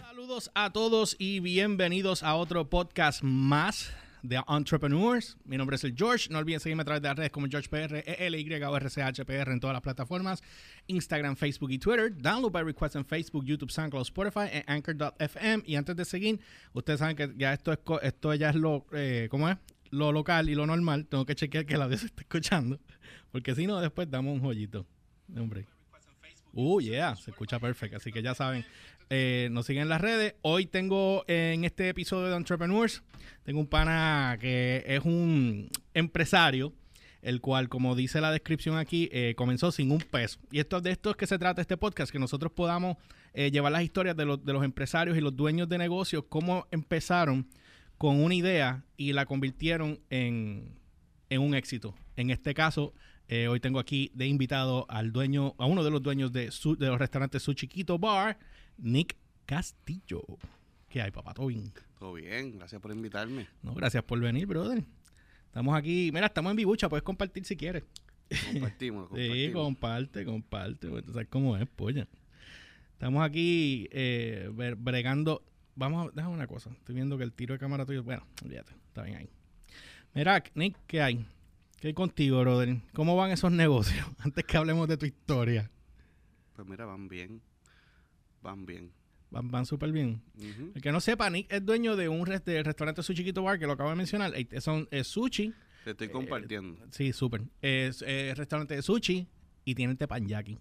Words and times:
Saludos 0.00 0.50
a 0.54 0.72
todos 0.72 1.14
y 1.20 1.38
bienvenidos 1.38 2.24
a 2.24 2.34
otro 2.34 2.68
podcast 2.68 3.22
más 3.22 3.92
de 4.22 4.40
Entrepreneurs. 4.48 5.36
Mi 5.44 5.56
nombre 5.56 5.76
es 5.76 5.84
el 5.84 5.94
George. 5.96 6.28
No 6.30 6.38
olviden 6.38 6.60
seguirme 6.60 6.82
a 6.82 6.84
través 6.84 7.02
de 7.02 7.08
las 7.08 7.16
redes 7.16 7.30
como 7.30 7.46
GeorgePR, 7.46 8.04
ELY 8.06 8.62
o 8.62 8.76
RCHPR 8.76 9.50
en 9.50 9.60
todas 9.60 9.74
las 9.74 9.82
plataformas: 9.82 10.42
Instagram, 10.86 11.36
Facebook 11.36 11.70
y 11.70 11.78
Twitter. 11.78 12.16
Download 12.16 12.52
by 12.52 12.64
request 12.64 12.96
en 12.96 13.04
Facebook, 13.04 13.44
YouTube, 13.44 13.70
SoundCloud, 13.70 14.02
Spotify 14.02 14.48
en 14.52 14.64
Anchor.fm. 14.66 15.62
Y 15.66 15.76
antes 15.76 15.96
de 15.96 16.04
seguir, 16.04 16.40
ustedes 16.72 17.00
saben 17.00 17.16
que 17.16 17.32
ya 17.36 17.52
esto 17.52 17.72
es 17.72 17.78
esto 18.02 18.34
ya 18.34 18.50
es 18.50 18.56
lo 18.56 18.86
eh, 18.92 19.28
¿cómo 19.30 19.48
es? 19.48 19.56
Lo 19.90 20.12
local 20.12 20.48
y 20.48 20.54
lo 20.54 20.66
normal. 20.66 21.06
Tengo 21.06 21.24
que 21.24 21.34
chequear 21.34 21.66
que 21.66 21.74
el 21.74 21.82
audio 21.82 21.96
se 21.96 22.06
esté 22.06 22.22
escuchando, 22.22 22.78
porque 23.32 23.54
si 23.54 23.66
no 23.66 23.80
después 23.80 24.10
damos 24.10 24.34
un 24.34 24.40
joyito. 24.40 24.86
Hombre. 25.36 25.66
Uh, 26.52 26.80
yeah, 26.80 27.14
se 27.14 27.30
escucha 27.30 27.58
perfecto. 27.60 27.98
Así 27.98 28.10
que 28.10 28.22
ya 28.22 28.34
saben, 28.34 28.64
eh, 29.10 29.48
nos 29.52 29.66
siguen 29.66 29.82
en 29.84 29.88
las 29.88 30.00
redes. 30.00 30.34
Hoy 30.42 30.66
tengo 30.66 31.24
en 31.28 31.64
este 31.64 31.88
episodio 31.88 32.28
de 32.28 32.36
Entrepreneurs, 32.36 33.02
tengo 33.44 33.60
un 33.60 33.66
pana 33.66 34.36
que 34.40 34.84
es 34.86 35.04
un 35.04 35.68
empresario, 35.94 36.72
el 37.22 37.40
cual, 37.40 37.68
como 37.68 37.96
dice 37.96 38.20
la 38.20 38.30
descripción 38.32 38.76
aquí, 38.76 39.08
eh, 39.12 39.34
comenzó 39.36 39.72
sin 39.72 39.90
un 39.90 39.98
peso. 39.98 40.38
Y 40.52 40.60
esto 40.60 40.80
de 40.80 40.90
esto 40.90 41.10
es 41.10 41.16
que 41.16 41.26
se 41.26 41.38
trata 41.38 41.60
este 41.60 41.76
podcast, 41.76 42.12
que 42.12 42.18
nosotros 42.18 42.52
podamos 42.52 42.96
eh, 43.34 43.50
llevar 43.50 43.72
las 43.72 43.82
historias 43.82 44.16
de, 44.16 44.24
los- 44.24 44.44
de 44.44 44.52
los 44.52 44.64
empresarios 44.64 45.16
y 45.16 45.20
los 45.20 45.34
dueños 45.36 45.68
de 45.68 45.78
negocios, 45.78 46.24
cómo 46.28 46.66
empezaron 46.70 47.46
con 47.96 48.22
una 48.22 48.34
idea 48.34 48.84
y 48.96 49.12
la 49.12 49.26
convirtieron 49.26 49.98
en, 50.10 50.76
en 51.30 51.40
un 51.40 51.54
éxito. 51.54 51.94
En 52.16 52.30
este 52.30 52.54
caso, 52.54 52.94
hoy 53.50 53.60
tengo 53.60 53.78
aquí 53.80 54.10
de 54.14 54.26
invitado 54.26 54.86
al 54.88 55.12
dueño, 55.12 55.54
a 55.58 55.66
uno 55.66 55.84
de 55.84 55.90
los 55.90 56.02
dueños 56.02 56.32
de, 56.32 56.50
su- 56.50 56.76
de 56.76 56.86
los 56.86 56.98
restaurantes 56.98 57.42
Su 57.42 57.52
Chiquito 57.54 57.98
Bar, 57.98 58.38
Nick 58.78 59.16
Castillo. 59.46 60.22
¿Qué 60.88 61.02
hay, 61.02 61.10
papá? 61.10 61.34
¿Todo 61.34 61.46
bien? 61.48 61.72
Todo 61.98 62.14
bien, 62.14 62.56
gracias 62.58 62.80
por 62.80 62.90
invitarme. 62.92 63.46
No, 63.62 63.74
gracias 63.74 64.02
por 64.04 64.18
venir, 64.20 64.46
brother. 64.46 64.84
Estamos 65.46 65.76
aquí, 65.76 66.10
mira, 66.12 66.26
estamos 66.26 66.50
en 66.50 66.56
Bibucha, 66.56 66.88
puedes 66.88 67.02
compartir 67.02 67.44
si 67.44 67.56
quieres. 67.56 67.84
Compartimos, 68.52 69.08
Sí, 69.14 69.14
compartimos. 69.16 69.62
comparte, 69.64 70.24
comparte. 70.24 70.88
pues, 70.88 71.04
Tú 71.04 71.12
sabes 71.12 71.28
cómo 71.28 71.56
es, 71.56 71.66
polla. 71.68 72.06
Estamos 72.92 73.24
aquí 73.24 73.88
eh, 73.90 74.48
bre- 74.52 74.76
bregando. 74.78 75.42
Vamos 75.74 76.08
a, 76.08 76.10
déjame 76.14 76.34
una 76.34 76.46
cosa. 76.46 76.70
Estoy 76.70 76.94
viendo 76.94 77.16
que 77.18 77.24
el 77.24 77.32
tiro 77.32 77.54
de 77.54 77.58
cámara 77.58 77.86
tuyo. 77.86 78.02
Bueno, 78.02 78.26
olvídate, 78.44 78.72
está 78.88 79.02
bien 79.02 79.16
ahí. 79.16 79.28
Mira, 80.14 80.42
Nick, 80.54 80.76
¿qué 80.86 81.00
hay? 81.02 81.26
¿Qué 81.80 81.88
hay 81.88 81.94
contigo, 81.94 82.40
brother? 82.40 82.76
¿Cómo 82.92 83.14
van 83.16 83.30
esos 83.30 83.52
negocios? 83.52 84.04
Antes 84.18 84.44
que 84.44 84.56
hablemos 84.56 84.88
de 84.88 84.96
tu 84.96 85.06
historia. 85.06 85.70
Pues 86.54 86.66
mira, 86.66 86.86
van 86.86 87.08
bien. 87.08 87.40
Van 88.48 88.64
bien. 88.64 88.90
Van, 89.30 89.50
van 89.50 89.66
súper 89.66 89.92
bien. 89.92 90.22
El 90.74 90.80
que 90.80 90.90
no 90.90 91.00
sepa, 91.00 91.28
Nick 91.28 91.52
es 91.52 91.62
dueño 91.62 91.96
de 91.96 92.08
un 92.08 92.24
res- 92.24 92.42
de 92.46 92.62
restaurante 92.62 93.02
Su 93.02 93.12
Chiquito 93.12 93.42
Bar, 93.42 93.58
que 93.58 93.66
lo 93.66 93.72
acabo 93.74 93.90
de 93.90 93.96
mencionar. 93.96 94.32
Eh, 94.34 94.60
Son 94.62 94.88
eh, 94.90 95.04
sushi. 95.04 95.52
Te 95.84 95.90
estoy 95.90 96.08
compartiendo. 96.08 96.82
Sí, 96.90 97.12
súper. 97.12 97.42
Es 97.60 98.02
eh, 98.06 98.32
restaurante 98.34 98.74
de 98.74 98.80
sushi 98.80 99.26
y 99.66 99.74
tienen 99.74 99.98
teppanyaki. 99.98 100.56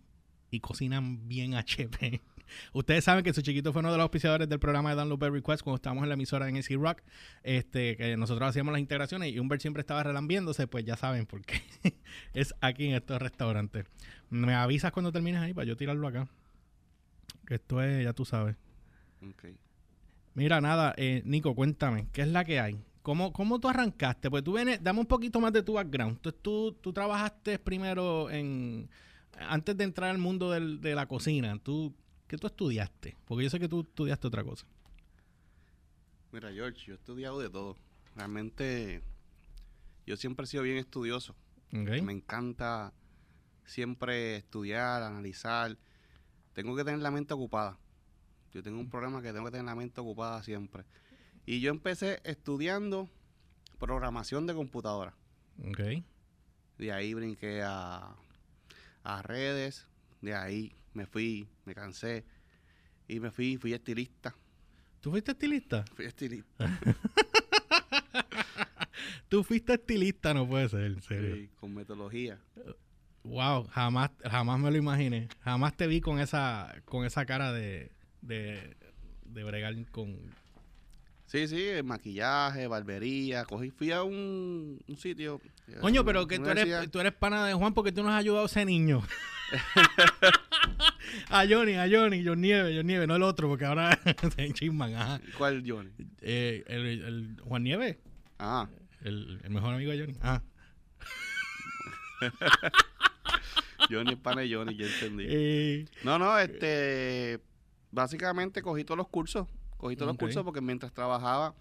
Y 0.52 0.60
cocinan 0.60 1.30
bien 1.30 1.54
HP. 1.56 2.20
Ustedes 2.74 3.06
saben 3.06 3.24
que 3.24 3.32
su 3.34 3.42
chiquito 3.42 3.72
fue 3.72 3.80
uno 3.80 3.92
de 3.92 3.98
los 3.98 4.04
auspiciadores 4.04 4.50
del 4.50 4.60
programa 4.60 4.90
de 4.90 4.98
Download 4.98 5.18
by 5.20 5.30
Request 5.30 5.64
cuando 5.64 5.78
estábamos 5.78 6.04
en 6.04 6.10
la 6.10 6.16
emisora 6.16 6.50
en 6.50 6.58
AC 6.58 6.72
Rock. 6.78 7.04
Este, 7.44 7.96
que 7.96 8.18
nosotros 8.18 8.50
hacíamos 8.50 8.74
las 8.74 8.82
integraciones 8.82 9.32
y 9.34 9.40
Humbert 9.40 9.62
siempre 9.62 9.80
estaba 9.80 10.04
relambiéndose, 10.04 10.68
pues 10.68 10.84
ya 10.84 10.98
saben 10.98 11.26
por 11.26 11.42
qué. 11.46 11.62
es 12.34 12.54
aquí 12.60 12.88
en 12.88 12.96
estos 12.96 13.22
restaurantes. 13.22 13.86
Me 14.30 14.54
avisas 14.56 14.92
cuando 14.92 15.14
termines 15.14 15.40
ahí 15.40 15.54
para 15.54 15.66
yo 15.66 15.78
tirarlo 15.78 16.06
acá. 16.06 16.28
Esto 17.50 17.82
es, 17.82 18.04
ya 18.04 18.14
tú 18.14 18.26
sabes. 18.26 18.56
Ok. 19.22 19.46
Mira, 20.36 20.62
nada, 20.62 20.94
eh, 20.98 21.22
Nico, 21.26 21.56
cuéntame, 21.56 22.08
¿qué 22.14 22.22
es 22.22 22.28
la 22.28 22.46
que 22.46 22.60
hay? 22.60 22.80
¿Cómo, 23.02 23.32
¿Cómo 23.34 23.60
tú 23.60 23.70
arrancaste? 23.70 24.30
Pues 24.30 24.44
tú 24.44 24.54
vienes, 24.54 24.84
dame 24.84 25.00
un 25.00 25.06
poquito 25.06 25.40
más 25.40 25.54
de 25.54 25.64
tu 25.64 25.74
background. 25.74 26.20
Tú, 26.20 26.32
tú, 26.32 26.74
tú 26.82 26.92
trabajaste 26.94 27.58
primero 27.58 28.30
en, 28.30 28.90
antes 29.40 29.76
de 29.78 29.84
entrar 29.86 30.10
al 30.12 30.18
mundo 30.18 30.52
del- 30.52 30.82
de 30.82 30.94
la 30.94 31.08
cocina, 31.08 31.58
¿tú, 31.64 31.94
¿qué 32.28 32.38
tú 32.38 32.48
estudiaste? 32.48 33.16
Porque 33.26 33.46
yo 33.46 33.50
sé 33.50 33.60
que 33.60 33.70
tú 33.70 33.82
estudiaste 33.82 34.28
otra 34.28 34.44
cosa. 34.44 34.66
Mira, 36.32 36.52
George, 36.52 36.86
yo 36.86 36.94
he 36.94 36.98
estudiado 36.98 37.40
de 37.40 37.50
todo. 37.50 37.78
Realmente, 38.16 39.02
yo 40.06 40.18
siempre 40.18 40.44
he 40.44 40.48
sido 40.48 40.64
bien 40.64 40.78
estudioso. 40.78 41.36
Me 42.02 42.12
encanta 42.12 42.94
siempre 43.66 44.36
estudiar, 44.38 45.04
analizar. 45.04 45.78
Tengo 46.58 46.76
que 46.76 46.84
tener 46.84 47.00
la 47.02 47.12
mente 47.12 47.36
ocupada. 47.36 47.78
Yo 48.52 48.64
tengo 48.64 48.80
un 48.80 48.90
problema 48.90 49.22
que 49.22 49.32
tengo 49.32 49.46
que 49.46 49.52
tener 49.52 49.68
la 49.68 49.76
mente 49.76 50.02
ocupada 50.02 50.42
siempre. 50.42 50.86
Y 51.46 51.60
yo 51.60 51.70
empecé 51.70 52.20
estudiando 52.24 53.08
programación 53.78 54.48
de 54.48 54.56
computadora. 54.56 55.14
Ok. 55.64 56.04
De 56.80 56.92
ahí 56.92 57.14
brinqué 57.14 57.62
a, 57.62 58.16
a 59.04 59.22
redes. 59.22 59.86
De 60.22 60.34
ahí 60.34 60.76
me 60.96 61.06
fui, 61.06 61.48
me 61.64 61.76
cansé. 61.76 62.26
Y 63.08 63.20
me 63.20 63.30
fui, 63.30 63.58
fui 63.58 63.74
estilista. 63.74 64.36
¿Tú 65.00 65.12
fuiste 65.12 65.34
estilista? 65.34 65.86
Fui 65.94 66.06
estilista. 66.06 66.80
Tú 69.30 69.44
fuiste 69.44 69.76
estilista, 69.76 70.34
no 70.34 70.48
puede 70.48 70.70
ser, 70.70 70.86
en 70.86 71.02
serio. 71.04 71.36
sí, 71.36 71.50
con 71.60 71.76
metodología. 71.76 72.40
Wow, 73.28 73.68
jamás, 73.68 74.12
jamás 74.24 74.60
me 74.60 74.72
lo 74.72 74.78
imaginé. 74.78 75.28
Jamás 75.42 75.76
te 75.76 75.88
vi 75.88 76.02
con 76.02 76.20
esa, 76.20 76.74
con 76.86 77.06
esa 77.06 77.26
cara 77.26 77.52
de, 77.52 77.92
de, 78.22 78.76
de 79.26 79.44
bregar 79.44 79.76
con, 79.92 80.18
Sí, 81.28 81.46
sí, 81.50 81.68
maquillaje, 81.84 82.68
barbería. 82.68 83.44
Cogí, 83.44 83.70
fui 83.70 83.92
a 83.92 84.02
un, 84.02 84.80
un 84.88 84.98
sitio. 84.98 85.42
Coño, 85.82 86.02
una 86.02 86.06
pero 86.08 86.26
que 86.26 86.40
tú 86.40 86.50
eres, 86.50 86.90
tú 86.90 87.02
eres 87.02 87.14
pana 87.14 87.46
de 87.46 87.54
Juan 87.54 87.74
porque 87.74 87.92
tú 87.92 88.02
nos 88.02 88.14
has 88.14 88.20
ayudado 88.20 88.44
a 88.44 88.46
ese 88.46 88.64
niño. 88.64 89.04
a 91.30 91.46
Johnny, 91.46 91.74
a 91.74 91.88
Johnny, 91.92 92.24
John 92.26 92.40
Nieve, 92.40 92.74
John 92.78 92.88
Nieve, 92.88 93.08
no 93.08 93.18
el 93.18 93.24
otro, 93.24 93.50
porque 93.50 93.66
ahora 93.66 94.00
se 94.36 94.54
chisman. 94.54 94.96
Ajá. 94.96 95.20
¿Cuál, 95.38 95.66
Johnny? 95.68 95.92
Eh, 96.22 96.64
el, 96.68 96.86
el 96.86 97.42
Juan 97.44 97.64
Nieve, 97.64 98.00
Ah, 98.40 98.70
el, 99.02 99.42
el 99.44 99.50
mejor 99.50 99.74
amigo 99.74 99.92
de 99.92 100.00
Johnny. 100.00 100.16
Ah. 100.22 100.42
Johnny 103.90 104.14
es 104.14 104.18
pana 104.20 104.42
de 104.42 104.54
Johnny, 104.54 104.76
yo 104.76 104.86
entendí. 104.86 105.26
Eh, 105.28 105.86
No, 106.04 106.18
no, 106.20 106.38
este. 106.40 107.40
Básicamente 107.92 108.62
cogí 108.62 108.84
todos 108.84 108.98
los 108.98 109.08
cursos. 109.08 109.48
Cogí 109.78 109.96
todos 109.96 110.08
los 110.08 110.18
cursos 110.18 110.44
porque 110.44 110.62
mientras 110.62 110.94
trabajaba 110.94 111.56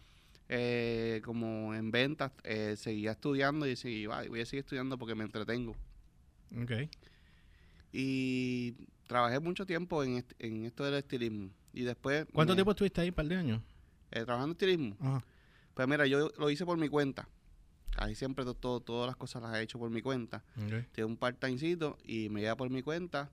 eh, 0.48 1.20
como 1.24 1.74
en 1.74 1.90
ventas, 1.90 2.30
eh, 2.44 2.74
seguía 2.76 3.12
estudiando 3.12 3.66
y 3.66 3.70
decía, 3.70 4.08
"Ay, 4.12 4.28
voy 4.28 4.40
a 4.40 4.46
seguir 4.46 4.60
estudiando 4.64 4.96
porque 4.98 5.14
me 5.14 5.24
entretengo. 5.24 5.74
ok. 6.62 6.72
Y 7.92 8.72
trabajé 9.06 9.40
mucho 9.40 9.66
tiempo 9.66 10.02
en, 10.04 10.16
est- 10.18 10.32
en 10.38 10.64
esto 10.64 10.84
del 10.84 10.94
estilismo. 10.94 11.50
Y 11.72 11.82
después. 11.82 12.26
¿Cuánto 12.32 12.52
me- 12.52 12.56
tiempo 12.56 12.70
estuviste 12.72 13.00
ahí? 13.00 13.08
¿Un 13.08 13.14
par 13.14 13.26
de 13.26 13.36
años? 13.36 13.62
trabajando 14.10 14.46
en 14.46 14.50
estilismo. 14.52 14.96
Ajá. 15.00 15.24
Pues 15.74 15.88
mira, 15.88 16.06
yo 16.06 16.30
lo 16.38 16.48
hice 16.50 16.64
por 16.64 16.78
mi 16.78 16.88
cuenta. 16.88 17.28
Ahí 17.98 18.14
siempre 18.14 18.44
to- 18.44 18.54
todo, 18.54 18.80
todas 18.80 19.06
las 19.06 19.16
cosas 19.16 19.42
las 19.42 19.54
he 19.56 19.62
hecho 19.62 19.78
por 19.78 19.90
mi 19.90 20.02
cuenta. 20.02 20.42
ok. 20.64 20.84
Tengo 20.92 21.08
un 21.08 21.16
part-timecito 21.18 21.96
y 22.04 22.28
me 22.28 22.42
iba 22.42 22.56
por 22.56 22.68
mi 22.70 22.82
cuenta 22.82 23.30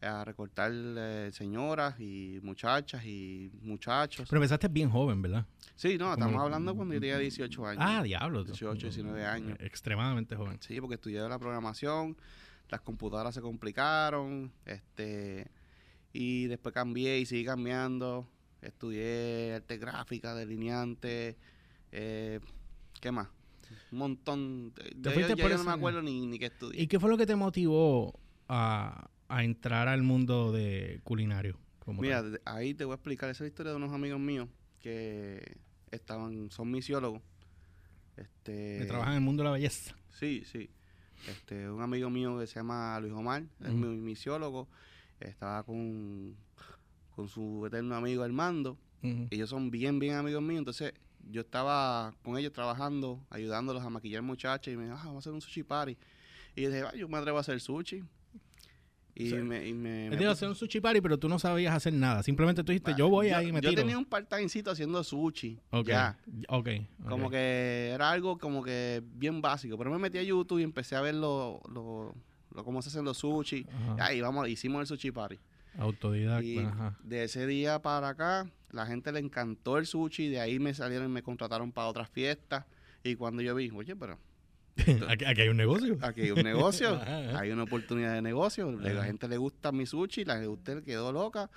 a 0.00 0.22
recortar 0.24 0.70
eh, 0.74 1.30
señoras 1.32 1.98
y 1.98 2.38
muchachas 2.42 3.04
y 3.06 3.50
muchachos. 3.62 4.26
Pero 4.28 4.38
empezaste 4.40 4.68
bien 4.68 4.90
joven, 4.90 5.22
¿verdad? 5.22 5.46
sí, 5.76 5.96
no, 5.98 6.12
estamos 6.12 6.40
hablando 6.40 6.74
cuando 6.76 6.94
yo 6.94 7.00
tenía 7.00 7.18
18 7.18 7.66
años. 7.66 7.82
Ah, 7.86 8.02
diablo. 8.02 8.44
18, 8.44 8.86
19 8.86 9.24
años. 9.24 9.56
Extremadamente 9.60 10.36
joven. 10.36 10.58
Sí, 10.60 10.78
porque 10.80 10.96
estudié 10.96 11.20
la 11.26 11.38
programación, 11.38 12.16
las 12.68 12.80
computadoras 12.82 13.34
se 13.34 13.40
complicaron, 13.40 14.52
este, 14.66 15.50
y 16.12 16.46
después 16.48 16.72
cambié 16.74 17.18
y 17.18 17.26
seguí 17.26 17.44
cambiando. 17.44 18.28
Estudié 18.60 19.54
arte 19.56 19.76
gráfica, 19.78 20.34
delineante, 20.34 21.36
eh, 21.92 22.40
¿qué 23.00 23.10
más? 23.10 23.28
Un 23.92 23.98
montón. 23.98 24.72
Ya, 25.00 25.10
fuiste 25.12 25.30
yo- 25.32 25.36
ya 25.36 25.48
yo 25.48 25.58
no 25.58 25.64
me 25.64 25.70
acuerdo 25.72 26.02
ni, 26.02 26.26
ni 26.26 26.38
qué 26.38 26.46
estudié. 26.46 26.82
¿Y 26.82 26.86
qué 26.86 26.98
fue 27.00 27.10
lo 27.10 27.16
que 27.16 27.26
te 27.26 27.36
motivó 27.36 28.18
a, 28.48 29.08
a 29.28 29.44
entrar 29.44 29.88
al 29.88 30.02
mundo 30.02 30.52
de 30.52 31.00
culinario? 31.04 31.58
como 31.78 32.00
Mira, 32.00 32.22
tal? 32.22 32.40
ahí 32.46 32.72
te 32.74 32.84
voy 32.86 32.92
a 32.92 32.94
explicar 32.96 33.28
esa 33.30 33.46
historia 33.46 33.70
de 33.72 33.76
unos 33.76 33.92
amigos 33.92 34.18
míos 34.18 34.48
que 34.80 35.58
estaban, 35.90 36.50
son 36.50 36.70
misiólogos. 36.70 37.20
Este, 38.16 38.78
que 38.80 38.84
trabajan 38.86 39.12
en 39.14 39.18
el 39.18 39.24
mundo 39.24 39.42
de 39.42 39.48
la 39.48 39.52
belleza. 39.52 39.94
Sí, 40.10 40.44
sí. 40.50 40.70
Este, 41.28 41.68
un 41.68 41.82
amigo 41.82 42.08
mío 42.10 42.38
que 42.38 42.46
se 42.46 42.54
llama 42.54 42.98
Luis 43.00 43.12
Omar, 43.12 43.44
es 43.60 43.72
mi 43.72 43.86
misiólogo, 43.96 44.68
estaba 45.20 45.62
con, 45.64 46.36
con 47.16 47.28
su 47.28 47.66
eterno 47.66 47.94
amigo 47.96 48.22
Armando. 48.22 48.78
Ellos 49.30 49.50
son 49.50 49.70
bien, 49.70 49.98
bien 49.98 50.14
amigos 50.14 50.42
míos. 50.42 50.60
Entonces, 50.60 50.94
yo 51.30 51.40
estaba 51.42 52.14
con 52.22 52.36
ellos 52.38 52.52
trabajando, 52.52 53.20
ayudándolos 53.30 53.82
a 53.84 53.90
maquillar 53.90 54.22
muchachas. 54.22 54.72
Y 54.72 54.76
me 54.76 54.84
dijo, 54.84 54.96
ah, 54.96 55.02
vamos 55.06 55.16
a 55.16 55.18
hacer 55.20 55.32
un 55.32 55.40
sushi 55.40 55.62
party. 55.62 55.96
Y 56.56 56.62
yo 56.62 56.68
dije, 56.70 56.84
"Ay, 56.92 57.00
yo 57.00 57.08
me 57.08 57.18
atrevo 57.18 57.38
a 57.38 57.40
hacer 57.40 57.60
sushi. 57.60 58.02
Y 59.16 59.30
Sí. 59.30 59.36
me, 59.36 59.64
y 59.68 59.72
me, 59.72 60.08
hacer 60.26 60.48
un 60.48 60.56
sushi 60.56 60.80
party, 60.80 61.00
pero 61.00 61.16
tú 61.18 61.28
no 61.28 61.38
sabías 61.38 61.72
hacer 61.74 61.92
nada. 61.92 62.24
Simplemente 62.24 62.64
tú 62.64 62.72
dijiste, 62.72 62.94
yo 62.98 63.08
voy 63.08 63.28
yo, 63.30 63.36
ahí 63.36 63.48
y 63.48 63.52
me 63.52 63.60
yo 63.60 63.70
tiro. 63.70 63.80
tenía 63.82 63.96
un 63.96 64.04
part-timecito 64.04 64.72
haciendo 64.72 65.04
sushi. 65.04 65.60
Ok, 65.70 65.86
Ya. 65.86 66.18
ok. 66.48 66.68
Como 67.08 67.30
que 67.30 67.90
era 67.94 68.10
algo 68.10 68.38
como 68.38 68.64
que 68.64 69.02
bien 69.14 69.40
básico. 69.40 69.78
Pero 69.78 69.90
me 69.92 69.98
metí 69.98 70.18
a 70.18 70.22
YouTube 70.24 70.58
y 70.58 70.62
empecé 70.64 70.96
a 70.96 71.00
ver 71.00 71.14
lo, 71.14 71.60
lo, 71.72 72.12
lo- 72.50 72.64
cómo 72.64 72.82
se 72.82 72.88
hacen 72.88 73.04
los 73.04 73.18
sushi. 73.18 73.64
Ajá. 73.72 74.06
Ahí 74.06 74.20
vamos, 74.20 74.48
hicimos 74.48 74.80
el 74.80 74.86
sushi 74.88 75.12
party. 75.12 75.38
Autodidacta. 75.78 76.68
Ajá. 76.68 76.98
de 77.02 77.24
ese 77.24 77.46
día 77.46 77.80
para 77.82 78.10
acá, 78.10 78.50
la 78.70 78.86
gente 78.86 79.12
le 79.12 79.20
encantó 79.20 79.78
el 79.78 79.86
sushi. 79.86 80.28
De 80.28 80.40
ahí 80.40 80.58
me 80.58 80.74
salieron 80.74 81.08
y 81.08 81.12
me 81.12 81.22
contrataron 81.22 81.72
para 81.72 81.88
otras 81.88 82.08
fiestas. 82.10 82.64
Y 83.02 83.16
cuando 83.16 83.42
yo 83.42 83.54
vi, 83.54 83.70
oye, 83.70 83.94
pero 83.96 84.18
aquí, 85.08 85.24
aquí 85.24 85.40
hay 85.42 85.48
un 85.48 85.56
negocio. 85.56 85.98
aquí 86.00 86.22
hay 86.22 86.30
un 86.30 86.42
negocio, 86.42 87.00
hay 87.36 87.50
una 87.50 87.64
oportunidad 87.64 88.14
de 88.14 88.22
negocio. 88.22 88.72
La 88.72 89.04
gente 89.04 89.28
le 89.28 89.36
gusta 89.36 89.72
mi 89.72 89.86
sushi, 89.86 90.24
la 90.24 90.40
gente 90.40 90.82
quedó 90.82 91.12
loca. 91.12 91.50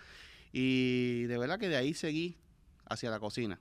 Y 0.52 1.24
de 1.24 1.38
verdad 1.38 1.60
que 1.60 1.70
de 1.70 1.78
ahí 1.78 1.94
seguí 1.94 2.38
hacia 2.86 3.10
la 3.10 3.20
cocina. 3.20 3.60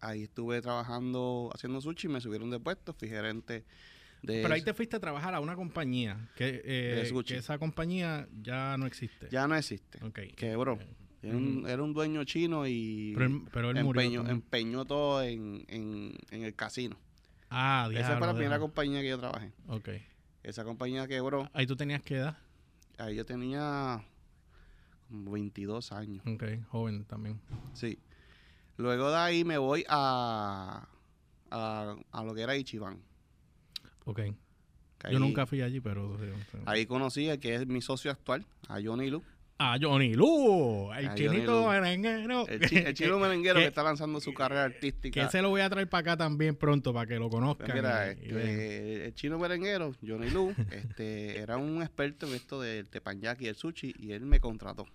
Ahí 0.00 0.22
estuve 0.22 0.62
trabajando, 0.62 1.50
haciendo 1.54 1.80
sushi, 1.80 2.08
me 2.08 2.20
subieron 2.20 2.50
de 2.50 2.58
puesto, 2.58 2.94
fui 2.94 3.08
gerente 3.08 3.64
de... 4.22 4.42
Pero 4.42 4.54
ahí 4.54 4.62
te 4.62 4.74
fuiste 4.74 4.96
a 4.96 5.00
trabajar 5.00 5.34
a 5.34 5.40
una 5.40 5.56
compañía 5.56 6.28
que, 6.36 6.60
eh, 6.64 7.10
que 7.26 7.36
esa 7.36 7.58
compañía 7.58 8.28
ya 8.42 8.76
no 8.76 8.86
existe. 8.86 9.28
Ya 9.30 9.46
no 9.48 9.54
existe. 9.56 10.02
Ok. 10.04 10.20
Quebró. 10.36 10.78
Era 11.22 11.36
un, 11.36 11.66
era 11.68 11.82
un 11.82 11.92
dueño 11.92 12.24
chino 12.24 12.66
y 12.66 13.12
Pero 13.14 13.26
él, 13.26 13.42
pero 13.52 13.70
él 13.70 13.84
murió. 13.84 14.26
empeñó, 14.26 14.84
todo 14.86 15.22
en, 15.22 15.64
en, 15.68 16.16
en 16.30 16.44
el 16.44 16.54
casino. 16.54 16.96
ah, 17.50 17.88
Esa 17.90 17.98
diablo, 17.98 18.18
fue 18.18 18.26
la 18.26 18.34
primera 18.34 18.58
compañía 18.58 19.02
que 19.02 19.08
yo 19.08 19.18
trabajé. 19.18 19.52
Ok. 19.66 19.88
Esa 20.42 20.64
compañía 20.64 21.06
quebró. 21.06 21.50
Ahí 21.52 21.66
tú 21.66 21.76
tenías 21.76 22.00
que 22.02 22.16
edad. 22.16 22.38
Ahí 22.96 23.16
yo 23.16 23.26
tenía 23.26 24.02
como 25.08 25.30
22 25.32 25.92
años. 25.92 26.22
Ok, 26.26 26.44
joven 26.68 27.04
también. 27.04 27.38
Sí. 27.74 27.98
Luego 28.78 29.10
de 29.10 29.16
ahí 29.18 29.44
me 29.44 29.58
voy 29.58 29.84
a, 29.88 30.88
a, 31.50 31.96
a 32.12 32.24
lo 32.24 32.34
que 32.34 32.40
era 32.40 32.56
Ichiban. 32.56 32.98
Ok. 34.04 34.20
que 34.98 35.12
Yo 35.12 35.18
nunca 35.18 35.46
fui 35.46 35.62
allí, 35.62 35.80
pero... 35.80 36.18
Ahí 36.66 36.86
conocí 36.86 37.28
al 37.28 37.38
que 37.38 37.54
es 37.54 37.66
mi 37.66 37.80
socio 37.80 38.10
actual, 38.10 38.44
a 38.68 38.80
Johnny 38.82 39.08
Lu. 39.10 39.22
Ah, 39.62 39.76
Johnny 39.80 40.14
Lu, 40.14 40.90
el 40.94 41.08
Ah, 41.08 41.14
chinito 41.14 41.68
merenguero. 41.68 42.46
El, 42.48 42.60
chi- 42.66 42.78
el 42.78 42.94
chino 42.94 43.18
merenguero 43.20 43.56
que- 43.56 43.64
que 43.64 43.68
está 43.68 43.82
lanzando 43.82 44.18
su 44.18 44.32
carrera 44.32 44.68
Que 44.70 44.74
artística. 44.76 45.22
ese 45.26 45.42
lo 45.42 45.50
voy 45.50 45.60
a 45.60 45.68
traer 45.68 45.86
para 45.88 46.00
acá 46.00 46.16
también 46.16 46.56
pronto 46.56 46.94
para 46.94 47.06
que 47.06 47.16
lo 47.18 47.28
Pues 47.28 47.40
conozcan. 47.40 47.70
mira, 47.74 48.12
y- 48.14 48.24
y 48.24 48.32
vean. 48.32 48.48
este, 48.48 49.04
el 49.06 49.14
chino 49.14 49.38
merenguero, 49.38 49.92
Johnny 50.06 50.30
Lu, 50.30 50.54
este, 50.72 51.38
era 51.38 51.58
un 51.58 51.82
experto 51.82 52.26
en 52.26 52.34
esto 52.34 52.58
del 52.60 52.86
teppanyaki 52.88 53.44
y 53.44 53.48
el 53.48 53.54
sushi 53.54 53.94
y 53.98 54.12
él 54.12 54.24
me 54.24 54.40
contrató. 54.40 54.86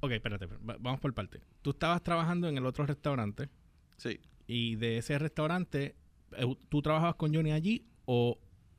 Ok, 0.00 0.10
espérate, 0.12 0.46
va- 0.46 0.76
vamos 0.80 0.98
por 0.98 1.14
parte. 1.14 1.40
Tú 1.62 1.70
estabas 1.70 2.02
trabajando 2.02 2.48
en 2.48 2.56
el 2.56 2.66
otro 2.66 2.84
restaurante 2.86 3.48
Sí. 3.96 4.18
y 4.48 4.74
de 4.74 4.98
ese 4.98 5.18
restaurante, 5.20 5.94
eh, 6.36 6.46
¿tú 6.68 6.82
trabajabas 6.82 7.14
con 7.14 7.32
Johnny 7.32 7.52
allí 7.52 7.86
o 8.12 8.36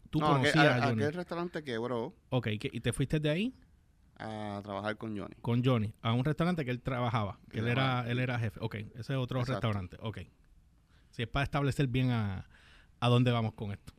tú 0.09 0.19
No, 0.19 0.25
aquel, 0.27 0.51
conocías 0.51 0.65
a- 0.65 0.75
a 0.75 0.89
Johnny? 0.89 1.03
aquel 1.03 1.13
restaurante 1.13 1.63
quebró 1.63 2.13
Ok, 2.31 2.47
¿qué- 2.59 2.69
¿y 2.73 2.81
te 2.81 2.91
fuiste 2.91 3.21
de 3.21 3.29
ahí 3.29 3.55
a 4.17 4.59
trabajar 4.61 4.97
con 4.97 5.17
Johnny. 5.17 5.35
con 5.41 5.63
Johnny 5.63 5.93
a 6.01 6.11
un 6.11 6.25
restaurante 6.25 6.65
que 6.65 6.71
él 6.71 6.81
trabajaba? 6.81 7.39
Que 7.49 7.59
él 7.59 7.67
era, 7.69 8.03
él 8.09 8.19
era 8.19 8.37
jefe. 8.37 8.59
Ok, 8.61 8.75
ese 8.75 8.99
es 8.99 9.09
otro 9.11 9.39
Exacto. 9.39 9.53
restaurante. 9.69 9.97
Ok. 10.01 10.19
Si 11.11 11.21
es 11.23 11.29
para 11.29 11.43
establecer 11.43 11.87
bien 11.87 12.09
a, 12.11 12.45
a 12.99 13.07
dónde 13.07 13.31
vamos 13.31 13.53
con 13.53 13.71
esto. 13.71 13.93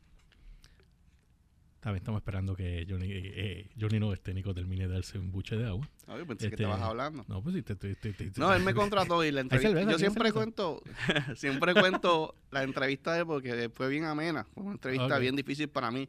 Bien, 1.84 1.96
estamos 1.96 2.20
esperando 2.20 2.55
que 2.55 2.87
Johnny, 2.88 3.11
eh, 3.11 3.20
eh, 3.34 3.70
Johnny 3.81 3.99
no, 3.99 4.12
este 4.12 4.32
Nico 4.32 4.55
termine 4.55 4.87
de 4.87 4.94
darse 4.94 5.19
un 5.19 5.32
buche 5.32 5.56
de 5.56 5.67
agua. 5.67 5.88
Yo 6.06 6.14
pensé 6.26 6.46
Este, 6.46 6.56
que 6.56 6.62
estabas 6.62 6.81
hablando. 6.81 7.25
No, 7.26 7.43
pues 7.43 7.56
sí, 7.56 7.62
te 7.62 7.73
estoy... 7.73 7.96
te- 7.96 8.12
te- 8.12 8.31
te- 8.31 8.40
No, 8.40 8.55
él 8.55 8.62
me 8.62 8.73
contrató 8.73 9.25
y 9.25 9.32
la 9.32 9.40
entrevista. 9.43 9.70
cerveza, 9.70 9.90
yo 9.90 9.99
siempre 9.99 10.31
cerveza. 10.31 10.34
cuento, 10.44 10.82
siempre 11.37 11.75
cuento 11.75 12.37
la 12.52 12.62
entrevista 12.62 13.14
de 13.14 13.26
porque 13.26 13.69
fue 13.75 13.88
bien 13.88 14.05
amena. 14.05 14.46
Fue 14.55 14.62
una 14.62 14.73
entrevista 14.73 15.19
bien 15.19 15.34
difícil 15.34 15.69
para 15.69 15.90
mí. 15.90 16.08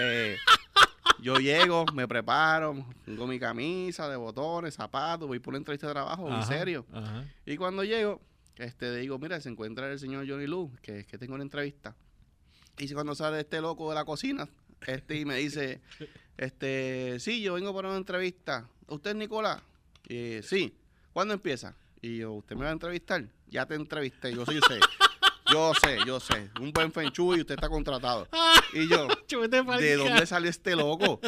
Eh, 0.00 0.36
yo 1.20 1.36
llego, 1.36 1.84
me 1.94 2.08
preparo, 2.08 2.74
pongo 3.04 3.26
mi 3.26 3.38
camisa 3.38 4.08
de 4.08 4.16
botones, 4.16 4.74
zapatos, 4.74 5.28
voy 5.28 5.40
por 5.40 5.52
una 5.52 5.58
entrevista 5.58 5.88
de 5.88 5.92
trabajo, 5.92 6.26
en 6.28 6.34
Ajá, 6.34 6.46
serio. 6.46 6.86
Ajá. 6.90 7.24
Y 7.44 7.58
cuando 7.58 7.84
llego, 7.84 8.22
este, 8.56 8.96
digo, 8.96 9.18
mira, 9.18 9.38
se 9.42 9.50
encuentra 9.50 9.92
el 9.92 9.98
señor 9.98 10.26
Johnny 10.26 10.46
Lu, 10.46 10.72
que, 10.80 11.04
que 11.04 11.18
tengo 11.18 11.34
una 11.34 11.44
entrevista. 11.44 11.94
Y 12.78 12.88
si 12.88 12.94
cuando 12.94 13.14
sale 13.14 13.40
este 13.40 13.60
loco 13.60 13.90
de 13.90 13.94
la 13.94 14.04
cocina, 14.06 14.48
este, 14.86 15.16
y 15.16 15.24
me 15.24 15.36
dice, 15.36 15.80
este, 16.36 17.18
sí, 17.20 17.42
yo 17.42 17.54
vengo 17.54 17.74
para 17.74 17.88
una 17.88 17.96
entrevista. 17.98 18.68
¿Usted 18.88 19.10
es 19.10 19.16
Nicolás? 19.16 19.62
Y, 20.08 20.42
sí. 20.42 20.74
¿Cuándo 21.12 21.34
empieza? 21.34 21.74
Y 22.00 22.18
yo, 22.18 22.32
¿usted 22.32 22.56
me 22.56 22.64
va 22.64 22.70
a 22.70 22.72
entrevistar? 22.72 23.24
Ya 23.48 23.66
te 23.66 23.74
entrevisté, 23.74 24.34
yo 24.34 24.44
sí 24.46 24.58
sé. 24.66 24.80
Yo 25.52 25.72
sé, 25.74 25.98
yo 26.06 26.18
sé. 26.20 26.50
Un 26.60 26.72
buen 26.72 26.90
fenchu 26.92 27.34
y 27.34 27.40
usted 27.40 27.54
está 27.54 27.68
contratado. 27.68 28.26
Y 28.74 28.88
yo, 28.88 29.06
¿de 29.78 29.96
dónde 29.96 30.24
salió 30.26 30.48
este 30.48 30.74
loco? 30.74 31.20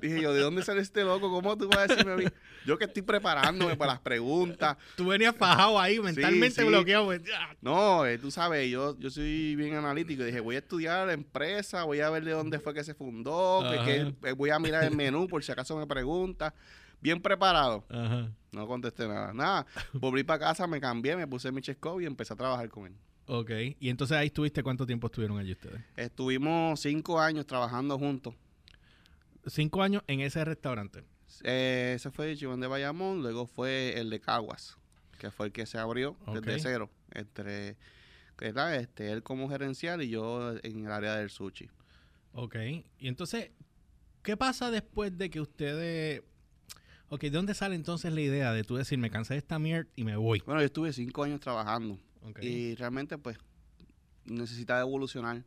Dije 0.00 0.20
yo, 0.22 0.32
¿de 0.32 0.40
dónde 0.40 0.62
salió 0.62 0.80
este 0.80 1.02
loco? 1.02 1.30
¿Cómo 1.32 1.56
tú 1.58 1.68
vas 1.68 1.78
a 1.78 1.86
decirme 1.88 2.12
a 2.12 2.16
mí? 2.16 2.24
Yo 2.64 2.78
que 2.78 2.84
estoy 2.84 3.02
preparándome 3.02 3.76
para 3.76 3.94
las 3.94 4.00
preguntas. 4.00 4.76
Tú 4.96 5.06
venías 5.06 5.34
fajado 5.34 5.80
ahí, 5.80 5.98
mentalmente 5.98 6.62
sí. 6.62 6.68
bloqueado. 6.68 7.06
pues, 7.06 7.22
No, 7.60 8.06
eh, 8.06 8.18
tú 8.18 8.30
sabes, 8.30 8.70
yo, 8.70 8.96
yo 9.00 9.10
soy 9.10 9.56
bien 9.56 9.74
analítico. 9.74 10.22
Dije, 10.22 10.38
voy 10.38 10.54
a 10.54 10.58
estudiar 10.60 11.08
la 11.08 11.12
empresa, 11.12 11.82
voy 11.82 12.00
a 12.00 12.10
ver 12.10 12.24
de 12.24 12.30
dónde 12.32 12.60
fue 12.60 12.72
que 12.72 12.84
se 12.84 12.94
fundó, 12.94 13.64
que- 13.68 13.84
que- 14.20 14.28
eh, 14.28 14.32
voy 14.32 14.50
a 14.50 14.60
mirar 14.60 14.84
el 14.84 14.94
menú 14.94 15.26
por 15.26 15.42
si 15.42 15.50
acaso 15.50 15.76
me 15.76 15.86
pregunta. 15.88 16.54
Bien 17.00 17.20
preparado. 17.20 17.84
Ajá. 17.90 18.30
No 18.52 18.66
contesté 18.68 19.08
nada. 19.08 19.32
Nada. 19.32 19.66
Volví 19.94 20.22
para 20.22 20.38
casa, 20.38 20.68
me 20.68 20.80
cambié, 20.80 21.16
me 21.16 21.26
puse 21.26 21.50
mi 21.50 21.60
chesco 21.62 22.00
y 22.00 22.06
empecé 22.06 22.32
a 22.34 22.36
trabajar 22.36 22.68
con 22.68 22.86
él. 22.86 22.94
Ok. 23.26 23.50
Y 23.80 23.88
entonces 23.88 24.16
ahí 24.16 24.26
estuviste, 24.26 24.62
¿cuánto 24.62 24.86
tiempo 24.86 25.06
estuvieron 25.06 25.38
allí 25.38 25.52
ustedes? 25.52 25.80
Estuvimos 25.96 26.80
cinco 26.80 27.20
años 27.20 27.46
trabajando 27.46 27.98
juntos. 27.98 28.34
Cinco 29.46 29.82
años 29.82 30.02
en 30.06 30.20
ese 30.20 30.44
restaurante. 30.44 31.04
Eh, 31.42 31.94
ese 31.96 32.10
fue 32.10 32.30
el 32.32 32.38
Chivón 32.38 32.60
de 32.60 32.66
Bayamón, 32.66 33.22
luego 33.22 33.46
fue 33.46 33.98
el 33.98 34.10
de 34.10 34.20
Caguas, 34.20 34.76
que 35.18 35.30
fue 35.30 35.46
el 35.46 35.52
que 35.52 35.66
se 35.66 35.78
abrió 35.78 36.16
desde 36.32 36.54
Ok. 36.54 36.60
cero. 36.62 36.90
Entre, 37.12 37.76
¿verdad? 38.38 38.76
Este, 38.76 39.10
él 39.12 39.22
como 39.22 39.48
gerencial 39.48 40.02
y 40.02 40.08
yo 40.10 40.54
en 40.62 40.84
el 40.86 40.92
área 40.92 41.16
del 41.16 41.30
sushi. 41.30 41.68
Ok. 42.34 42.56
Y 42.98 43.08
entonces, 43.08 43.50
¿qué 44.22 44.36
pasa 44.36 44.70
después 44.70 45.16
de 45.16 45.30
que 45.30 45.40
ustedes... 45.40 46.22
Ok, 47.08 47.22
¿de 47.22 47.30
dónde 47.30 47.54
sale 47.54 47.74
entonces 47.74 48.12
la 48.12 48.20
idea 48.22 48.52
de 48.52 48.64
tú 48.64 48.76
decir, 48.76 48.98
me 48.98 49.10
cansé 49.10 49.34
de 49.34 49.38
esta 49.38 49.58
mierda 49.58 49.90
y 49.96 50.04
me 50.04 50.16
voy? 50.16 50.42
Bueno, 50.46 50.60
yo 50.60 50.66
estuve 50.66 50.92
cinco 50.92 51.22
años 51.24 51.40
trabajando 51.40 51.98
Y 52.40 52.74
realmente 52.76 53.18
pues 53.18 53.38
necesitaba 54.24 54.80
evolucionar. 54.80 55.42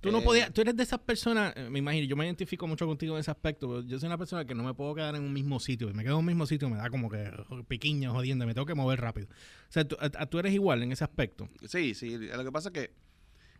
Tú 0.00 0.12
no 0.12 0.18
Eh, 0.18 0.22
podías, 0.22 0.52
tú 0.52 0.60
eres 0.60 0.76
de 0.76 0.82
esas 0.82 0.98
personas, 1.00 1.54
eh, 1.56 1.68
me 1.70 1.78
imagino, 1.78 2.06
yo 2.06 2.14
me 2.14 2.26
identifico 2.26 2.66
mucho 2.66 2.86
contigo 2.86 3.14
en 3.16 3.20
ese 3.20 3.30
aspecto, 3.30 3.66
pero 3.68 3.80
yo 3.82 3.98
soy 3.98 4.06
una 4.08 4.18
persona 4.18 4.44
que 4.44 4.54
no 4.54 4.62
me 4.62 4.74
puedo 4.74 4.94
quedar 4.94 5.14
en 5.14 5.22
un 5.22 5.32
mismo 5.32 5.58
sitio, 5.58 5.88
si 5.88 5.94
me 5.94 6.02
quedo 6.02 6.12
en 6.14 6.18
un 6.20 6.26
mismo 6.26 6.44
sitio 6.46 6.68
me 6.68 6.76
da 6.76 6.90
como 6.90 7.08
que 7.08 7.30
piquiña, 7.68 8.10
jodiendo, 8.10 8.44
me 8.46 8.52
tengo 8.52 8.66
que 8.66 8.74
mover 8.74 9.00
rápido. 9.00 9.28
O 9.28 9.72
sea, 9.72 9.88
tú, 9.88 9.96
a- 9.98 10.26
tú 10.26 10.38
eres 10.38 10.52
igual 10.52 10.82
en 10.82 10.92
ese 10.92 11.04
aspecto. 11.04 11.48
Sí, 11.66 11.94
sí. 11.94 12.18
Lo 12.18 12.44
que 12.44 12.52
pasa 12.52 12.68
es 12.68 12.72
que 12.74 12.90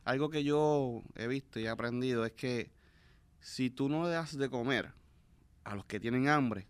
algo 0.04 0.28
que 0.28 0.44
yo 0.44 1.02
he 1.16 1.26
visto 1.28 1.58
y 1.60 1.64
he 1.64 1.68
aprendido 1.70 2.26
es 2.26 2.32
que 2.32 2.70
si 3.40 3.70
tú 3.70 3.88
no 3.88 4.04
le 4.04 4.10
das 4.10 4.36
de 4.36 4.50
comer 4.50 4.92
a 5.64 5.74
los 5.74 5.86
que 5.86 5.98
tienen 5.98 6.28
hambre, 6.28 6.66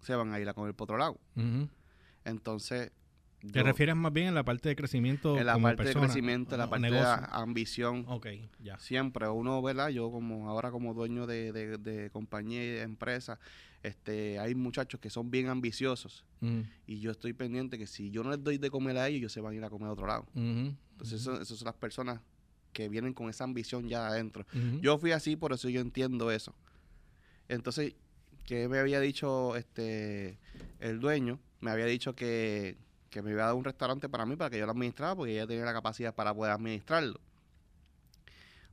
se 0.00 0.16
van 0.16 0.32
a 0.32 0.40
ir 0.40 0.48
a 0.48 0.54
comer 0.54 0.74
por 0.74 0.86
otro 0.86 0.98
lado. 0.98 1.20
Entonces, 2.24 2.90
¿Te 3.50 3.62
refieres 3.62 3.96
más 3.96 4.12
bien 4.12 4.28
en 4.28 4.34
la 4.34 4.44
parte 4.44 4.68
de 4.68 4.76
crecimiento 4.76 5.36
en 5.38 5.46
la 5.46 5.54
como 5.54 5.66
parte 5.68 5.82
persona, 5.84 6.06
de 6.06 6.12
crecimiento, 6.12 6.54
en 6.54 6.58
la 6.58 6.70
parte 6.70 6.90
negocio? 6.90 7.16
de 7.16 7.26
ambición. 7.30 8.04
Ok, 8.08 8.26
ya. 8.60 8.78
Siempre 8.78 9.28
uno, 9.28 9.60
¿verdad? 9.62 9.88
Yo 9.88 10.10
como 10.10 10.48
ahora 10.48 10.70
como 10.70 10.94
dueño 10.94 11.26
de, 11.26 11.52
de, 11.52 11.78
de 11.78 12.10
compañía 12.10 12.62
y 12.64 12.68
de 12.68 12.82
empresa, 12.82 13.38
este, 13.82 14.38
hay 14.38 14.54
muchachos 14.54 15.00
que 15.00 15.10
son 15.10 15.30
bien 15.30 15.48
ambiciosos 15.48 16.24
Ujú, 16.40 16.64
y 16.86 17.00
yo 17.00 17.10
estoy 17.10 17.32
pendiente 17.32 17.78
que 17.78 17.86
si 17.88 18.10
yo 18.10 18.22
no 18.22 18.30
les 18.30 18.42
doy 18.44 18.58
de 18.58 18.70
comer 18.70 18.96
a 18.96 19.08
ellos, 19.08 19.18
ellos 19.18 19.32
se 19.32 19.40
van 19.40 19.54
a 19.54 19.56
ir 19.56 19.64
a 19.64 19.70
comer 19.70 19.88
a 19.88 19.92
otro 19.92 20.06
lado. 20.06 20.26
Entonces, 20.34 21.20
esas 21.20 21.48
son 21.48 21.66
las 21.66 21.74
personas 21.74 22.20
que 22.72 22.88
vienen 22.88 23.12
con 23.12 23.28
esa 23.28 23.44
ambición 23.44 23.88
ya 23.88 24.02
de 24.02 24.06
adentro. 24.08 24.46
Yo 24.80 24.98
fui 24.98 25.12
así, 25.12 25.36
por 25.36 25.52
eso 25.52 25.68
yo 25.68 25.80
entiendo 25.80 26.30
eso. 26.30 26.54
Entonces, 27.48 27.94
que 28.46 28.68
me 28.68 28.78
había 28.78 29.00
dicho 29.00 29.56
este 29.56 30.38
el 30.80 31.00
dueño? 31.00 31.38
Me 31.60 31.70
había 31.70 31.86
dicho 31.86 32.14
que, 32.14 32.76
que 33.12 33.20
me 33.22 33.30
iba 33.30 33.42
a 33.44 33.46
dar 33.48 33.54
un 33.54 33.62
restaurante 33.62 34.08
para 34.08 34.24
mí, 34.24 34.36
para 34.36 34.48
que 34.50 34.58
yo 34.58 34.64
lo 34.64 34.72
administrara, 34.72 35.14
porque 35.14 35.32
ella 35.34 35.46
tenía 35.46 35.64
la 35.66 35.74
capacidad 35.74 36.14
para 36.14 36.34
poder 36.34 36.52
administrarlo. 36.52 37.20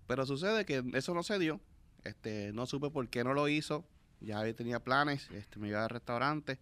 Pero 0.08 0.25
sucede 0.25 0.65
que 0.65 0.81
eso 0.93 1.13
no 1.13 1.24
se 1.24 1.38
dio. 1.38 1.60
Este, 2.05 2.51
no 2.53 2.65
supe 2.65 2.89
por 2.89 3.08
qué 3.10 3.24
no 3.24 3.34
lo 3.34 3.50
hizo. 3.50 3.86
Ya 4.22 4.51
tenía 4.53 4.79
planes, 4.79 5.29
este, 5.31 5.60
me 5.60 5.67
iba 5.67 5.84
al 5.84 5.89
restaurante. 5.89 6.58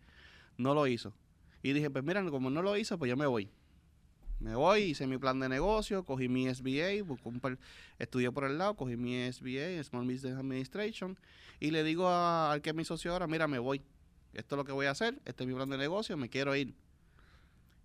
No 0.58 0.74
lo 0.74 0.88
hizo. 0.88 1.14
Y 1.62 1.74
dije, 1.74 1.90
pues 1.92 2.04
mira, 2.04 2.28
como 2.30 2.50
no 2.50 2.64
lo 2.64 2.76
hizo, 2.78 2.98
pues 2.98 3.10
yo 3.10 3.16
me 3.16 3.28
voy. 3.28 3.50
Me 4.40 4.56
voy, 4.56 4.82
hice 4.82 5.06
mi 5.06 5.20
plan 5.20 5.40
de 5.40 5.48
negocio, 5.48 6.04
cogí 6.04 6.30
mi 6.30 6.48
SBA, 6.48 7.04
estudié 8.00 8.32
por 8.32 8.44
el 8.44 8.58
lado, 8.58 8.76
cogí 8.76 8.96
mi 8.96 9.16
SBA, 9.32 9.84
Small 9.84 10.06
Business 10.06 10.36
Administration, 10.36 11.18
y 11.60 11.72
le 11.72 11.84
digo 11.84 12.08
a- 12.08 12.52
al 12.52 12.62
que 12.62 12.70
es 12.70 12.76
mi 12.76 12.86
socio 12.86 13.14
ahora, 13.14 13.26
mira, 13.26 13.48
me 13.48 13.58
voy. 13.58 13.82
Esto 14.34 14.54
es 14.56 14.58
lo 14.58 14.64
que 14.66 14.72
voy 14.72 14.86
a 14.86 14.92
hacer, 14.92 15.20
este 15.26 15.44
es 15.44 15.48
mi 15.48 15.56
plan 15.56 15.70
de 15.70 15.78
negocio, 15.78 16.16
me 16.18 16.30
quiero 16.30 16.56
ir. 16.56 16.76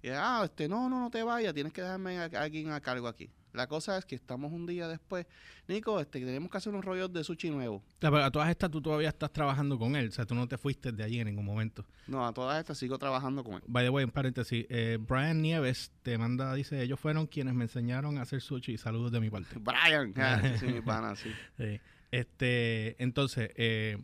Y 0.02 0.08
ah, 0.08 0.42
este, 0.44 0.68
no, 0.68 0.88
no, 0.88 1.00
no 1.00 1.10
te 1.10 1.22
vayas, 1.22 1.54
tienes 1.54 1.72
que 1.72 1.82
dejarme 1.82 2.18
a, 2.18 2.24
a 2.24 2.42
alguien 2.42 2.70
a 2.70 2.80
cargo 2.80 3.06
aquí. 3.08 3.30
La 3.52 3.66
cosa 3.66 3.98
es 3.98 4.06
que 4.06 4.14
estamos 4.14 4.50
un 4.50 4.66
día 4.66 4.88
después, 4.88 5.26
Nico, 5.68 6.00
este, 6.00 6.20
tenemos 6.20 6.50
que 6.50 6.56
hacer 6.56 6.72
unos 6.72 6.84
rollos 6.84 7.12
de 7.12 7.22
sushi 7.22 7.50
nuevo. 7.50 7.82
Pero 7.98 8.16
a 8.24 8.30
todas 8.30 8.48
estas 8.48 8.70
tú 8.70 8.80
todavía 8.80 9.10
estás 9.10 9.30
trabajando 9.30 9.78
con 9.78 9.94
él. 9.94 10.08
O 10.08 10.10
sea, 10.10 10.24
tú 10.24 10.34
no 10.34 10.48
te 10.48 10.56
fuiste 10.56 10.90
de 10.90 11.04
allí 11.04 11.20
en 11.20 11.26
ningún 11.26 11.44
momento. 11.44 11.84
No, 12.06 12.26
a 12.26 12.32
todas 12.32 12.58
estas 12.58 12.78
sigo 12.78 12.98
trabajando 12.98 13.44
con 13.44 13.54
él. 13.54 13.62
By 13.66 13.84
the 13.84 13.90
way, 13.90 14.04
en 14.04 14.10
paréntesis, 14.10 14.64
eh, 14.70 14.96
Brian 14.98 15.42
Nieves 15.42 15.92
te 16.02 16.16
manda, 16.16 16.54
dice, 16.54 16.82
ellos 16.82 16.98
fueron 16.98 17.26
quienes 17.26 17.54
me 17.54 17.64
enseñaron 17.64 18.16
a 18.16 18.22
hacer 18.22 18.40
sushi. 18.40 18.78
Saludos 18.78 19.12
de 19.12 19.20
mi 19.20 19.28
parte. 19.28 19.54
Brian, 19.60 20.14
ah, 20.16 20.40
sí, 20.58 20.66
mi 20.66 20.80
pana, 20.80 21.14
sí. 21.14 21.30
Sí. 21.58 21.78
Este, 22.10 23.02
entonces, 23.02 23.50
eh, 23.56 23.98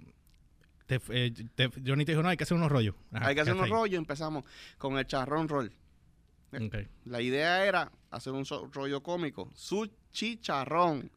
te, 0.86 1.00
eh, 1.08 1.32
te- 1.54 1.70
Johnny 1.86 2.04
te 2.04 2.12
dijo, 2.12 2.22
no, 2.22 2.28
hay 2.28 2.36
que 2.36 2.44
hacer 2.44 2.56
unos 2.56 2.70
rollos. 2.70 2.94
Ajá, 3.12 3.28
Hay 3.28 3.34
que 3.34 3.40
hacer 3.40 3.54
¿qué 3.54 3.60
unos 3.60 3.70
rollos, 3.70 3.98
empezamos 3.98 4.44
con 4.76 4.98
el 4.98 5.06
charrón 5.06 5.48
roll. 5.48 5.72
La 7.04 7.20
idea 7.20 7.64
era 7.66 7.90
hacer 8.10 8.32
un 8.32 8.44
so- 8.44 8.70
rollo 8.72 9.02
cómico, 9.02 9.50
sushi 9.54 10.38
charrón. 10.40 11.10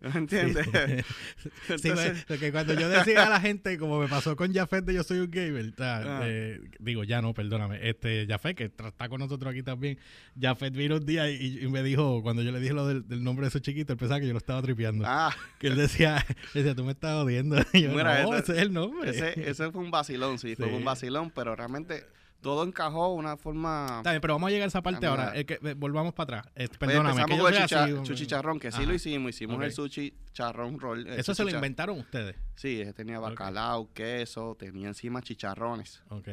¿Me 0.00 0.10
entiendes? 0.14 0.64
Sí, 0.64 0.70
Entonces, 1.72 2.10
pues, 2.12 2.24
porque 2.28 2.52
cuando 2.52 2.72
yo 2.74 2.88
decía 2.88 3.26
a 3.26 3.30
la 3.30 3.40
gente, 3.40 3.78
como 3.78 3.98
me 3.98 4.06
pasó 4.06 4.36
con 4.36 4.54
Jafet 4.54 4.84
de 4.84 4.94
Yo 4.94 5.02
Soy 5.02 5.18
un 5.18 5.28
Gamer, 5.28 5.74
Ah. 5.80 6.20
eh, 6.22 6.60
digo, 6.78 7.02
ya 7.02 7.20
no, 7.20 7.34
perdóname, 7.34 7.80
este 7.88 8.26
Jafet, 8.28 8.56
que 8.56 8.64
está 8.66 9.08
con 9.08 9.18
nosotros 9.18 9.50
aquí 9.50 9.64
también, 9.64 9.98
Jafet 10.40 10.72
vino 10.72 10.98
un 10.98 11.04
día 11.04 11.28
y, 11.28 11.64
y 11.64 11.66
me 11.68 11.82
dijo, 11.82 12.22
cuando 12.22 12.42
yo 12.42 12.52
le 12.52 12.60
dije 12.60 12.74
lo 12.74 12.86
del, 12.86 13.08
del 13.08 13.24
nombre 13.24 13.42
de 13.46 13.48
ese 13.48 13.60
chiquito, 13.60 13.92
él 13.92 13.98
pensaba 13.98 14.20
que 14.20 14.26
yo 14.28 14.32
lo 14.34 14.38
estaba 14.38 14.62
tripeando. 14.62 15.04
ah, 15.04 15.34
Que 15.58 15.66
él 15.66 15.74
decía, 15.76 16.24
decía, 16.54 16.76
tú 16.76 16.84
me 16.84 16.92
estás 16.92 17.14
odiando. 17.16 17.56
Y 17.72 17.82
yo, 17.82 17.90
Mira, 17.90 18.22
no, 18.22 18.36
ese 18.36 18.52
es 18.52 18.58
el 18.58 18.72
nombre. 18.72 19.10
ese, 19.10 19.50
ese 19.50 19.72
fue 19.72 19.82
un 19.82 19.90
vacilón, 19.90 20.38
sí, 20.38 20.54
fue 20.54 20.68
Sí. 20.68 20.74
un 20.74 20.84
vacilón, 20.84 21.32
pero 21.34 21.56
realmente 21.56 22.04
todo 22.40 22.64
encajó 22.64 23.08
de 23.10 23.14
una 23.16 23.36
forma... 23.36 23.96
Está 23.98 24.10
bien, 24.12 24.20
pero 24.20 24.34
vamos 24.34 24.48
a 24.48 24.50
llegar 24.50 24.64
a 24.64 24.68
esa 24.68 24.82
parte 24.82 25.06
Ah, 25.06 25.10
ahora. 25.10 25.34
El 25.36 25.44
que, 25.46 25.54
eh, 25.62 25.74
volvamos 25.76 26.14
para 26.14 26.38
atrás. 26.40 26.52
Pues 26.54 26.78
perdóname, 26.78 27.24
que 27.26 27.36
yo 27.36 27.46
así, 27.46 27.92
un- 27.92 28.06
sushi 28.06 28.26
charrón, 28.26 28.58
que 28.58 28.70
sí 28.70 28.78
Ajá. 28.78 28.86
lo 28.86 28.94
hicimos, 28.94 29.30
hicimos 29.30 29.62
el 29.62 29.72
sushi 29.72 30.14
charrón 30.32 30.78
roll. 30.80 31.06
el 31.06 31.20
Eso 31.20 31.34
se 31.34 31.44
lo 31.44 31.50
inventaron 31.50 31.98
ustedes. 31.98 32.36
Sí, 32.56 32.80
ese 32.80 32.92
tenía 32.94 33.18
bacalao, 33.18 33.92
queso, 33.92 34.56
tenía 34.58 34.88
encima 34.88 35.20
chicharrones. 35.22 36.02
Ok. 36.08 36.28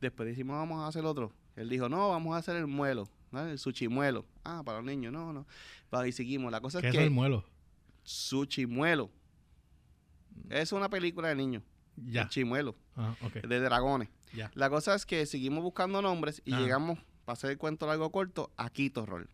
Después 0.00 0.28
dijimos, 0.28 0.56
vamos 0.56 0.82
a 0.82 0.86
hacer 0.88 1.04
otro. 1.04 1.32
Él 1.56 1.68
dijo, 1.68 1.88
no, 1.88 2.08
vamos 2.08 2.34
a 2.34 2.38
hacer 2.38 2.56
el 2.56 2.66
muelo, 2.66 3.08
¿no? 3.30 3.46
el 3.46 3.58
sushi 3.58 3.88
muelo. 3.88 4.24
Ah, 4.44 4.62
para 4.64 4.78
los 4.78 4.86
niños, 4.86 5.12
no, 5.12 5.32
no. 5.32 5.46
Y 6.06 6.12
seguimos. 6.12 6.50
La 6.52 6.60
cosa 6.60 6.80
¿Qué 6.80 6.88
es 6.88 6.94
es 6.94 6.98
que 6.98 7.04
el 7.04 7.10
muelo? 7.10 7.44
sushi 8.02 8.64
muelo. 8.66 9.10
Es 10.48 10.72
una 10.72 10.88
película 10.88 11.28
de 11.28 11.34
niños. 11.34 11.62
Ya. 11.96 12.22
El 12.22 12.28
chimuelo, 12.28 12.76
Ah, 12.96 13.14
de 13.46 13.60
dragones. 13.60 14.08
Ya. 14.34 14.50
La 14.54 14.70
cosa 14.70 14.94
es 14.94 15.06
que 15.06 15.26
seguimos 15.26 15.62
buscando 15.62 16.00
nombres 16.02 16.40
y 16.44 16.52
Ajá. 16.52 16.62
llegamos, 16.62 16.98
para 17.24 17.34
hacer 17.34 17.50
el 17.50 17.58
cuento 17.58 17.86
largo 17.86 18.10
corto, 18.12 18.52
a 18.56 18.70
Quito 18.70 19.04
Roll. 19.06 19.28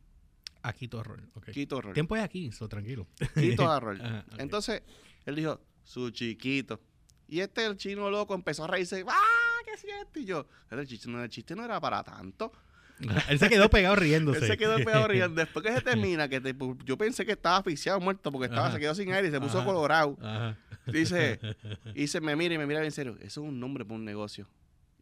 Aquí 0.63 0.89
todo 0.89 1.05
rol. 1.05 1.31
Ok. 1.35 1.51
Quito 1.51 1.81
Roll. 1.81 1.95
Tiempo 1.95 2.17
es 2.17 2.23
aquí, 2.25 2.51
so 2.51 2.69
tranquilo. 2.69 3.07
Quito 3.35 3.79
Roll. 3.81 4.01
Ajá. 4.01 4.25
Entonces, 4.39 4.83
él 5.25 5.37
dijo, 5.37 5.61
su 5.85 6.11
chiquito. 6.11 6.81
Y 7.29 7.39
este, 7.41 7.65
el 7.67 7.77
chino 7.77 8.11
loco, 8.11 8.35
empezó 8.35 8.65
a 8.65 8.67
reírse. 8.67 9.05
¡Ah, 9.07 9.59
qué 9.65 9.73
es 9.75 9.85
esto! 9.85 10.19
Y 10.19 10.25
yo, 10.25 10.47
el 10.71 10.85
chiste, 10.87 11.09
no, 11.09 11.23
el 11.23 11.29
chiste 11.31 11.55
no 11.55 11.65
era 11.65 11.81
para 11.81 12.03
tanto. 12.03 12.51
Él 13.29 13.39
se 13.39 13.49
quedó 13.49 13.69
pegado 13.69 13.97
riéndose. 13.97 14.41
Él 14.41 14.47
se 14.47 14.57
quedó 14.57 14.77
peor 14.77 15.11
riendo. 15.11 15.35
Después 15.35 15.65
que 15.65 15.73
se 15.73 15.81
termina, 15.83 16.29
que 16.29 16.41
te- 16.41 16.55
yo 16.85 16.97
pensé 16.97 17.27
que 17.27 17.33
estaba 17.33 17.59
asfixiado, 17.59 18.01
muerto, 18.01 18.33
porque 18.33 18.47
estaba, 18.47 18.67
Ajá. 18.69 18.75
se 18.77 18.81
quedó 18.81 18.95
sin 18.95 19.13
aire 19.13 19.29
y 19.29 19.31
se 19.31 19.41
puso 19.41 19.59
Ajá. 19.59 19.67
colorado. 19.67 20.17
Ajá. 20.23 20.57
Dice, 20.87 21.39
y 21.95 22.07
se 22.07 22.21
me 22.21 22.37
mira 22.37 22.55
y 22.55 22.59
me 22.59 22.67
mira 22.67 22.81
bien 22.81 22.93
serio. 22.93 23.17
Eso 23.21 23.43
es 23.43 23.49
un 23.49 23.59
nombre 23.61 23.85
para 23.85 23.97
un 23.97 24.05
negocio. 24.05 24.49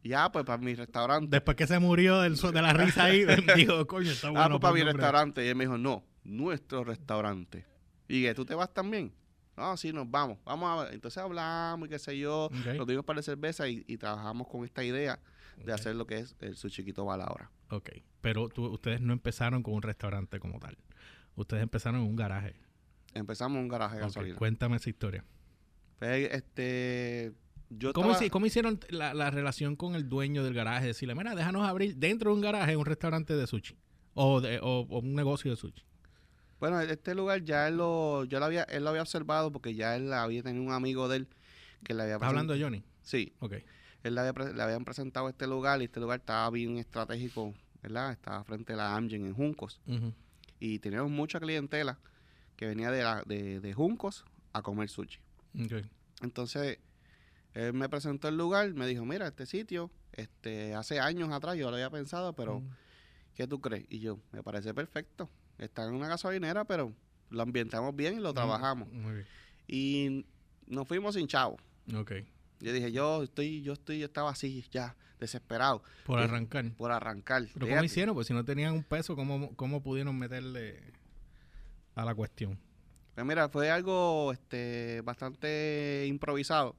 Ya, 0.02 0.30
pues 0.30 0.44
para 0.44 0.58
mi 0.58 0.74
restaurante. 0.74 1.28
Después 1.30 1.56
que 1.56 1.66
se 1.66 1.78
murió 1.78 2.20
del, 2.20 2.36
de 2.36 2.62
la 2.62 2.72
risa 2.74 3.04
ahí, 3.04 3.24
dijo, 3.56 3.86
coño, 3.86 4.10
está 4.10 4.28
bueno. 4.30 4.44
ah, 4.44 4.48
pues 4.50 4.60
para 4.60 4.74
mi 4.74 4.80
nombre". 4.80 4.94
restaurante. 4.94 5.44
Y 5.44 5.48
él 5.48 5.56
me 5.56 5.64
dijo, 5.64 5.78
no, 5.78 6.04
nuestro 6.24 6.84
restaurante. 6.84 7.64
¿Y 8.08 8.22
que 8.22 8.34
tú 8.34 8.44
te 8.44 8.54
vas 8.54 8.72
también? 8.74 9.14
No, 9.56 9.76
sí, 9.78 9.92
nos 9.92 10.10
vamos. 10.10 10.38
Vamos 10.44 10.68
a 10.78 10.84
ver. 10.84 10.94
Entonces 10.94 11.22
hablamos 11.22 11.86
y 11.86 11.90
qué 11.90 11.98
sé 11.98 12.18
yo. 12.18 12.46
Ok. 12.46 12.74
Nos 12.76 12.86
dimos 12.86 13.04
para 13.04 13.18
de 13.20 13.22
cerveza 13.22 13.66
y, 13.68 13.84
y 13.86 13.96
trabajamos 13.96 14.46
con 14.48 14.64
esta 14.64 14.82
idea 14.84 15.18
de 15.64 15.72
hacer 15.72 15.94
lo 15.94 16.06
que 16.06 16.18
es 16.18 16.34
el 16.40 16.56
su 16.56 16.68
chiquito 16.68 17.08
ahora. 17.10 17.50
Ok, 17.74 17.90
pero 18.20 18.48
tú- 18.48 18.66
ustedes 18.66 19.00
no 19.00 19.12
empezaron 19.12 19.62
con 19.62 19.74
un 19.74 19.82
restaurante 19.82 20.38
como 20.40 20.58
tal. 20.60 20.76
Ustedes 21.36 21.62
empezaron 21.62 22.00
en 22.00 22.06
un 22.06 22.16
garaje. 22.16 22.54
Empezamos 23.14 23.56
en 23.58 23.62
un 23.64 23.68
garaje 23.68 23.96
de 23.96 24.02
gasolina. 24.02 24.36
Cuéntame 24.36 24.76
esa 24.76 24.90
historia. 24.90 25.24
Pues, 25.98 26.30
este, 26.32 27.32
yo 27.70 27.92
¿Cómo, 27.92 28.12
estaba- 28.12 28.30
cómo 28.30 28.46
hicieron 28.46 28.78
la, 28.90 29.14
la 29.14 29.30
relación 29.30 29.76
con 29.76 29.94
el 29.94 30.08
dueño 30.08 30.44
del 30.44 30.54
garaje? 30.54 30.86
Decirle, 30.86 31.14
mira, 31.14 31.34
déjanos 31.34 31.66
abrir 31.66 31.96
dentro 31.96 32.30
de 32.30 32.36
un 32.36 32.40
garaje 32.42 32.76
un 32.76 32.86
restaurante 32.86 33.34
de 33.34 33.46
sushi. 33.46 33.76
O, 34.14 34.40
de, 34.40 34.60
o, 34.62 34.86
o 34.88 34.98
un 35.00 35.14
negocio 35.14 35.50
de 35.50 35.56
sushi. 35.56 35.82
Bueno, 36.60 36.80
este 36.80 37.14
lugar 37.14 37.42
ya 37.42 37.66
él 37.68 37.76
lo, 37.76 38.24
yo 38.24 38.38
lo 38.38 38.44
había, 38.46 38.62
él 38.64 38.84
lo 38.84 38.90
había 38.90 39.02
observado 39.02 39.50
porque 39.50 39.74
ya 39.74 39.96
él 39.96 40.12
había 40.12 40.42
tenido 40.42 40.62
un 40.64 40.72
amigo 40.72 41.08
de 41.08 41.16
él 41.18 41.28
que 41.82 41.94
le 41.94 42.02
había 42.04 42.14
¿Estás 42.14 42.28
hablando 42.28 42.54
de 42.54 42.62
Johnny? 42.62 42.84
Sí, 43.02 43.34
Ok. 43.40 43.54
él 44.04 44.14
le, 44.14 44.20
había 44.20 44.52
le 44.52 44.62
habían 44.62 44.84
presentado 44.84 45.28
este 45.28 45.46
lugar 45.46 45.80
y 45.82 45.86
este 45.86 45.98
lugar 46.00 46.20
estaba 46.20 46.48
bien 46.50 46.78
estratégico, 46.78 47.54
¿verdad? 47.84 48.12
Estaba 48.12 48.42
frente 48.44 48.72
a 48.72 48.76
la 48.76 48.96
Amgen 48.96 49.26
en 49.26 49.34
Juncos 49.34 49.80
y 50.58 50.78
teníamos 50.78 51.10
mucha 51.10 51.38
clientela 51.38 51.98
que 52.56 52.66
venía 52.66 52.90
de, 52.90 53.02
la, 53.02 53.22
de, 53.26 53.60
de 53.60 53.72
Juncos 53.74 54.24
a 54.54 54.62
comer 54.62 54.88
sushi. 54.88 55.18
Entonces, 56.22 56.78
él 57.52 57.72
me 57.74 57.88
presentó 57.88 58.28
el 58.28 58.36
lugar, 58.36 58.72
me 58.74 58.86
dijo, 58.86 59.04
mira, 59.04 59.26
este 59.26 59.44
sitio, 59.46 59.90
este, 60.12 60.74
hace 60.74 60.98
años 61.00 61.30
atrás 61.30 61.56
yo 61.56 61.68
lo 61.70 61.76
había 61.76 61.90
pensado, 61.90 62.32
pero 62.32 62.60
Mm. 62.60 62.68
¿qué 63.34 63.46
tú 63.46 63.60
crees? 63.60 63.84
Y 63.90 63.98
yo, 64.00 64.18
me 64.32 64.42
parece 64.42 64.72
perfecto. 64.72 65.28
Está 65.58 65.84
en 65.86 65.92
una 65.94 66.08
gasolinera, 66.08 66.64
pero 66.64 66.92
lo 67.30 67.42
ambientamos 67.42 67.94
bien 67.94 68.14
y 68.16 68.20
lo 68.20 68.30
Mm, 68.32 68.34
trabajamos. 68.34 68.88
Muy 68.92 69.12
bien. 69.14 69.26
Y 69.68 70.26
nos 70.66 70.88
fuimos 70.88 71.14
sin 71.16 71.26
chavo. 71.26 71.56
Ok. 71.94 72.12
Yo 72.64 72.72
dije, 72.72 72.90
yo 72.92 73.22
estoy, 73.22 73.62
yo 73.62 73.74
estoy, 73.74 73.98
yo 73.98 74.06
estaba 74.06 74.30
así 74.30 74.64
ya, 74.70 74.96
desesperado 75.20 75.82
Por 76.06 76.18
Eh, 76.18 76.24
arrancar. 76.24 76.70
por 76.72 76.90
arrancar. 76.92 77.46
Pero 77.52 77.68
¿cómo 77.68 77.84
hicieron? 77.84 78.14
Pues 78.14 78.26
si 78.26 78.32
no 78.32 78.44
tenían 78.44 78.72
un 78.74 78.82
peso, 78.82 79.14
¿cómo, 79.14 79.54
cómo 79.54 79.82
pudieron 79.82 80.18
meterle 80.18 80.80
a 81.94 82.04
la 82.04 82.14
cuestión? 82.14 82.58
Pues 83.14 83.26
mira, 83.26 83.48
fue 83.48 83.70
algo 83.70 84.32
este, 84.32 85.02
bastante 85.02 86.04
improvisado. 86.08 86.74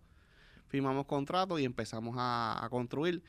Firmamos 0.68 1.06
contrato 1.06 1.58
y 1.60 1.66
empezamos 1.66 2.16
a, 2.18 2.66
a 2.66 2.70
construir. 2.70 3.24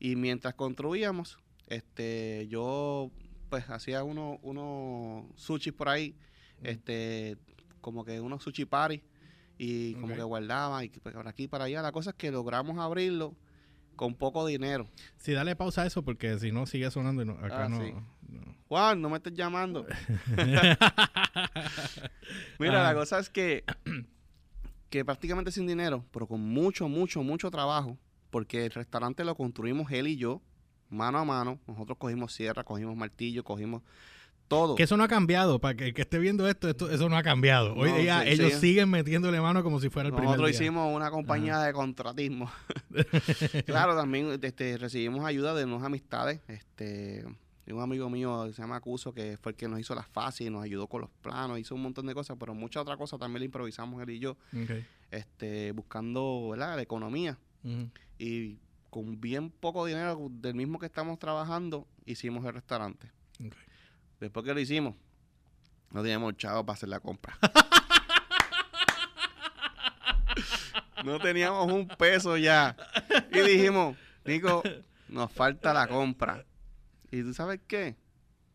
Y 0.00 0.16
mientras 0.16 0.54
construíamos, 0.54 1.38
este, 1.68 2.46
yo 2.48 3.10
pues 3.50 3.68
hacía 3.70 4.02
unos 4.04 4.38
unos 4.42 5.24
sushi 5.36 5.72
por 5.72 5.88
ahí, 5.88 6.16
este, 6.62 7.36
como 7.80 8.04
que 8.04 8.20
unos 8.20 8.42
sushi 8.42 8.64
party 8.64 9.02
y 9.58 9.94
como 9.94 10.14
que 10.14 10.22
guardaba 10.22 10.84
y 10.84 10.88
por 10.88 11.26
aquí 11.28 11.48
para 11.48 11.64
allá. 11.64 11.82
La 11.82 11.92
cosa 11.92 12.10
es 12.10 12.16
que 12.16 12.30
logramos 12.30 12.78
abrirlo 12.78 13.34
con 13.96 14.14
poco 14.14 14.46
dinero. 14.46 14.86
Sí, 15.16 15.32
dale 15.32 15.56
pausa 15.56 15.82
a 15.82 15.86
eso 15.86 16.02
porque 16.04 16.38
si 16.38 16.52
no 16.52 16.66
sigue 16.66 16.90
sonando 16.90 17.22
y 17.22 17.24
no- 17.26 17.32
acá 17.32 17.64
Ah, 17.64 17.68
no, 17.68 17.84
sí. 17.84 17.92
no. 18.28 18.54
Juan, 18.68 19.00
no 19.02 19.08
me 19.10 19.16
estés 19.16 19.34
llamando. 19.34 19.84
Mira, 22.58 22.80
Ah. 22.88 22.92
la 22.92 22.94
cosa 22.94 23.18
es 23.18 23.28
que, 23.30 23.64
que 24.90 25.04
prácticamente 25.04 25.50
sin 25.50 25.66
dinero, 25.66 26.04
pero 26.12 26.26
con 26.26 26.40
mucho, 26.40 26.88
mucho, 26.88 27.22
mucho 27.22 27.50
trabajo, 27.50 27.98
porque 28.30 28.66
el 28.66 28.70
restaurante 28.72 29.24
lo 29.24 29.34
construimos 29.36 29.90
él 29.92 30.06
y 30.08 30.16
yo, 30.16 30.40
mano 30.90 31.18
a 31.18 31.24
mano. 31.24 31.58
Nosotros 31.66 31.98
cogimos 31.98 32.32
sierra, 32.32 32.64
cogimos 32.64 32.96
martillo, 32.96 33.42
cogimos 33.44 33.82
todo. 34.48 34.74
Que 34.74 34.82
eso 34.82 34.96
no 34.96 35.04
ha 35.04 35.08
cambiado. 35.08 35.60
Para 35.60 35.74
que 35.76 35.86
el 35.88 35.94
que 35.94 36.02
esté 36.02 36.18
viendo 36.18 36.48
esto, 36.48 36.68
esto 36.68 36.90
eso 36.90 37.08
no 37.08 37.16
ha 37.16 37.22
cambiado. 37.22 37.74
Hoy 37.74 37.90
No, 37.90 37.96
día 37.98 38.22
sí, 38.22 38.30
ellos 38.30 38.54
sí. 38.54 38.60
siguen 38.60 38.90
metiéndole 38.90 39.40
mano 39.40 39.62
como 39.62 39.78
si 39.80 39.88
fuera 39.90 40.08
el 40.08 40.14
primer 40.14 40.30
Nosotros 40.30 40.50
día. 40.50 40.60
hicimos 40.66 40.94
una 40.94 41.10
compañía 41.10 41.58
de 41.60 41.72
contratismo. 41.72 42.50
claro, 43.66 43.94
también 43.96 44.38
este, 44.42 44.76
recibimos 44.78 45.24
ayuda 45.24 45.54
de 45.54 45.64
unas 45.64 45.82
amistades. 45.82 46.40
Este, 46.48 47.24
un 47.70 47.82
amigo 47.82 48.08
mío 48.08 48.44
que 48.46 48.54
se 48.54 48.62
llama 48.62 48.80
Cuso, 48.80 49.12
que 49.12 49.36
fue 49.36 49.52
el 49.52 49.56
que 49.56 49.68
nos 49.68 49.78
hizo 49.78 49.94
las 49.94 50.06
fases 50.06 50.46
y 50.46 50.50
nos 50.50 50.64
ayudó 50.64 50.86
con 50.86 51.02
los 51.02 51.10
planos, 51.20 51.58
hizo 51.58 51.74
un 51.74 51.82
montón 51.82 52.06
de 52.06 52.14
cosas, 52.14 52.36
pero 52.40 52.54
muchas 52.54 52.80
otras 52.80 52.96
cosas 52.96 53.18
también 53.20 53.40
le 53.40 53.44
improvisamos 53.44 54.02
él 54.02 54.08
y 54.10 54.18
yo, 54.18 54.38
este, 55.10 55.72
buscando 55.72 56.48
¿verdad? 56.50 56.76
la 56.76 56.82
economía. 56.82 57.38
Y 58.18 58.56
con 58.88 59.20
bien 59.20 59.50
poco 59.50 59.84
dinero 59.84 60.28
del 60.30 60.54
mismo 60.54 60.78
que 60.78 60.86
estamos 60.86 61.18
trabajando, 61.18 61.86
hicimos 62.06 62.42
el 62.46 62.54
restaurante. 62.54 63.10
Ok. 63.44 63.54
Después 64.20 64.44
que 64.44 64.54
lo 64.54 64.60
hicimos, 64.60 64.94
no 65.90 66.02
teníamos 66.02 66.36
chavo 66.36 66.64
para 66.66 66.74
hacer 66.74 66.88
la 66.88 67.00
compra. 67.00 67.38
no 71.04 71.18
teníamos 71.20 71.70
un 71.72 71.86
peso 71.88 72.36
ya. 72.36 72.76
Y 73.32 73.40
dijimos, 73.40 73.96
Nico, 74.24 74.62
nos 75.08 75.32
falta 75.32 75.72
la 75.72 75.86
compra. 75.86 76.44
¿Y 77.10 77.22
tú 77.22 77.32
sabes 77.34 77.60
qué? 77.66 77.96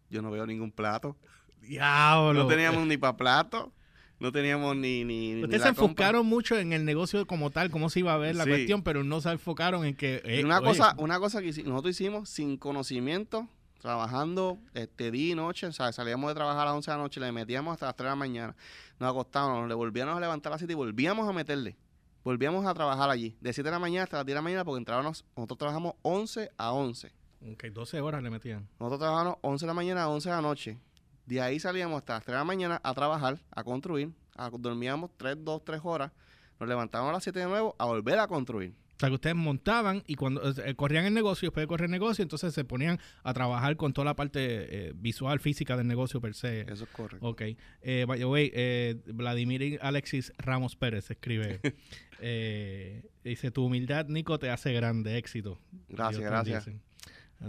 yo 0.09 0.21
no 0.21 0.29
veo 0.29 0.45
ningún 0.45 0.71
plato. 0.71 1.17
Diablo. 1.61 2.43
No 2.43 2.47
teníamos 2.47 2.85
ni 2.85 2.97
para 2.97 3.17
plato, 3.17 3.73
no 4.19 4.31
teníamos 4.31 4.75
ni... 4.75 5.03
ni 5.03 5.41
Ustedes 5.43 5.63
se 5.63 5.69
compra. 5.69 5.83
enfocaron 5.85 6.25
mucho 6.27 6.55
en 6.59 6.71
el 6.71 6.85
negocio 6.85 7.25
como 7.25 7.49
tal, 7.49 7.71
cómo 7.71 7.89
se 7.89 8.01
iba 8.01 8.13
a 8.13 8.17
ver 8.17 8.35
la 8.35 8.43
Sí. 8.43 8.49
cuestión, 8.51 8.83
pero 8.83 9.03
no 9.03 9.21
se 9.21 9.31
enfocaron 9.31 9.85
en 9.85 9.95
que... 9.95 10.21
eh, 10.23 10.41
Y 10.41 10.43
una 10.43 10.59
oye, 10.59 10.67
cosa, 10.67 10.93
una 10.99 11.17
cosa 11.19 11.41
que 11.41 11.47
nosotros 11.63 11.99
hicimos 11.99 12.29
sin 12.29 12.57
conocimiento, 12.57 13.47
trabajando 13.83 14.57
este, 14.73 15.11
día 15.11 15.33
y 15.33 15.35
noche, 15.35 15.67
o 15.67 15.71
sea, 15.73 15.91
salíamos 15.91 16.29
de 16.29 16.35
trabajar 16.35 16.61
a 16.61 16.65
las 16.65 16.73
11 16.75 16.89
de 16.91 16.97
la 16.97 17.03
noche, 17.03 17.19
le 17.19 17.31
metíamos 17.33 17.73
hasta 17.73 17.85
las 17.87 17.95
3 17.95 18.05
de 18.05 18.09
la 18.09 18.15
mañana, 18.15 18.55
nos 18.97 19.11
acostábamos, 19.11 19.59
nos 19.59 19.67
le 19.67 19.75
volvíamos 19.75 20.15
a 20.17 20.19
levantar 20.21 20.51
a 20.51 20.55
las 20.55 20.61
7 20.61 20.71
y 20.71 20.75
volvíamos 20.75 21.27
a 21.29 21.33
meterle. 21.33 21.77
Volvíamos 22.23 22.65
a 22.65 22.73
trabajar 22.73 23.09
allí, 23.09 23.35
de 23.41 23.51
7 23.51 23.67
de 23.67 23.71
la 23.71 23.79
mañana 23.79 24.03
hasta 24.05 24.15
las 24.17 24.25
10 24.25 24.33
de 24.33 24.35
la 24.35 24.41
mañana, 24.41 24.63
porque 24.65 24.77
entrábamos, 24.79 25.25
nosotros 25.35 25.57
trabajamos 25.59 25.93
11 26.01 26.49
a 26.57 26.71
11. 26.71 27.13
Ok, 27.51 27.65
12 27.65 27.99
horas 27.99 28.23
le 28.23 28.29
metían. 28.29 28.67
Nosotros 28.79 28.99
trabajamos 29.01 29.35
11 29.41 29.65
de 29.65 29.67
la 29.67 29.73
mañana 29.73 30.03
a 30.03 30.07
11 30.09 30.29
de 30.29 30.35
la 30.35 30.41
noche. 30.41 30.79
De 31.25 31.41
ahí 31.41 31.59
salíamos 31.59 31.97
hasta 31.97 32.13
las 32.13 32.23
3 32.23 32.33
de 32.35 32.37
la 32.39 32.45
mañana 32.45 32.79
a 32.83 32.93
trabajar, 32.93 33.39
a 33.51 33.63
construir. 33.65 34.13
a- 34.37 34.49
dormíamos 34.49 35.11
3, 35.17 35.35
2, 35.43 35.61
3 35.65 35.81
horas. 35.83 36.11
Nos 36.59 36.69
levantábamos 36.69 37.09
a 37.09 37.13
las 37.13 37.23
7 37.23 37.39
de 37.39 37.45
nuevo 37.47 37.75
a 37.77 37.85
volver 37.85 38.17
a 38.19 38.27
construir. 38.27 38.73
O 39.03 39.05
sea, 39.05 39.09
que 39.09 39.15
ustedes 39.15 39.35
montaban 39.35 40.01
y 40.07 40.15
cuando 40.15 40.41
eh, 40.49 40.75
corrían 40.75 41.03
el 41.03 41.13
negocio, 41.13 41.47
después 41.47 41.63
de 41.63 41.67
correr 41.67 41.85
el 41.87 41.91
negocio, 41.91 42.23
entonces 42.23 42.53
se 42.53 42.63
ponían 42.63 42.99
a 43.23 43.33
trabajar 43.33 43.75
con 43.75 43.91
toda 43.91 44.05
la 44.05 44.15
parte 44.15 44.39
eh, 44.39 44.93
visual, 44.95 45.41
física 45.41 45.75
del 45.75 45.87
negocio 45.87 46.21
per 46.21 46.35
se. 46.35 46.61
Eso 46.61 46.85
es 46.85 46.89
correcto. 46.89 47.27
Ok. 47.27 47.41
Eh, 47.81 48.05
by 48.07 48.17
the 48.17 48.25
way, 48.25 48.49
eh, 48.53 48.95
Vladimir 49.07 49.77
Alexis 49.81 50.31
Ramos 50.37 50.77
Pérez 50.77 51.11
escribe, 51.11 51.59
eh, 52.21 53.03
dice, 53.25 53.51
tu 53.51 53.65
humildad, 53.65 54.07
Nico, 54.07 54.39
te 54.39 54.49
hace 54.49 54.71
grande 54.71 55.17
éxito. 55.17 55.59
Gracias, 55.89 56.23
gracias. 56.23 56.69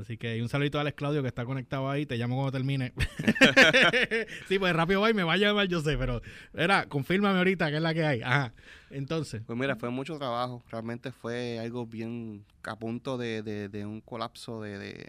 Así 0.00 0.16
que 0.16 0.42
un 0.42 0.48
saludito 0.48 0.78
a 0.78 0.80
Alex 0.80 0.96
Claudio 0.96 1.22
que 1.22 1.28
está 1.28 1.44
conectado 1.44 1.88
ahí. 1.88 2.04
Te 2.06 2.16
llamo 2.16 2.34
cuando 2.36 2.52
termine. 2.52 2.92
sí, 4.48 4.58
pues 4.58 4.74
rápido 4.74 5.00
va 5.00 5.10
y 5.10 5.14
me 5.14 5.22
va 5.22 5.34
a 5.34 5.36
llamar, 5.36 5.66
yo 5.68 5.80
sé, 5.80 5.96
pero 5.96 6.20
era, 6.52 6.86
confírmame 6.88 7.38
ahorita 7.38 7.70
que 7.70 7.76
es 7.76 7.82
la 7.82 7.94
que 7.94 8.04
hay. 8.04 8.22
Ajá. 8.22 8.52
Entonces, 8.90 9.42
Pues 9.46 9.58
mira, 9.58 9.76
fue 9.76 9.90
mucho 9.90 10.16
trabajo. 10.18 10.62
Realmente 10.70 11.12
fue 11.12 11.58
algo 11.58 11.86
bien 11.86 12.44
a 12.64 12.76
punto 12.78 13.16
de, 13.18 13.42
de- 13.42 13.68
de 13.68 13.86
un 13.86 14.00
colapso 14.00 14.60
de, 14.62 14.78
de- 14.78 15.06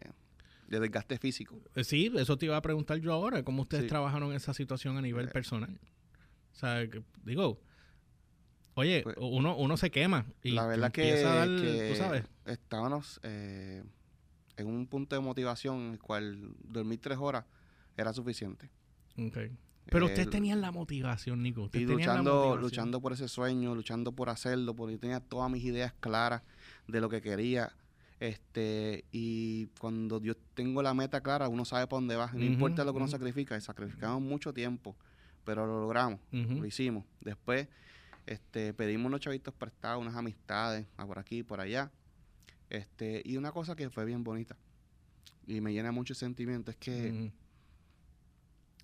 de 0.68 0.80
desgaste 0.80 1.18
físico. 1.20 1.60
eh, 1.75 1.84
sí, 1.84 2.12
eso 2.15 2.38
te 2.38 2.46
iba 2.48 2.58
a 2.58 2.62
preguntar 2.62 2.98
yo 2.98 3.13
ahora, 3.13 3.44
cómo 3.44 3.63
ustedes 3.63 3.84
Sí. 3.84 3.89
trabajaron 3.89 4.34
esa 4.34 4.54
situación 4.54 4.98
a 4.98 5.01
nivel 5.01 5.27
Eh. 5.27 5.32
personal. 5.32 5.80
O 6.54 6.56
sea, 6.58 6.88
que- 6.89 7.04
digo, 7.24 7.60
oye, 8.75 9.01
Pues, 9.04 9.15
uno, 9.20 9.56
uno 9.58 9.77
se 9.77 9.92
quema 9.92 10.25
y 10.44 10.51
la 10.51 10.65
verdad 10.65 10.92
que, 10.92 11.08
empieza 11.10 11.32
a 11.32 11.36
dar, 11.48 11.48
que 11.62 11.89
tú 11.92 11.96
sabes. 11.98 12.24
estábamos 12.46 13.20
eh, 13.24 13.84
en 14.58 14.68
un 14.68 14.88
punto 14.88 15.16
de 15.16 15.22
motivación 15.22 15.78
en 15.88 15.92
el 15.94 16.00
cual 16.00 16.56
dormir 16.64 17.00
tres 17.02 17.18
horas 17.20 17.46
era 17.98 18.14
suficiente. 18.14 18.70
Ok. 19.18 19.38
Pero 19.92 20.06
ustedes 20.06 20.26
El- 20.28 20.32
tenían 20.32 20.62
la 20.62 20.72
motivación, 20.72 21.44
Nico. 21.44 21.62
Y 21.62 21.66
Ustedes 21.66 21.88
la 21.88 21.96
luchando, 21.96 22.58
luchando 22.58 23.02
por 23.02 23.14
ese 23.14 23.28
sueño, 23.28 23.76
luchando 23.76 24.12
por 24.14 24.30
hacerlo, 24.30 24.76
porque 24.76 24.94
yo 24.94 25.00
tenía 25.00 25.20
todas 25.20 25.50
mis 25.52 25.64
ideas 25.64 25.94
claras 26.00 26.42
de 26.88 27.02
lo 27.02 27.08
que 27.10 27.22
quería. 27.22 27.72
Este, 28.20 29.06
y 29.12 29.68
cuando 29.80 30.22
yo 30.22 30.36
tengo 30.56 30.82
la 30.82 30.94
meta 30.94 31.22
clara, 31.22 31.50
uno 31.50 31.66
sabe 31.66 31.86
para 31.86 31.98
dónde 32.00 32.16
va. 32.16 32.32
No 32.34 32.44
importa 32.44 32.84
lo 32.84 32.94
que 32.94 32.98
uno 32.98 33.08
sacrifica, 33.08 33.56
y 33.58 33.62
sacrificamos 33.62 34.22
mucho 34.22 34.54
tiempo, 34.54 34.96
pero 35.44 35.68
lo 35.68 35.80
logramos, 35.82 36.20
lo 36.32 36.66
hicimos. 36.66 37.06
Después, 37.22 37.68
este, 38.26 38.74
pedimos 38.74 39.06
unos 39.08 39.20
chavitos 39.20 39.54
prestados, 39.54 40.02
unas 40.02 40.16
amistades, 40.16 40.88
a 40.98 41.06
por 41.06 41.20
aquí, 41.20 41.44
por 41.44 41.60
allá. 41.60 41.92
Este, 42.70 43.22
y 43.24 43.38
una 43.38 43.52
cosa 43.52 43.76
que 43.76 43.90
fue 43.90 44.06
bien 44.06 44.24
bonita 44.24 44.58
y 45.48 45.62
me 45.62 45.72
llena 45.74 45.92
mucho 45.92 46.16
sentimiento 46.16 46.72
es 46.72 46.78
que 46.78 47.32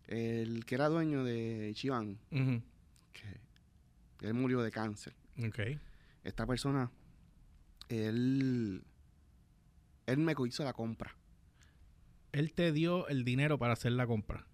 el 0.08 0.66
que 0.66 0.76
era 0.76 0.90
dueño 0.90 1.24
de 1.24 1.74
Ujú. 2.32 2.62
que 4.18 4.28
él 4.28 4.34
murió 4.34 4.62
de 4.62 4.72
cáncer. 4.72 5.16
Ok. 5.44 5.60
esta 6.24 6.46
persona, 6.46 6.92
él, 7.90 8.84
él 10.06 10.18
me 10.18 10.36
hizo 10.48 10.64
la 10.64 10.74
compra. 10.74 11.16
Él 12.32 12.54
te 12.54 12.72
dio 12.72 13.08
el 13.08 13.24
dinero 13.26 13.58
para 13.58 13.74
hacer 13.74 13.94
la 13.94 14.06
compra. 14.06 14.46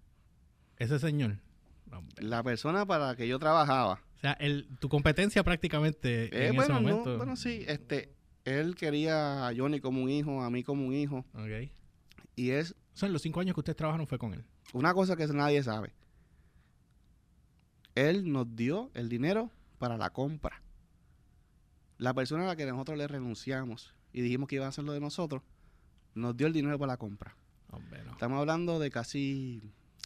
Ese 0.77 0.99
señor. 0.99 1.39
No. 1.85 2.03
La 2.17 2.43
persona 2.43 2.85
para 2.85 3.07
la 3.07 3.15
que 3.15 3.27
yo 3.27 3.39
trabajaba. 3.39 4.01
O 4.15 4.19
sea, 4.19 4.33
el, 4.33 4.67
tu 4.79 4.89
competencia 4.89 5.43
prácticamente 5.43 6.25
eh, 6.25 6.47
en 6.47 6.55
bueno, 6.55 6.63
ese 6.63 6.73
no, 6.73 6.81
momento. 6.81 7.17
bueno, 7.17 7.35
sí, 7.35 7.65
este, 7.67 8.15
él 8.49 8.75
quería 8.75 9.47
a 9.47 9.53
Johnny 9.55 9.79
como 9.79 10.01
un 10.03 10.09
hijo, 10.09 10.41
a 10.41 10.49
mí 10.49 10.63
como 10.63 10.85
un 10.87 10.93
hijo. 10.93 11.25
Ok. 11.33 11.69
Y 12.35 12.51
es 12.51 12.71
O 12.93 12.97
sea, 12.97 13.07
en 13.07 13.13
los 13.13 13.21
cinco 13.21 13.39
años 13.39 13.53
que 13.53 13.59
ustedes 13.61 13.75
trabajaron 13.75 14.07
fue 14.07 14.17
con 14.17 14.33
él. 14.33 14.43
una 14.73 14.93
cosa 14.93 15.15
que 15.15 15.27
nadie 15.27 15.61
sabe. 15.63 15.93
Él 17.95 18.31
nos 18.31 18.55
dio 18.55 18.91
el 18.93 19.09
dinero 19.09 19.51
para 19.79 19.97
la 19.97 20.11
compra. 20.11 20.61
La 21.97 22.13
persona 22.13 22.43
a 22.43 22.47
la 22.47 22.55
que 22.55 22.65
nosotros 22.65 22.97
le 22.97 23.07
renunciamos 23.07 23.93
y 24.13 24.21
dijimos 24.21 24.47
que 24.47 24.55
iba 24.55 24.65
a 24.65 24.69
hacerlo 24.69 24.93
de 24.93 24.99
nosotros, 24.99 25.41
nos 26.13 26.37
dio 26.37 26.45
el 26.47 26.53
dinero 26.53 26.77
para 26.77 26.93
la 26.93 26.97
compra. 26.97 27.35
Hombre, 27.71 28.03
no. 28.03 28.11
Estamos 28.11 28.39
hablando 28.39 28.79
de 28.79 28.91
casi 28.91 29.61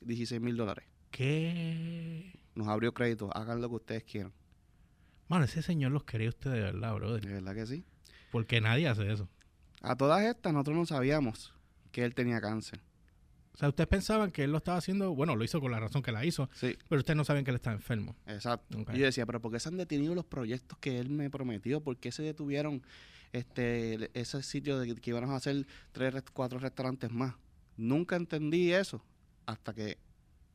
16 0.06 0.40
mil 0.42 0.56
dólares. 0.56 0.86
¿Qué? 1.12 2.40
Nos 2.56 2.68
abrió 2.70 2.94
crédito, 2.94 3.30
hagan 3.36 3.62
lo 3.62 3.70
que 3.70 3.76
ustedes 3.76 4.04
quieran. 4.06 4.32
Mano, 5.28 5.44
ese 5.46 5.62
señor 5.62 5.92
los 5.92 6.04
quería 6.06 6.30
usted 6.30 6.52
de 6.52 6.60
verdad, 6.62 6.90
De 6.94 6.96
brother. 6.96 7.26
verdad 7.28 7.54
que 7.56 7.66
sí. 7.68 7.86
Porque 8.32 8.62
nadie 8.62 8.88
hace 8.88 9.12
eso. 9.12 9.28
A 9.82 9.96
todas 9.96 10.24
estas, 10.24 10.54
nosotros 10.54 10.78
no 10.78 10.86
sabíamos 10.86 11.54
que 11.91 12.04
él 12.06 12.13
tenía 12.15 12.39
cáncer. 12.41 12.80
O 13.54 13.58
sea, 13.58 13.67
ustedes 13.70 13.88
pensaban 13.89 14.32
que 14.32 14.46
él 14.46 14.52
lo 14.52 14.58
estaba 14.60 14.78
haciendo, 14.78 15.13
bueno, 15.13 15.36
lo 15.36 15.44
hizo 15.44 15.60
con 15.60 15.72
la 15.72 15.80
razón 15.80 16.02
que 16.02 16.12
la 16.13 16.24
hizo, 16.24 16.50
Sí, 16.54 16.78
pero 16.88 17.00
ustedes 17.00 17.17
no 17.17 17.26
saben 17.26 17.44
que 17.44 17.52
él 17.52 17.56
está 17.58 17.72
enfermo. 17.74 18.15
exacto. 18.26 18.80
Y 18.94 18.98
yo 19.00 19.06
decía, 19.06 19.26
pero 19.26 19.41
¿por 19.41 19.52
qué 19.52 19.60
se 19.60 19.67
han 19.70 19.78
detenido 19.78 20.15
los 20.15 20.26
proyectos 20.26 20.78
que 20.80 21.00
él 21.00 21.10
me 21.10 21.30
prometió? 21.30 21.82
¿Por 21.82 21.98
qué 21.98 22.12
se 22.13 22.24
detuvieron 22.24 22.82
este, 23.34 24.10
ese 24.20 24.41
sitio 24.44 24.80
de 24.80 24.96
que 24.96 25.10
íbamos 25.10 25.30
a 25.32 25.36
hacer 25.36 25.65
tres, 25.91 26.13
cuatro 26.34 26.60
restaurantes 26.60 27.12
más? 27.12 27.36
Nunca 27.76 28.15
entendí 28.15 28.72
eso 28.72 29.04
hasta 29.46 29.74
que 29.74 29.98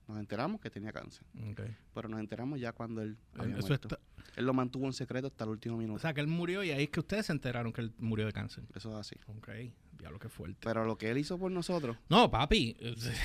nos 0.09 0.19
enteramos 0.19 0.61
que 0.61 0.71
tenía 0.71 0.93
cáncer. 0.93 1.27
Ok. 1.51 1.61
Pero 1.95 2.09
nos 2.09 2.21
enteramos 2.21 2.61
ya 2.61 2.73
cuando 2.73 3.03
él 3.03 3.19
había 3.35 3.59
Eso 3.59 3.67
muerto. 3.69 3.89
está- 3.89 4.01
Él 4.37 4.45
lo 4.47 4.53
mantuvo 4.55 4.87
en 4.87 4.93
secreto 4.93 5.27
hasta 5.27 5.45
el 5.45 5.51
último 5.51 5.75
o 5.77 5.79
minuto. 5.79 5.99
sea, 5.99 6.13
que 6.15 6.21
él 6.21 6.27
murió 6.29 6.63
y 6.63 6.71
ahí 6.71 6.85
es 6.85 6.91
que 6.91 7.01
ustedes 7.01 7.27
se 7.27 7.33
enteraron 7.33 7.73
que 7.73 7.81
él 7.81 7.93
murió 7.99 8.27
de 8.27 8.33
cáncer. 8.33 8.65
Eso 8.75 8.91
es 8.91 8.97
así. 8.97 9.17
Ok, 9.39 9.49
diablo, 9.99 10.19
qué 10.19 10.29
fuerte. 10.29 10.59
Pero 10.63 10.85
lo 10.85 10.97
que 10.99 11.11
él 11.11 11.19
hizo 11.19 11.39
por 11.39 11.51
nosotros 11.51 11.97
No, 12.09 12.31
papi, 12.31 12.77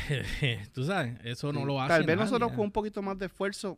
tú 0.73 0.83
sabes, 0.85 1.19
eso 1.23 1.51
no 1.53 1.59
Sí. 1.61 1.65
lo 1.65 1.81
hace 1.81 1.89
Tal 1.89 2.01
vez 2.05 2.15
nadie, 2.15 2.25
nosotros 2.31 2.51
¿eh? 2.51 2.55
con 2.55 2.65
un 2.65 2.71
poquito 2.71 3.01
más 3.01 3.17
de 3.19 3.25
esfuerzo, 3.27 3.77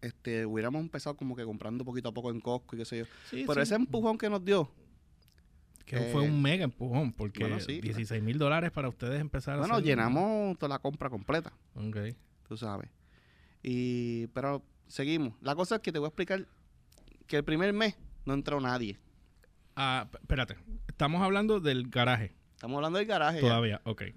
este, 0.00 0.46
hubiéramos 0.46 0.80
empezado 0.82 1.16
como 1.16 1.34
que 1.34 1.44
comprando 1.44 1.84
poquito 1.84 2.10
a 2.10 2.12
poco 2.14 2.30
en 2.30 2.40
Costco 2.40 2.76
y 2.76 2.78
qué 2.80 2.84
sé 2.84 2.98
yo. 2.98 3.04
Sí, 3.30 3.44
Pero 3.46 3.54
sí, 3.54 3.60
ese 3.62 3.74
empujón 3.74 4.16
que 4.18 4.28
nos 4.30 4.44
dio, 4.44 4.70
que 5.86 5.96
eh, 5.96 6.12
fue 6.12 6.20
un 6.22 6.40
mega 6.42 6.64
empujón, 6.64 7.12
porque 7.14 7.40
bueno, 7.40 7.58
sí, 7.58 7.80
16 7.80 8.22
mil 8.22 8.36
dólares 8.38 8.70
para 8.70 8.88
ustedes 8.88 9.20
empezar 9.20 9.54
a 9.54 9.58
bueno, 9.60 9.74
hacer- 9.76 9.86
llenamos 9.86 10.58
toda 10.58 10.68
la 10.68 10.78
compra 10.78 11.08
completa, 11.08 11.52
Ok. 11.74 11.96
tú 12.46 12.56
sabes. 12.58 12.90
Y, 13.62 14.26
pero 14.28 14.62
seguimos. 14.88 15.34
La 15.40 15.54
cosa 15.54 15.76
es 15.76 15.80
que 15.82 15.92
te 15.92 15.98
voy 15.98 16.06
a 16.06 16.08
explicar 16.08 16.46
que 17.26 17.36
el 17.36 17.44
primer 17.44 17.72
mes 17.72 17.96
no 18.24 18.34
entró 18.34 18.60
nadie. 18.60 18.98
Ah, 19.76 20.08
espérate, 20.12 20.56
estamos 20.88 21.22
hablando 21.22 21.60
del 21.60 21.88
garaje 21.88 22.32
Estamos 22.56 22.76
hablando 22.76 22.98
del 22.98 23.06
garaje. 23.06 23.36
ya. 23.36 23.40
todavía, 23.42 23.80
ok. 23.84 24.02
Eh, 24.02 24.14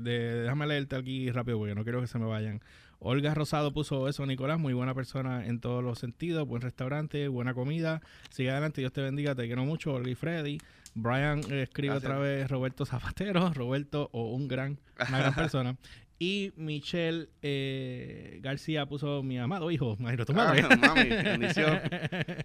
de- 0.00 0.40
déjame 0.42 0.66
leerte 0.66 0.96
aquí 0.96 1.30
rápido 1.30 1.58
porque 1.58 1.74
no 1.74 1.82
quiero 1.84 2.00
que 2.00 2.06
se 2.06 2.18
me 2.18 2.24
vayan. 2.24 2.62
Olga 3.00 3.34
Rosado 3.34 3.74
puso 3.74 4.08
eso, 4.08 4.24
Nicolás, 4.24 4.58
muy 4.58 4.72
buena 4.72 4.94
persona 4.94 5.44
en 5.46 5.60
todos 5.60 5.84
los 5.84 5.98
sentidos, 5.98 6.48
buen 6.48 6.62
restaurante, 6.62 7.28
buena 7.28 7.52
comida. 7.52 8.00
Sigue 8.30 8.50
adelante, 8.50 8.80
Dios 8.80 8.94
te 8.94 9.02
bendiga, 9.02 9.34
te 9.34 9.44
quiero 9.46 9.64
mucho, 9.66 9.92
Olga 9.92 10.08
y 10.08 10.14
Freddy. 10.14 10.58
Brian 10.94 11.40
eh, 11.50 11.62
escribe 11.64 11.92
Gracias. 11.94 12.10
otra 12.10 12.18
vez 12.22 12.48
Roberto 12.50 12.86
Zapatero, 12.86 13.52
Roberto 13.54 14.08
o 14.12 14.32
un 14.32 14.48
gran, 14.48 14.78
una 15.08 15.18
gran 15.18 15.34
persona. 15.34 15.76
Y 16.18 16.52
Michelle 16.56 17.28
eh, 17.42 18.38
García 18.40 18.86
puso 18.86 19.22
mi 19.22 19.38
amado 19.38 19.70
hijo, 19.70 19.96
imagino 20.00 20.24
tu 20.24 20.32
madre. 20.32 20.64
Ah, 20.68 20.76
mami, 20.80 21.08
bendición. 21.08 21.80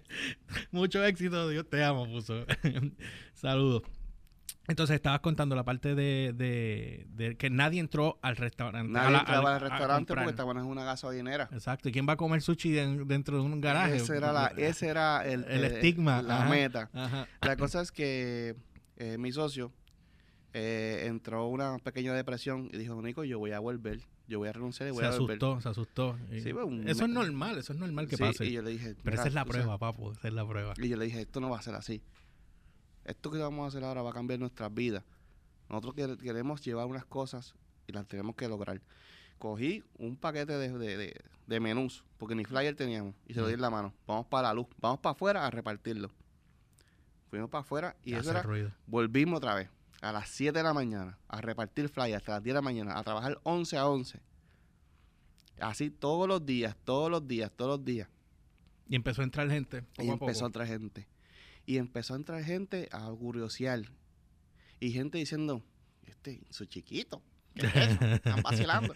Mucho 0.72 1.04
éxito, 1.04 1.48
Dios 1.48 1.68
te 1.68 1.82
amo, 1.84 2.06
puso. 2.06 2.44
Saludos. 3.34 3.82
Entonces 4.68 4.96
estabas 4.96 5.20
contando 5.20 5.56
la 5.56 5.64
parte 5.64 5.94
de, 5.96 6.32
de- 6.36 7.06
de 7.10 7.36
que 7.36 7.50
nadie 7.50 7.80
entró 7.80 8.18
al 8.22 8.36
restaurante. 8.36 8.92
Nadie 8.92 9.10
la- 9.12 9.18
entraba 9.20 9.54
al- 9.56 9.60
restaurante 9.62 10.14
porque 10.14 10.30
estaban 10.30 10.58
en 10.58 10.64
una 10.64 10.84
gasolinera. 10.84 11.48
Exacto. 11.52 11.88
¿Y 11.88 11.92
quién 11.92 12.08
va 12.08 12.12
a 12.12 12.16
comer 12.16 12.40
sushi 12.42 12.70
den- 12.70 13.06
dentro 13.08 13.36
de 13.36 13.42
un 13.42 13.60
garaje? 13.60 13.96
Ese 13.96 14.16
era, 14.16 14.32
la, 14.32 14.46
ese 14.56 14.86
era 14.88 15.24
el, 15.24 15.44
El 15.48 15.64
eh, 15.64 15.66
estigma, 15.68 16.22
La 16.22 16.42
ajá. 16.42 16.50
meta. 16.50 16.90
Ajá. 16.92 17.26
La 17.40 17.56
cosa 17.56 17.80
es 17.82 17.90
que 17.90 18.54
eh, 18.96 19.16
mi 19.18 19.32
socio 19.32 19.72
eh, 20.52 21.04
entró 21.06 21.46
una 21.46 21.78
pequeña 21.78 22.12
depresión 22.14 22.68
y 22.72 22.78
dijo, 22.78 23.00
Nico, 23.02 23.24
yo 23.24 23.38
voy 23.38 23.52
a 23.52 23.60
volver, 23.60 24.00
yo 24.26 24.38
voy 24.38 24.48
a 24.48 24.52
renunciar 24.52 24.88
y 24.88 24.92
voy 24.92 25.00
Se 25.00 25.06
a 25.06 25.10
volver. 25.18 25.36
asustó, 25.36 25.60
se 25.60 25.68
asustó. 25.68 26.18
Y- 26.32 26.40
Sí, 26.40 26.52
pues, 26.52 26.66
eso 26.86 27.04
es 27.04 27.10
normal, 27.10 27.58
eso 27.58 27.72
es 27.72 27.78
normal 27.78 28.08
que 28.08 28.16
Sí, 28.16 28.22
pase. 28.22 28.46
Y 28.46 28.52
yo 28.52 28.62
le 28.62 28.70
dije, 28.70 28.94
Pero 28.94 29.02
"Mira, 29.04 29.14
esa 29.14 29.28
es 29.28 29.34
la 29.34 29.44
tú 29.44 29.52
sabes", 29.52 29.64
prueba, 29.66 29.78
papu. 29.78 30.12
Esa 30.12 30.28
es 30.28 30.34
la 30.34 30.46
prueba. 30.46 30.74
Y 30.76 30.88
yo 30.88 30.96
le 30.96 31.04
dije, 31.04 31.20
esto 31.20 31.40
no 31.40 31.50
va 31.50 31.58
a 31.58 31.62
ser 31.62 31.74
así. 31.74 32.02
Esto 33.04 33.30
que 33.30 33.38
vamos 33.38 33.64
a 33.64 33.68
hacer 33.68 33.84
ahora 33.84 34.02
va 34.02 34.10
a 34.10 34.14
cambiar 34.14 34.38
nuestras 34.40 34.72
vidas. 34.74 35.04
Nosotros 35.68 35.94
quer- 35.94 36.18
queremos 36.18 36.60
llevar 36.62 36.86
unas 36.86 37.04
cosas 37.04 37.54
y 37.86 37.92
las 37.92 38.06
tenemos 38.06 38.34
que 38.34 38.48
lograr. 38.48 38.80
Cogí 39.38 39.82
un 39.98 40.16
paquete 40.16 40.52
de, 40.52 40.76
de, 40.76 40.96
de, 40.96 41.14
de 41.46 41.60
menús, 41.60 42.04
porque 42.18 42.34
ni 42.34 42.44
flyer 42.44 42.74
teníamos, 42.76 43.14
y 43.26 43.32
se 43.34 43.40
lo 43.40 43.46
di 43.46 43.54
en 43.54 43.60
la 43.62 43.70
mano. 43.70 43.94
Vamos 44.06 44.26
para 44.26 44.48
la 44.48 44.54
luz, 44.54 44.66
vamos 44.78 44.98
para 45.00 45.12
afuera 45.12 45.46
a 45.46 45.50
repartirlo. 45.50 46.10
Fuimos 47.30 47.48
para 47.48 47.62
afuera 47.62 47.96
y 48.04 48.14
eso 48.14 48.32
era, 48.32 48.42
ruido. 48.42 48.72
volvimos 48.86 49.38
otra 49.38 49.54
vez 49.54 49.70
a 50.00 50.12
las 50.12 50.28
7 50.30 50.56
de 50.58 50.62
la 50.62 50.72
mañana 50.72 51.18
a 51.28 51.40
repartir 51.40 51.88
flyers 51.88 52.18
hasta 52.18 52.32
las 52.32 52.42
10 52.42 52.54
de 52.54 52.58
la 52.58 52.62
mañana, 52.62 52.98
a 52.98 53.02
trabajar 53.02 53.38
11 53.42 53.76
a 53.76 53.86
11. 53.88 54.20
Así 55.60 55.90
todos 55.90 56.26
los 56.26 56.44
días, 56.44 56.76
todos 56.84 57.10
los 57.10 57.26
días, 57.26 57.50
todos 57.54 57.78
los 57.78 57.84
días. 57.84 58.08
Y 58.88 58.96
empezó 58.96 59.20
a 59.20 59.24
entrar 59.24 59.48
gente. 59.50 59.82
Poco 59.82 60.02
Y 60.02 60.08
a 60.08 60.12
poco. 60.12 60.24
empezó 60.26 60.44
a 60.44 60.46
entrar 60.48 60.66
gente. 60.66 61.06
Y 61.66 61.76
empezó 61.76 62.14
a 62.14 62.16
entrar 62.16 62.42
gente 62.42 62.88
a 62.92 63.10
curiosear. 63.10 63.82
Y 64.80 64.90
gente 64.92 65.18
diciendo, 65.18 65.62
este, 66.06 66.42
su 66.50 66.64
chiquito. 66.64 67.22
¿qué 67.54 67.66
es 67.66 67.76
eso? 67.76 68.04
Están 68.04 68.42
vacilando. 68.42 68.94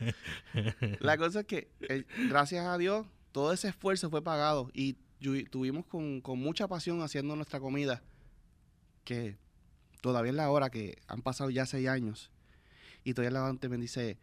La 1.01 1.19
cosa 1.19 1.41
es 1.41 1.47
que, 1.47 1.71
eh, 1.83 2.05
gracias 2.29 2.67
a 2.67 2.79
Dios, 2.79 3.07
todo 3.31 3.53
ese 3.53 3.69
esfuerzo 3.69 4.11
fue 4.11 4.23
pagado. 4.23 4.71
Y 4.73 4.95
tuvimos 5.51 5.87
con, 5.87 6.21
con 6.23 6.39
mucha 6.39 6.67
pasión 6.67 7.03
haciendo 7.03 7.37
nuestra 7.37 7.61
comida. 7.61 8.03
Que 9.05 9.37
todavía 10.05 10.31
es 10.33 10.37
la 10.37 10.51
hora 10.51 10.69
que 10.69 10.99
han 11.09 11.23
pasado 11.23 11.49
ya 11.49 11.65
seis 11.65 11.89
años. 11.89 12.31
Y 13.05 13.15
todavía 13.15 13.41
la 13.41 13.47
gente 13.47 13.71
me 13.71 13.79
dice, 13.79 14.19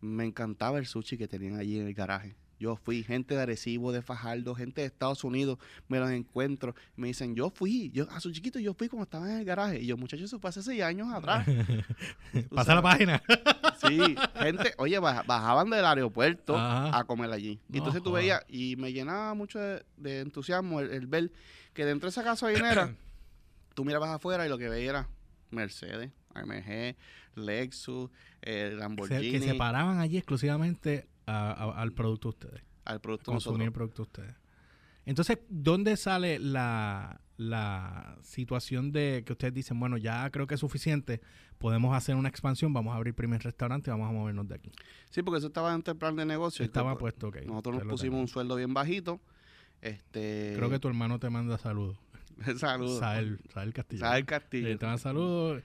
me 0.00 0.24
encantaba 0.24 0.78
el 0.78 0.86
sushi 0.86 1.18
que 1.18 1.26
tenían 1.26 1.56
allí 1.58 1.80
en 1.80 1.88
el 1.88 1.94
garaje. 1.94 2.36
Yo 2.60 2.76
fui, 2.76 3.02
gente 3.02 3.34
de 3.34 3.42
Arecibo, 3.42 3.90
de 3.90 4.00
Fajardo, 4.00 4.54
gente 4.54 4.82
de 4.82 4.86
Estados 4.86 5.24
Unidos, 5.24 5.58
me 5.88 5.98
los 5.98 6.08
encuentro. 6.10 6.76
Me 6.94 7.08
dicen, 7.08 7.34
yo 7.34 7.50
fui, 7.50 7.90
yo 7.90 8.08
a 8.12 8.20
su 8.20 8.30
chiquito 8.30 8.60
yo 8.60 8.74
fui 8.74 8.88
cuando 8.88 9.02
estaba 9.04 9.28
en 9.28 9.38
el 9.40 9.44
garaje. 9.44 9.80
Y 9.82 9.86
yo, 9.86 9.96
muchachos, 9.96 10.26
eso 10.26 10.38
fue 10.38 10.50
hace 10.50 10.62
seis 10.62 10.80
años 10.82 11.12
atrás. 11.12 11.44
Pasa 12.54 12.74
la 12.76 12.82
página. 12.82 13.20
Sí, 13.86 13.98
gente, 14.36 14.72
oye, 14.78 14.98
baja- 14.98 15.24
bajaban 15.24 15.68
del 15.68 15.84
aeropuerto 15.84 16.56
Ajá. 16.56 16.96
a 16.96 17.04
comer 17.04 17.30
allí. 17.32 17.60
Y 17.68 17.72
No 17.72 17.78
entonces 17.78 18.02
tú 18.02 18.12
veías, 18.12 18.40
y 18.48 18.76
me 18.76 18.92
llenaba 18.94 19.34
mucho 19.34 19.58
de, 19.58 19.84
de 19.98 20.20
entusiasmo 20.20 20.80
el, 20.80 20.90
el 20.92 21.06
ver 21.06 21.30
que 21.74 21.84
dentro 21.84 22.06
de 22.06 22.10
esa 22.10 22.22
gasolinera, 22.22 22.94
tú 23.74 23.84
mirabas 23.84 24.08
afuera 24.08 24.46
y 24.46 24.48
lo 24.48 24.56
que 24.56 24.70
veías 24.70 24.90
era 24.90 25.08
Mercedes, 25.54 26.10
AMG, 26.34 26.96
Lexus, 27.36 28.10
eh, 28.42 28.74
Lamborghini, 28.76 29.30
que 29.30 29.40
se 29.40 29.54
paraban 29.54 29.98
allí 29.98 30.16
exclusivamente 30.18 31.06
a- 31.26 31.50
a- 31.52 31.80
al 31.80 31.92
producto 31.92 32.28
de 32.32 32.36
ustedes. 32.46 32.64
al 32.84 33.00
producto 33.00 33.32
consumir 33.32 33.62
el 33.68 33.72
producto 33.72 34.02
de 34.02 34.08
ustedes. 34.08 34.34
Entonces, 35.06 35.38
¿dónde 35.48 35.96
sale 35.96 36.38
la, 36.38 37.20
la 37.38 38.18
situación 38.22 38.92
de 38.92 39.22
que 39.26 39.32
ustedes 39.32 39.52
dicen, 39.54 39.78
bueno, 39.80 39.96
ya 39.96 40.28
creo 40.30 40.46
que 40.46 40.54
es 40.54 40.60
suficiente, 40.60 41.20
podemos 41.58 41.94
hacer 41.96 42.14
una 42.16 42.28
expansión, 42.28 42.72
vamos 42.72 42.92
a 42.92 42.96
abrir 42.96 43.14
primer 43.14 43.42
restaurante 43.42 43.88
y 43.88 43.92
vamos 43.92 44.08
a 44.08 44.12
movernos 44.12 44.48
de 44.48 44.54
aquí? 44.56 44.72
Sí, 45.10 45.22
porque 45.22 45.38
eso 45.38 45.46
estaba 45.48 45.72
dentro 45.72 45.92
del 45.94 45.98
plan 45.98 46.16
de 46.16 46.24
negocio. 46.26 46.64
Estaba 46.64 46.92
Pues, 46.98 47.14
puesto, 47.14 47.28
ok. 47.28 47.46
Nosotros 47.46 47.76
nos 47.76 47.86
pusimos 47.86 48.20
un 48.20 48.28
sueldo 48.28 48.56
bien 48.56 48.72
bajito. 48.74 49.20
Este, 49.82 50.54
Creo 50.56 50.70
que 50.70 50.78
tu 50.78 50.88
hermano 50.88 51.18
te 51.18 51.28
manda 51.30 51.58
saludos. 51.58 51.98
Saludos. 52.58 52.98
Sael, 52.98 53.38
Sael 53.52 53.72
Castillo. 53.72 54.00
Sael 54.00 54.24
Castillo. 54.24 54.68
Eh, 54.68 54.76
te 54.76 54.86
manda 54.86 54.98
saludos. 54.98 55.62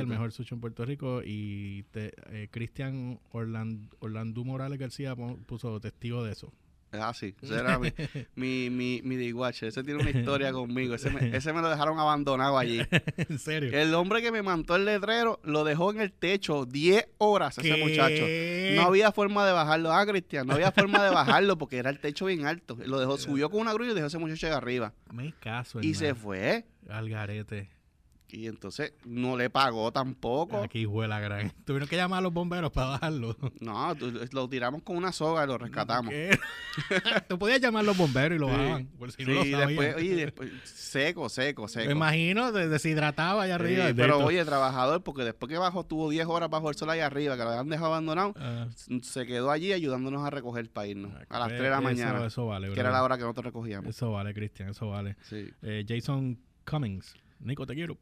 El 0.00 0.06
mejor 0.06 0.32
sushi 0.32 0.54
en 0.54 0.60
Puerto 0.60 0.84
Rico. 0.84 1.22
Y 1.24 1.84
te- 1.90 2.12
eh, 2.30 2.48
Cristian 2.50 3.20
Orland, 3.30 3.92
Orlandú 4.00 4.44
Morales 4.44 4.78
García 4.78 5.14
puso 5.46 5.80
testigo 5.80 6.24
de 6.24 6.32
eso. 6.32 6.52
Ah, 6.92 7.12
sí. 7.14 7.34
Ese 7.42 7.54
era 7.54 7.78
mi, 7.78 7.92
mi, 8.34 8.70
mi, 8.70 9.00
mi 9.02 9.16
dishwasher. 9.16 9.68
Ese 9.68 9.82
tiene 9.82 10.00
una 10.00 10.10
historia 10.10 10.52
conmigo. 10.52 10.94
Ese 10.94 11.10
me, 11.10 11.36
ese 11.36 11.52
me 11.52 11.60
lo 11.60 11.68
dejaron 11.68 11.98
abandonado 11.98 12.58
allí. 12.58 12.80
en 13.16 13.38
serio. 13.38 13.70
El 13.78 13.94
hombre 13.94 14.22
que 14.22 14.32
me 14.32 14.42
mandó 14.42 14.76
el 14.76 14.84
letrero 14.84 15.40
lo 15.44 15.64
dejó 15.64 15.90
en 15.90 16.00
el 16.00 16.12
techo 16.12 16.64
10 16.66 17.08
horas 17.18 17.58
ese 17.58 17.76
muchacho. 17.76 18.24
No 18.76 18.82
había 18.88 19.12
forma 19.12 19.46
de 19.46 19.52
bajarlo. 19.52 19.92
Ah, 19.92 20.06
Cristian, 20.06 20.46
no 20.46 20.54
había 20.54 20.72
forma 20.72 21.02
de 21.02 21.10
bajarlo 21.10 21.58
porque 21.58 21.78
era 21.78 21.90
el 21.90 21.98
techo 21.98 22.26
bien 22.26 22.46
alto. 22.46 22.76
Lo 22.84 22.98
dejó, 22.98 23.18
subió 23.18 23.50
con 23.50 23.60
una 23.60 23.72
grúa 23.72 23.88
y 23.88 23.94
dejó 23.94 24.04
a 24.04 24.08
ese 24.08 24.18
muchacho 24.18 24.46
de 24.46 24.54
arriba. 24.54 24.92
Me 25.12 25.32
caso, 25.40 25.80
Y 25.80 25.94
se 25.94 26.14
fue. 26.14 26.64
Al 26.88 27.08
garete. 27.08 27.68
Y 28.30 28.46
entonces 28.46 28.92
no 29.06 29.38
le 29.38 29.48
pagó 29.48 29.90
tampoco. 29.90 30.62
Aquí 30.62 30.84
fue 30.84 31.08
la 31.08 31.18
gran. 31.18 31.50
Tuvieron 31.64 31.88
que 31.88 31.96
llamar 31.96 32.18
a 32.18 32.20
los 32.20 32.32
bomberos 32.34 32.70
para 32.70 32.88
bajarlo. 32.88 33.34
No, 33.60 33.94
lo 34.32 34.48
tiramos 34.50 34.82
con 34.82 34.96
una 34.98 35.12
soga 35.12 35.44
y 35.44 35.46
lo 35.46 35.56
rescatamos. 35.56 36.10
¿Qué? 36.12 36.38
Tú 37.28 37.38
podías 37.38 37.58
llamar 37.60 37.80
a 37.84 37.86
los 37.86 37.96
bomberos 37.96 38.36
y 38.36 38.38
lo 38.38 38.48
Sí. 38.48 38.52
bajaban. 38.52 38.86
Por 38.98 39.12
si 39.12 39.24
Sí, 39.24 39.30
no 39.30 39.44
lo 39.44 39.66
después, 39.66 39.96
oye, 39.96 40.14
después, 40.16 40.50
seco, 40.64 41.28
seco, 41.30 41.68
seco. 41.68 41.86
Me 41.86 41.92
imagino, 41.92 42.52
de- 42.52 42.68
deshidrataba 42.68 43.44
allá 43.44 43.56
Sí, 43.56 43.62
arriba. 43.64 43.84
de 43.86 43.94
pero 43.94 44.18
oye, 44.18 44.44
trabajador, 44.44 45.02
porque 45.02 45.22
después 45.24 45.50
que 45.50 45.56
bajó, 45.56 45.80
estuvo 45.80 46.10
10 46.10 46.26
horas 46.26 46.50
bajo 46.50 46.68
el 46.68 46.76
sol 46.76 46.90
ahí 46.90 47.00
arriba, 47.00 47.34
que 47.36 47.44
lo 47.44 47.48
habían 47.48 47.68
dejado 47.70 47.86
abandonado, 47.94 48.34
Ah, 48.36 48.66
se 49.02 49.24
quedó 49.26 49.50
allí 49.50 49.72
ayudándonos 49.72 50.22
a 50.26 50.28
recoger 50.28 50.68
para 50.70 50.86
irnos. 50.86 51.12
A 51.30 51.38
las 51.38 51.48
pues, 51.48 51.58
3 51.58 51.62
de 51.62 51.70
la 51.70 51.76
eso- 51.76 51.82
mañana, 51.82 52.26
Eso, 52.26 52.46
vale, 52.46 52.72
que 52.74 52.78
era 52.80 52.90
la 52.90 53.02
hora 53.02 53.16
que 53.16 53.22
nosotros 53.22 53.46
recogíamos. 53.46 53.88
Eso 53.88 54.12
vale, 54.12 54.34
Cristian, 54.34 54.68
eso 54.68 54.88
vale. 54.90 55.16
Sí. 55.22 55.48
Eh, 55.62 55.84
Jason 55.88 56.38
Cummings. 56.68 57.14
Nico, 57.40 57.66
te 57.66 57.74
quiero. 57.74 57.98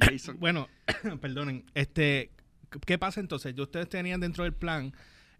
Jason. 0.00 0.36
Bueno, 0.40 0.68
perdonen. 1.20 1.64
Este, 1.74 2.30
¿Qué 2.86 2.98
pasa 2.98 3.20
entonces? 3.20 3.58
Ustedes 3.58 3.88
tenían 3.88 4.20
dentro 4.20 4.44
del 4.44 4.52
plan 4.52 4.92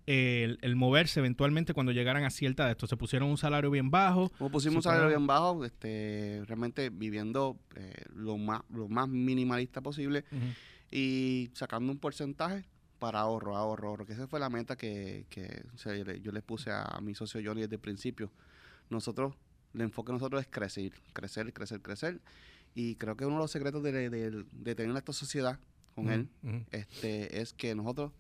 eh, 0.06 0.42
el, 0.44 0.58
el 0.62 0.76
moverse 0.76 1.20
eventualmente 1.20 1.74
cuando 1.74 1.92
llegaran 1.92 2.24
a 2.24 2.30
cierta 2.30 2.66
de 2.66 2.72
esto. 2.72 2.86
Se 2.86 2.96
pusieron 2.96 3.28
un 3.28 3.38
salario 3.38 3.70
bien 3.70 3.90
bajo. 3.90 4.30
Como 4.38 4.50
pusimos 4.50 4.76
un 4.76 4.82
salario 4.82 5.08
bien 5.08 5.26
bajo, 5.26 5.64
este, 5.64 6.42
realmente 6.46 6.90
viviendo 6.90 7.58
eh, 7.76 8.04
lo, 8.14 8.36
más, 8.36 8.62
lo 8.70 8.88
más 8.88 9.08
minimalista 9.08 9.80
posible 9.80 10.24
y 10.90 11.50
sacando 11.54 11.92
un 11.92 11.98
porcentaje 11.98 12.64
para 12.98 13.20
ahorro, 13.20 13.56
ahorro, 13.56 13.88
ahorro, 13.88 14.06
que 14.06 14.12
esa 14.12 14.26
fue 14.26 14.40
la 14.40 14.50
meta 14.50 14.76
que, 14.76 15.26
que 15.30 15.64
o 15.74 15.78
sea, 15.78 15.96
yo, 15.96 16.04
le, 16.04 16.20
yo 16.20 16.32
le 16.32 16.42
puse 16.42 16.70
a, 16.70 16.98
mi 17.00 17.14
socio 17.14 17.40
Johnny 17.44 17.62
desde 17.62 17.76
el 17.76 17.80
principio. 17.80 18.30
Nosotros, 18.90 19.34
el 19.74 19.82
enfoque 19.82 20.08
de 20.12 20.14
nosotros 20.14 20.42
es 20.42 20.48
crecer, 20.48 20.92
crecer, 21.12 21.52
crecer, 21.52 21.80
crecer. 21.80 22.20
Y 22.74 22.94
creo 22.96 23.16
que 23.16 23.24
uno 23.26 23.36
de 23.36 23.42
los 23.42 23.50
secretos 23.50 23.82
de, 23.82 24.10
de- 24.10 24.44
de 24.52 24.74
tener 24.74 24.96
esta 24.96 25.12
sociedad 25.12 25.58
con 25.94 26.08
él 26.10 26.28
este, 26.70 27.40
es 27.40 27.52
que 27.52 27.74
nosotros 27.74 28.12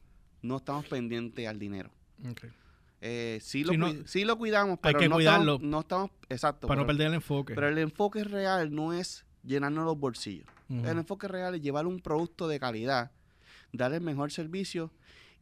no 0.42 0.56
estamos 0.56 0.86
pendientes 0.86 1.46
al 1.46 1.58
dinero. 1.58 1.90
Ok. 2.28 2.44
Eh, 3.02 3.38
sí, 3.40 3.64
lo 3.64 3.72
no- 3.74 4.06
sí 4.06 4.24
lo 4.24 4.36
cuidamos, 4.36 4.78
Hay 4.82 4.92
pero 4.92 4.98
que 4.98 5.08
no, 5.08 5.14
cuidarlo. 5.16 5.54
Estamos, 5.54 5.70
no 5.70 5.80
estamos, 5.80 6.10
exacto. 6.28 6.66
Para 6.66 6.80
no 6.82 6.86
perder 6.86 7.06
el 7.08 7.14
enfoque. 7.14 7.54
pero 7.54 7.68
el 7.68 7.78
enfoque 7.78 8.24
real 8.24 8.74
no 8.74 8.92
es 8.92 9.24
llenarnos 9.44 9.84
los 9.84 9.98
bolsillos. 9.98 10.46
El 10.68 10.98
enfoque 10.98 11.26
real 11.26 11.54
es 11.56 11.62
llevar 11.62 11.86
un 11.86 11.98
producto 11.98 12.46
de 12.46 12.60
calidad, 12.60 13.10
dar 13.72 13.92
el 13.92 14.00
mejor 14.02 14.30
servicio 14.30 14.92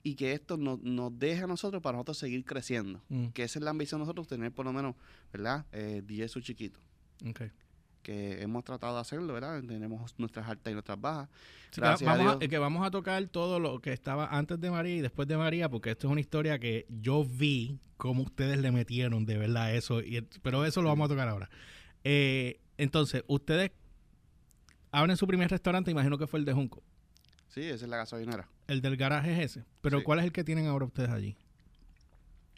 y 0.03 0.14
que 0.14 0.33
esto 0.33 0.57
nos, 0.57 0.81
nos 0.81 1.18
deje 1.18 1.42
a 1.42 1.47
nosotros 1.47 1.83
para 1.83 1.97
nosotros 1.97 2.16
seguir 2.18 2.44
creciendo. 2.44 3.03
Que 3.35 3.42
esa 3.42 3.59
es 3.59 3.64
la 3.64 3.71
ambición 3.71 3.99
de 4.01 4.05
nosotros, 4.05 4.27
tener 4.29 4.53
por 4.53 4.64
lo 4.64 4.73
menos, 4.73 4.94
¿verdad? 5.33 5.66
Eh, 5.73 6.03
10 6.07 6.31
su 6.31 6.40
chiquito. 6.40 6.79
ok. 7.29 7.42
Que 8.09 8.40
hemos 8.40 8.64
tratado 8.64 8.94
de 8.94 9.03
hacerlo, 9.03 9.35
¿verdad? 9.35 9.62
Tenemos 9.68 10.14
nuestras 10.18 10.49
altas 10.49 10.71
y 10.71 10.73
nuestras 10.73 10.99
bajas. 10.99 11.29
Sí, 11.73 11.83
Gracias 11.83 12.09
vamos, 12.09 12.33
a, 12.33 12.38
Dios. 12.38 12.49
que 12.49 12.57
vamos 12.59 12.87
a 12.87 12.90
tocar 12.90 13.23
todo 13.27 13.61
lo 13.61 13.81
que 13.83 13.92
estaba 13.92 14.29
antes 14.29 14.59
de 14.59 14.71
María 14.71 14.97
y 14.97 15.01
después 15.03 15.29
de 15.29 15.37
María, 15.37 15.68
porque 15.68 15.90
esto 15.90 16.07
es 16.07 16.12
una 16.12 16.21
historia 16.23 16.59
que 16.59 16.87
yo 16.88 17.23
vi 17.23 17.79
cómo 17.99 18.23
ustedes 18.23 18.61
le 18.61 18.73
metieron 18.73 19.27
de 19.27 19.37
verdad 19.37 19.75
eso, 19.75 20.01
y, 20.01 20.23
pero 20.42 20.64
eso 20.64 20.81
lo 20.81 20.88
vamos 20.88 21.05
a 21.05 21.09
tocar 21.11 21.29
ahora. 21.29 21.51
Eh, 22.03 22.61
entonces, 22.79 23.25
ustedes 23.27 23.73
abren 24.90 25.18
su 25.18 25.27
primer 25.27 25.51
restaurante, 25.51 25.90
imagino 25.90 26.16
que 26.16 26.27
fue 26.27 26.38
el 26.38 26.47
de 26.47 26.55
Junco. 26.55 26.83
Sí, 27.49 27.61
esa 27.61 27.85
es 27.85 27.90
la 27.90 27.99
gasolinera. 27.99 28.49
El 28.68 28.81
del 28.81 28.97
garaje 28.97 29.33
es 29.35 29.51
ese. 29.51 29.64
Pero 29.83 29.99
Sí. 29.99 30.05
¿cuál 30.05 30.21
es 30.21 30.25
el 30.25 30.33
que 30.33 30.44
tienen 30.44 30.66
ahora 30.66 30.87
ustedes 30.87 31.11
allí? 31.11 31.37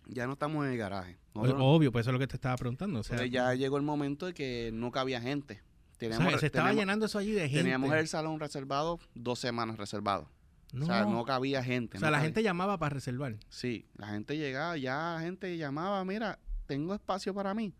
Ya 0.07 0.27
no 0.27 0.33
estamos 0.35 0.65
en 0.67 0.73
el 0.73 0.79
garaje. 0.79 1.19
Obvio, 1.35 1.93
pues 1.93 2.05
eso 2.05 2.11
es 2.11 2.13
lo 2.15 2.19
que 2.19 2.27
te 2.27 2.37
estaba 2.37 2.57
preguntando. 2.57 3.01
O 3.01 3.03
sea, 3.03 3.25
ya 3.27 3.55
llegó 3.55 3.77
el 3.77 3.83
momento 3.83 4.27
de 4.27 4.35
que 4.35 4.71
no 4.73 4.91
cabía 4.91 5.21
gente. 5.21 5.63
o 5.95 5.97
Teníamos, 5.99 6.31
sea, 6.31 6.39
se 6.39 6.47
estaba 6.47 6.69
teníamos- 6.69 6.83
llenando 6.83 7.07
eso 7.07 7.19
allí 7.19 7.33
de 7.33 7.43
gente. 7.49 7.59
teníamos 7.63 7.93
el 7.93 8.09
salón 8.09 8.41
reservado, 8.41 8.99
dos 9.15 9.39
semanas 9.39 9.77
reservado. 9.77 10.29
no. 10.73 10.85
O 10.85 10.87
sea, 10.87 11.05
no 11.05 11.25
cabía 11.25 11.63
gente. 11.63 11.99
O 11.99 12.01
sea, 12.01 12.09
no 12.09 12.11
la 12.13 12.19
cabía- 12.19 12.27
gente 12.29 12.43
llamaba 12.43 12.79
para 12.79 12.95
reservar. 12.95 13.37
Sí, 13.49 13.87
la 13.97 14.09
gente 14.09 14.37
llegaba, 14.39 14.77
ya 14.77 15.15
la 15.15 15.21
gente 15.21 15.57
llamaba, 15.57 16.05
mira, 16.05 16.39
tengo 16.67 16.95
espacio 16.95 17.35
para 17.35 17.55
mí. 17.55 17.73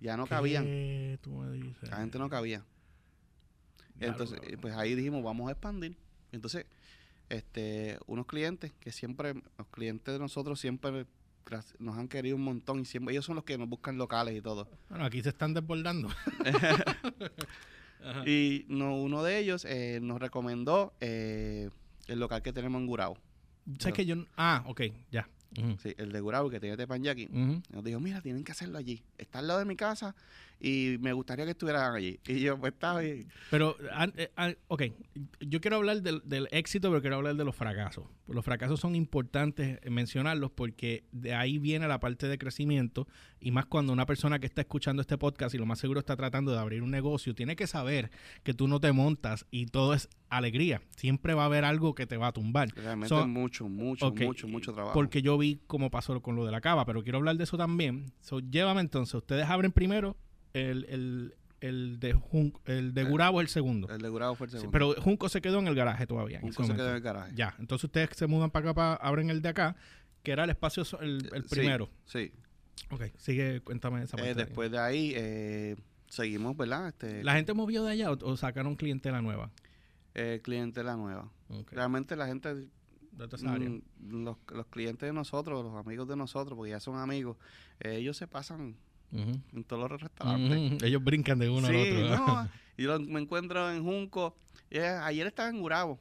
Ya 0.00 0.16
no 0.16 0.26
cabían, 0.26 0.64
¿Qué 0.64 1.18
tú 1.22 1.30
me 1.34 1.50
dices? 1.52 1.88
la 1.90 1.98
gente 1.98 2.18
no 2.18 2.28
cabía. 2.30 2.64
Diablo, 3.94 4.12
Entonces, 4.14 4.40
cabrón. 4.40 4.60
pues 4.62 4.74
ahí 4.74 4.94
dijimos, 4.94 5.22
vamos 5.22 5.48
a 5.48 5.52
expandir. 5.52 5.96
Entonces, 6.32 6.64
este, 7.28 7.98
unos 8.06 8.26
clientes 8.26 8.72
que 8.80 8.92
siempre, 8.92 9.34
los 9.58 9.66
clientes 9.70 10.12
de 10.12 10.18
nosotros 10.18 10.58
siempre 10.58 11.06
nos 11.78 11.96
han 11.96 12.08
querido 12.08 12.36
un 12.36 12.42
montón 12.44 12.80
y 12.80 12.84
siempre 12.84 13.12
ellos 13.12 13.24
son 13.24 13.36
los 13.36 13.44
que 13.44 13.58
nos 13.58 13.68
buscan 13.68 13.98
locales 13.98 14.36
y 14.36 14.40
todo. 14.40 14.68
Bueno, 14.88 15.04
aquí 15.04 15.22
se 15.22 15.30
están 15.30 15.54
desbordando. 15.54 16.08
Y 18.26 18.64
no, 18.68 18.96
uno 18.96 19.22
de 19.22 19.38
ellos 19.38 19.66
eh, 19.66 19.98
nos 20.02 20.20
recomendó 20.20 20.94
eh, 21.00 21.68
el 22.06 22.18
local 22.18 22.42
que 22.42 22.52
tenemos 22.52 22.80
en 22.80 22.86
Gurao. 22.86 23.18
¿Sabes 23.78 23.94
que 23.94 24.06
yo? 24.06 24.16
Ah, 24.36 24.64
ok, 24.66 24.82
ya. 25.10 25.28
Sí, 25.82 25.94
el 25.98 26.12
de 26.12 26.20
Gurao 26.20 26.48
que 26.48 26.60
tiene 26.60 26.76
Tepanyaki. 26.76 27.26
ujú. 27.26 27.62
Nos 27.70 27.84
dijo, 27.84 28.00
mira, 28.00 28.20
tienen 28.20 28.44
que 28.44 28.52
hacerlo 28.52 28.78
allí. 28.78 29.02
Está 29.18 29.40
al 29.40 29.48
lado 29.48 29.58
de 29.58 29.66
mi 29.66 29.76
casa 29.76 30.14
y 30.60 30.96
me 31.00 31.12
gustaría 31.12 31.44
que 31.46 31.52
estuvieran 31.52 31.94
allí. 31.94 32.20
Y 32.28 32.40
yo, 32.40 32.58
pues 32.58 32.72
está 32.74 32.98
bien. 32.98 33.26
Pero, 33.50 33.76
eh, 34.16 34.56
ok, 34.68 34.82
yo 35.40 35.60
quiero 35.60 35.76
hablar 35.78 36.02
del, 36.02 36.20
del 36.24 36.48
éxito, 36.50 36.90
pero 36.90 37.00
quiero 37.00 37.16
hablar 37.16 37.34
de 37.36 37.44
los 37.44 37.56
fracasos. 37.56 38.04
Los 38.28 38.44
fracasos 38.44 38.78
son 38.78 38.94
importantes 38.94 39.80
mencionarlos 39.90 40.50
porque 40.50 41.04
de 41.12 41.34
ahí 41.34 41.58
viene 41.58 41.88
la 41.88 41.98
parte 41.98 42.28
de 42.28 42.38
crecimiento 42.38 43.08
y 43.40 43.50
más 43.50 43.66
cuando 43.66 43.92
una 43.92 44.06
persona 44.06 44.38
que 44.38 44.46
está 44.46 44.60
escuchando 44.60 45.00
este 45.00 45.16
podcast 45.18 45.54
y 45.54 45.58
lo 45.58 45.66
más 45.66 45.78
seguro 45.78 46.00
está 46.00 46.14
tratando 46.16 46.52
de 46.52 46.58
abrir 46.58 46.82
un 46.82 46.90
negocio, 46.90 47.34
tiene 47.34 47.56
que 47.56 47.66
saber 47.66 48.10
que 48.42 48.54
tú 48.54 48.68
no 48.68 48.80
te 48.80 48.92
montas 48.92 49.46
y 49.50 49.66
todo 49.66 49.94
es 49.94 50.08
alegría. 50.28 50.82
Siempre 50.96 51.34
va 51.34 51.42
a 51.42 51.46
haber 51.46 51.64
algo 51.64 51.94
que 51.94 52.06
te 52.06 52.16
va 52.18 52.28
a 52.28 52.32
tumbar. 52.32 52.68
Realmente 52.76 53.08
So- 53.08 53.26
mucho, 53.26 53.68
mucho, 53.68 54.12
mucho, 54.12 54.46
mucho 54.46 54.72
trabajo. 54.72 54.92
Porque 54.94 55.22
yo 55.22 55.36
vi 55.38 55.60
cómo 55.66 55.90
pasó 55.90 56.20
con 56.20 56.36
lo 56.36 56.44
de 56.44 56.52
la 56.52 56.60
cava, 56.60 56.84
pero 56.84 57.02
quiero 57.02 57.18
hablar 57.18 57.36
de 57.36 57.44
eso 57.44 57.56
también. 57.56 58.12
So, 58.20 58.40
llévame 58.40 58.80
entonces, 58.82 59.14
ustedes 59.14 59.46
abren 59.46 59.72
primero 59.72 60.16
el, 60.54 60.84
el, 60.88 61.34
el 61.60 62.00
de 62.00 62.14
Jun- 62.14 62.58
el 62.64 62.94
de 62.94 63.02
Eh, 63.02 63.04
Gurabo 63.04 63.40
el 63.40 63.48
segundo. 63.48 63.88
el 63.88 64.00
de 64.00 64.08
Gurabo 64.08 64.34
fue 64.34 64.46
el 64.46 64.50
Sí, 64.52 64.58
segundo. 64.58 64.72
pero 64.72 64.94
Junco 65.02 65.28
se 65.28 65.40
quedó 65.40 65.58
en 65.58 65.68
el 65.68 65.74
garaje 65.74 66.06
todavía. 66.06 66.40
cosa 66.40 66.62
momento. 66.62 66.74
quedó 66.76 66.88
en 66.90 66.96
el 66.96 67.02
garaje. 67.02 67.32
Ya, 67.34 67.54
entonces 67.58 67.84
ustedes 67.84 68.10
se 68.16 68.26
mudan 68.26 68.50
para 68.50 68.70
acá, 68.70 68.74
para, 68.74 68.94
abren 68.94 69.30
el 69.30 69.42
de 69.42 69.48
acá, 69.50 69.76
que 70.22 70.32
era 70.32 70.44
el 70.44 70.50
espacio, 70.50 70.84
el, 71.00 71.28
el 71.32 71.42
Sí, 71.44 71.48
primero. 71.50 71.90
Sí. 72.06 72.32
Ok, 72.90 73.04
sigue, 73.18 73.60
cuéntame 73.60 74.02
esa 74.02 74.16
Eh, 74.16 74.20
parte. 74.20 74.34
después 74.46 74.70
de 74.70 74.78
ahí, 74.78 75.12
eh, 75.14 75.76
seguimos, 76.08 76.56
¿verdad? 76.56 76.88
Este, 76.88 77.22
¿La 77.22 77.34
gente 77.34 77.52
movió 77.54 77.84
de 77.84 77.92
allá 77.92 78.10
o, 78.10 78.18
o 78.22 78.36
sacaron 78.36 78.74
clientela 78.76 79.20
nueva? 79.22 79.50
eh, 80.14 80.40
clientela 80.42 80.96
nueva. 80.96 81.30
Realmente 81.70 82.16
la 82.16 82.26
gente, 82.26 82.52
mm, 83.12 84.24
los, 84.24 84.36
los 84.52 84.66
clientes 84.66 85.06
de 85.08 85.12
nosotros, 85.12 85.64
los 85.64 85.74
amigos 85.76 86.08
de 86.08 86.16
nosotros, 86.16 86.56
porque 86.56 86.70
ya 86.70 86.80
son 86.80 86.96
amigos, 86.98 87.36
eh, 87.80 87.96
ellos 87.96 88.16
se 88.16 88.26
pasan 88.26 88.76
En 89.12 89.64
todos 89.64 89.90
los 89.90 90.00
restaurantes. 90.00 90.82
Ellos 90.82 91.02
brincan 91.02 91.38
de 91.38 91.48
uno 91.50 91.66
sí, 91.66 91.74
al 91.74 92.12
otro. 92.12 92.26
no, 92.26 92.48
y 92.76 93.08
me 93.08 93.20
encuentro 93.20 93.70
en 93.70 93.82
Junco. 93.82 94.36
eh, 94.70 94.82
ayer 94.82 95.26
estaba 95.26 95.48
en 95.48 95.60
Gurabo 95.60 95.98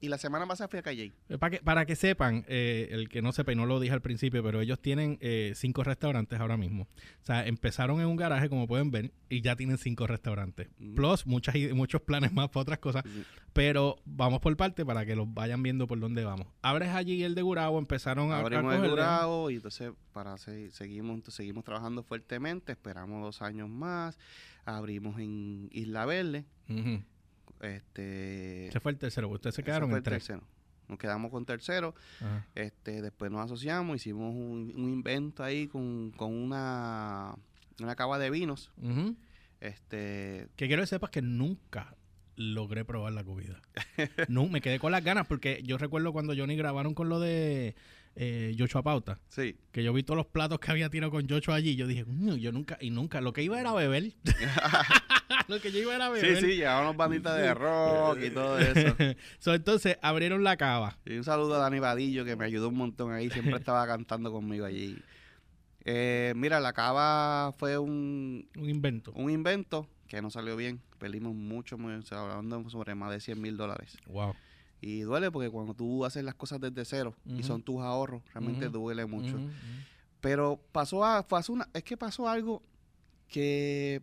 y 0.00 0.08
la 0.08 0.18
semana 0.18 0.46
pasada 0.46 0.68
fui 0.68 0.78
a 0.78 0.82
Calle. 0.82 1.12
Para 1.38 1.50
que, 1.50 1.62
para 1.62 1.84
que 1.86 1.94
sepan, 1.96 2.44
eh, 2.48 2.88
el 2.90 3.08
que 3.08 3.20
no 3.22 3.32
sepa 3.32 3.52
y 3.52 3.56
no 3.56 3.66
lo 3.66 3.78
dije 3.80 3.92
al 3.92 4.00
principio, 4.00 4.42
pero 4.42 4.60
ellos 4.60 4.80
tienen 4.80 5.18
eh, 5.20 5.52
cinco 5.54 5.84
restaurantes 5.84 6.40
ahora 6.40 6.56
mismo. 6.56 6.84
O 6.84 7.24
sea, 7.24 7.46
empezaron 7.46 8.00
en 8.00 8.06
un 8.06 8.16
garaje, 8.16 8.48
como 8.48 8.66
pueden 8.66 8.90
ver, 8.90 9.12
y 9.28 9.40
ya 9.42 9.56
tienen 9.56 9.76
cinco 9.78 10.06
restaurantes. 10.06 10.68
Ujú. 10.80 10.94
Plus 10.94 11.26
muchas, 11.26 11.54
muchos 11.74 12.00
planes 12.02 12.32
más 12.32 12.48
para 12.48 12.62
otras 12.62 12.78
cosas. 12.78 13.04
Pero 13.52 13.96
vamos 14.04 14.40
por 14.40 14.56
parte 14.56 14.86
para 14.86 15.04
que 15.04 15.16
los 15.16 15.32
vayan 15.34 15.62
viendo 15.62 15.86
por 15.86 15.98
dónde 16.00 16.24
vamos. 16.24 16.46
Abres 16.62 16.90
allí 16.90 17.22
el 17.24 17.34
de 17.34 17.42
Gurabo, 17.42 17.78
empezaron 17.78 18.30
a, 18.32 18.36
a 18.36 18.40
Abrimos 18.40 18.64
el 18.72 18.78
cogerle. 18.78 18.88
Gurabo 18.90 19.50
y 19.50 19.56
entonces 19.56 19.92
para 20.12 20.38
se- 20.38 20.70
seguimos, 20.70 21.14
entonces, 21.16 21.34
seguimos 21.34 21.64
trabajando 21.64 22.02
fuertemente, 22.02 22.72
esperamos 22.72 23.22
dos 23.22 23.42
años 23.42 23.68
más, 23.68 24.18
abrimos 24.64 25.18
en 25.18 25.68
Isla 25.72 26.06
Verde. 26.06 26.44
Este 27.60 28.68
Ese 28.68 28.80
fue 28.80 28.92
el 28.92 28.98
tercero, 28.98 29.28
ustedes 29.28 29.54
se 29.54 29.62
quedaron 29.62 29.88
fue 29.90 29.94
en 29.94 29.98
el 29.98 30.02
tres. 30.04 30.26
tercero. 30.26 30.46
Nos 30.88 30.98
quedamos 30.98 31.30
con 31.30 31.44
tercero, 31.46 31.94
Ajá. 32.20 32.46
este, 32.56 33.00
después 33.00 33.30
nos 33.30 33.44
asociamos, 33.44 33.94
hicimos 33.96 34.34
un, 34.34 34.72
un 34.74 34.90
invento 34.92 35.44
ahí 35.44 35.68
con, 35.68 36.10
con 36.10 36.34
una, 36.34 37.34
una 37.80 37.94
cava 37.94 38.18
de 38.18 38.28
vinos, 38.30 38.72
este, 39.60 40.48
Que 40.56 40.66
quiero 40.66 40.82
que 40.82 40.86
sepas 40.86 41.10
que 41.10 41.22
nunca 41.22 41.94
logré 42.36 42.84
probar 42.84 43.12
la 43.12 43.22
comida. 43.22 43.60
no, 44.28 44.46
me 44.48 44.60
quedé 44.60 44.78
con 44.78 44.90
las 44.92 45.04
ganas 45.04 45.26
porque 45.26 45.62
yo 45.62 45.78
recuerdo 45.78 46.12
cuando 46.12 46.34
Johnny 46.36 46.56
grabaron 46.56 46.94
con 46.94 47.08
lo 47.08 47.20
de 47.20 47.74
eh, 48.16 48.54
Joshua 48.58 48.82
Pauta, 48.82 49.18
sí, 49.28 49.56
que 49.72 49.82
yo 49.84 49.92
vi 49.92 50.02
todos 50.02 50.16
los 50.18 50.26
platos 50.26 50.58
que 50.58 50.70
había 50.70 50.90
tirado 50.90 51.10
con 51.12 51.28
Joshua 51.28 51.54
allí, 51.54 51.76
yo 51.76 51.86
dije, 51.86 52.04
"Coño, 52.04 52.36
yo 52.36 52.52
nunca, 52.52 52.76
y 52.80 52.90
nunca, 52.90 53.20
lo 53.20 53.32
que 53.32 53.42
iba 53.42 53.60
era 53.60 53.72
beber. 53.72 54.12
lo 55.48 55.60
que 55.60 55.70
yo 55.72 55.78
iba 55.80 55.94
era 55.94 56.06
sí, 56.14 56.20
beber. 56.22 56.40
sí, 56.40 56.56
llevábamos 56.56 56.96
banditas 56.96 57.36
de 57.40 57.54
rock 57.54 58.18
y 58.24 58.30
todo 58.30 58.58
eso. 58.58 58.96
So, 59.38 59.54
entonces 59.54 59.96
abrieron 60.02 60.42
la 60.44 60.56
cava. 60.56 60.98
Y 61.06 61.16
un 61.16 61.24
saludo 61.24 61.54
a 61.54 61.58
Dani 61.58 61.78
Vadillo 61.78 62.24
que 62.24 62.36
me 62.36 62.44
ayudó 62.44 62.68
un 62.68 62.76
montón 62.76 63.12
ahí, 63.12 63.30
siempre 63.30 63.56
estaba 63.56 63.86
cantando 63.86 64.30
conmigo 64.32 64.64
allí. 64.66 64.98
Eh, 65.84 66.32
mira, 66.36 66.60
la 66.60 66.72
cava 66.72 67.52
fue 67.58 67.78
un, 67.78 68.48
Un 68.56 68.68
invento. 68.68 69.12
un 69.12 69.30
invento 69.30 69.88
que 70.08 70.20
no 70.20 70.30
salió 70.30 70.56
bien. 70.56 70.80
Perdimos 70.98 71.34
mucho, 71.34 71.78
muy- 71.78 71.94
o 71.94 72.02
sea, 72.02 72.18
hablando 72.20 72.68
sobre 72.68 72.94
más 72.94 73.10
de 73.12 73.20
100 73.20 73.40
mil 73.40 73.56
dólares. 73.56 73.96
Wow. 74.06 74.34
Y 74.80 75.00
duele 75.00 75.30
porque 75.30 75.50
cuando 75.50 75.74
tú 75.74 76.04
haces 76.04 76.24
las 76.24 76.34
cosas 76.34 76.60
desde 76.60 76.84
cero 76.84 77.14
y 77.26 77.42
son 77.42 77.62
tus 77.62 77.80
ahorros, 77.80 78.22
realmente 78.32 78.68
duele 78.68 79.04
mucho. 79.06 79.38
Pero 80.20 80.60
pasó, 80.72 81.04
a, 81.04 81.26
pasó 81.26 81.52
una, 81.52 81.68
es 81.72 81.82
que 81.82 81.96
pasó 81.96 82.28
algo 82.28 82.62
que, 83.28 84.02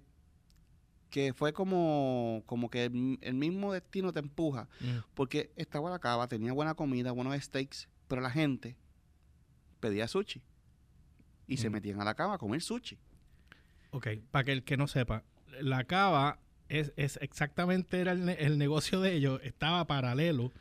que 1.09 1.33
fue 1.33 1.53
como, 1.53 2.43
como 2.45 2.69
que 2.69 2.85
el, 2.85 3.17
el 3.21 3.33
mismo 3.33 3.73
destino 3.73 4.13
te 4.13 4.19
empuja. 4.19 4.67
Porque 5.13 5.51
estaba 5.55 5.89
la 5.89 5.99
cava, 5.99 6.27
tenía 6.27 6.53
buena 6.53 6.75
comida, 6.75 7.11
buenos 7.11 7.41
steaks, 7.43 7.87
pero 8.07 8.21
la 8.21 8.29
gente 8.29 8.75
pedía 9.79 10.07
sushi. 10.07 10.41
Y 11.47 11.57
se 11.57 11.69
metían 11.69 12.01
a 12.01 12.03
la 12.03 12.13
cava 12.13 12.35
a 12.35 12.37
comer 12.37 12.61
sushi. 12.61 12.97
Ok, 13.91 14.07
para 14.31 14.43
que 14.43 14.51
el 14.51 14.63
que 14.63 14.77
no 14.77 14.87
sepa, 14.87 15.23
la 15.61 15.85
cava 15.85 16.39
es, 16.69 16.93
es 16.95 17.17
exactamente 17.21 17.99
era 17.99 18.11
el, 18.11 18.25
ne- 18.25 18.37
el 18.39 18.57
negocio 18.57 18.99
de 19.01 19.13
ellos, 19.13 19.39
estaba 19.43 19.85
paralelo 19.87 20.51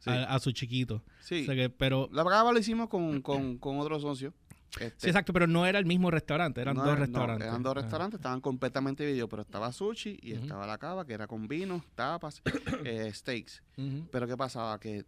Sí. 0.00 0.10
a, 0.10 0.24
a 0.34 0.38
su 0.38 0.52
chiquito. 0.52 1.02
Sí. 1.20 1.42
O 1.42 1.44
sea 1.46 1.54
que- 1.54 1.70
pero 1.70 2.10
La 2.12 2.24
cava 2.24 2.52
lo 2.52 2.58
hicimos 2.58 2.88
con, 2.90 3.22
con, 3.22 3.56
con 3.58 3.78
otro 3.78 3.98
socio. 4.00 4.34
Este, 4.78 4.92
sí, 4.98 5.06
exacto, 5.06 5.32
pero 5.32 5.46
no 5.46 5.64
era 5.66 5.78
el 5.78 5.86
mismo 5.86 6.10
restaurante, 6.10 6.60
eran 6.60 6.74
no 6.76 6.82
dos 6.84 6.94
no, 6.94 7.00
restaurantes. 7.00 7.46
eran 7.46 7.62
dos 7.62 7.70
Ah. 7.76 7.80
restaurantes, 7.80 8.18
estaban 8.18 8.40
completamente 8.40 9.04
divididos, 9.04 9.30
pero 9.30 9.42
estaba 9.42 9.70
sushi 9.72 10.18
y 10.20 10.32
estaba 10.32 10.66
la 10.66 10.76
cava, 10.78 11.06
que 11.06 11.14
era 11.14 11.26
con 11.28 11.46
vinos, 11.48 11.82
tapas, 11.94 12.42
eh, 12.84 13.10
steaks. 13.14 13.62
Pero 14.10 14.26
¿qué 14.26 14.36
pasaba? 14.36 14.78
Que 14.80 15.04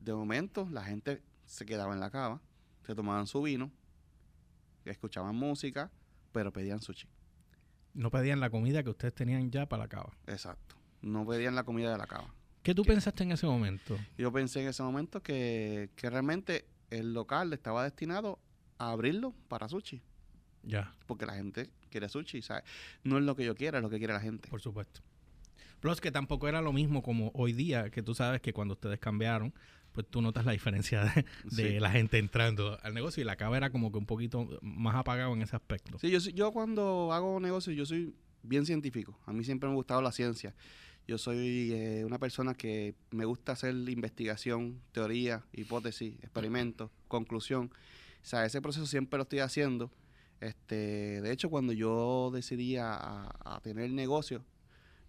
de 0.00 0.14
momento 0.14 0.66
la 0.72 0.82
gente 0.82 1.22
se 1.44 1.64
quedaba 1.66 1.92
en 1.92 2.00
la 2.00 2.10
cava, 2.10 2.40
se 2.86 2.94
tomaban 2.94 3.26
su 3.26 3.42
vino, 3.42 3.70
escuchaban 4.84 5.36
música, 5.36 5.90
pero 6.32 6.52
pedían 6.52 6.80
sushi. 6.80 7.06
No 7.94 8.10
pedían 8.10 8.40
la 8.40 8.50
comida 8.50 8.82
que 8.82 8.90
ustedes 8.90 9.14
tenían 9.14 9.50
ya 9.50 9.66
para 9.66 9.84
la 9.84 9.88
cava. 9.88 10.12
Exacto. 10.26 10.76
No 11.02 11.26
pedían 11.26 11.54
la 11.54 11.64
comida 11.64 11.90
de 11.92 11.98
la 11.98 12.06
cava. 12.06 12.32
¿Qué 12.62 12.74
tú 12.74 12.82
pensaste 12.84 13.22
en 13.22 13.32
ese 13.32 13.46
momento? 13.46 13.98
Yo 14.18 14.30
pensé 14.32 14.60
en 14.62 14.68
ese 14.68 14.82
momento 14.82 15.22
que, 15.22 15.90
que 15.96 16.10
realmente 16.10 16.66
el 16.90 17.14
local 17.14 17.52
estaba 17.52 17.84
destinado 17.84 18.38
a 18.78 18.90
abrirlo 18.90 19.34
para 19.48 19.68
sushi. 19.68 20.02
Ya, 20.62 20.92
Porque 21.06 21.24
la 21.24 21.34
gente 21.34 21.70
quiere 21.90 22.08
sushi, 22.08 22.42
¿sabes? 22.42 22.64
No 23.02 23.16
es 23.16 23.24
lo 23.24 23.34
que 23.34 23.44
yo 23.46 23.54
quiero, 23.54 23.78
es 23.78 23.82
lo 23.82 23.88
que 23.88 23.96
quiere 23.98 24.12
la 24.12 24.20
gente. 24.20 24.48
por 24.50 24.60
supuesto. 24.60 25.00
Plus 25.80 26.02
que 26.02 26.12
tampoco 26.12 26.46
era 26.48 26.60
lo 26.60 26.74
mismo 26.74 27.02
como 27.02 27.30
hoy 27.34 27.54
día, 27.54 27.88
que 27.88 28.02
tú 28.02 28.14
sabes 28.14 28.42
que 28.42 28.52
cuando 28.52 28.74
ustedes 28.74 28.98
cambiaron, 28.98 29.54
pues 29.92 30.06
tú 30.08 30.22
notas 30.22 30.44
la 30.46 30.52
diferencia 30.52 31.04
de, 31.04 31.24
de 31.44 31.72
Sí. 31.72 31.80
la 31.80 31.90
gente 31.90 32.18
entrando 32.18 32.78
al 32.82 32.94
negocio 32.94 33.20
y 33.22 33.24
la 33.26 33.36
cava 33.36 33.56
era 33.56 33.70
como 33.70 33.90
que 33.90 33.98
un 33.98 34.06
poquito 34.06 34.58
más 34.62 34.94
apagado 34.96 35.32
en 35.34 35.42
ese 35.42 35.56
aspecto. 35.56 35.98
Sí, 35.98 36.10
yo, 36.10 36.18
yo 36.18 36.52
cuando 36.52 37.12
hago 37.12 37.40
negocios, 37.40 37.76
yo 37.76 37.84
soy 37.86 38.14
bien 38.42 38.64
científico. 38.66 39.18
A 39.26 39.32
mí 39.32 39.44
siempre 39.44 39.68
me 39.68 39.72
ha 39.72 39.76
gustado 39.76 40.00
la 40.02 40.12
ciencia. 40.12 40.54
Yo 41.08 41.18
soy 41.18 41.72
eh, 41.72 42.04
una 42.06 42.18
persona 42.18 42.54
que 42.54 42.94
me 43.10 43.24
gusta 43.24 43.52
hacer 43.52 43.74
investigación, 43.88 44.80
teoría, 44.92 45.44
hipótesis, 45.52 46.14
experimentos, 46.22 46.90
conclusión. 47.08 47.72
O 48.22 48.24
sea, 48.26 48.44
ese 48.44 48.60
proceso 48.62 48.86
siempre 48.86 49.16
lo 49.16 49.22
estoy 49.24 49.40
haciendo. 49.40 49.90
Este, 50.40 51.20
de 51.20 51.32
hecho, 51.32 51.50
cuando 51.50 51.72
yo 51.72 52.30
decidí 52.32 52.76
a, 52.76 52.94
a- 52.94 53.56
a 53.56 53.60
tener 53.60 53.90
negocio, 53.90 54.44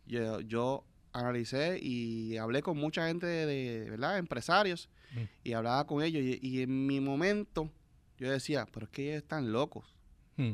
yo, 0.08 0.42
yo 0.42 0.84
analicé 1.14 1.80
y 1.82 2.38
hablé 2.38 2.62
con 2.62 2.78
mucha 2.78 3.08
gente 3.08 3.26
de, 3.26 3.46
de, 3.46 3.90
¿verdad? 3.90 4.18
empresarios 4.18 4.90
Mm. 5.14 5.24
y 5.44 5.52
hablaba 5.54 5.86
con 5.88 6.02
ellos 6.02 6.24
y, 6.24 6.40
y 6.42 6.62
en 6.62 6.88
mi 6.88 7.02
momento 7.02 7.70
yo 8.18 8.32
decía, 8.32 8.66
pero 8.72 8.86
es 8.86 8.92
que 8.92 9.10
ellos 9.10 9.24
están 9.24 9.52
locos. 9.52 9.94
Hmm. 10.38 10.54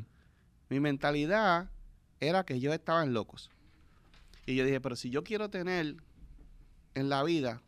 Mi 0.70 0.80
mentalidad 0.80 1.70
era 2.20 2.43
que 2.43 2.56
ellos 2.56 2.74
estaban 2.74 3.13
locos. 3.13 3.52
Y 4.48 4.56
yo 4.56 4.65
dije, 4.65 4.82
pero 4.82 4.96
si 4.96 5.12
yo 5.12 5.24
quiero 5.24 5.50
tener 5.52 5.98
en 6.96 7.10
la 7.10 7.22
vida 7.24 7.62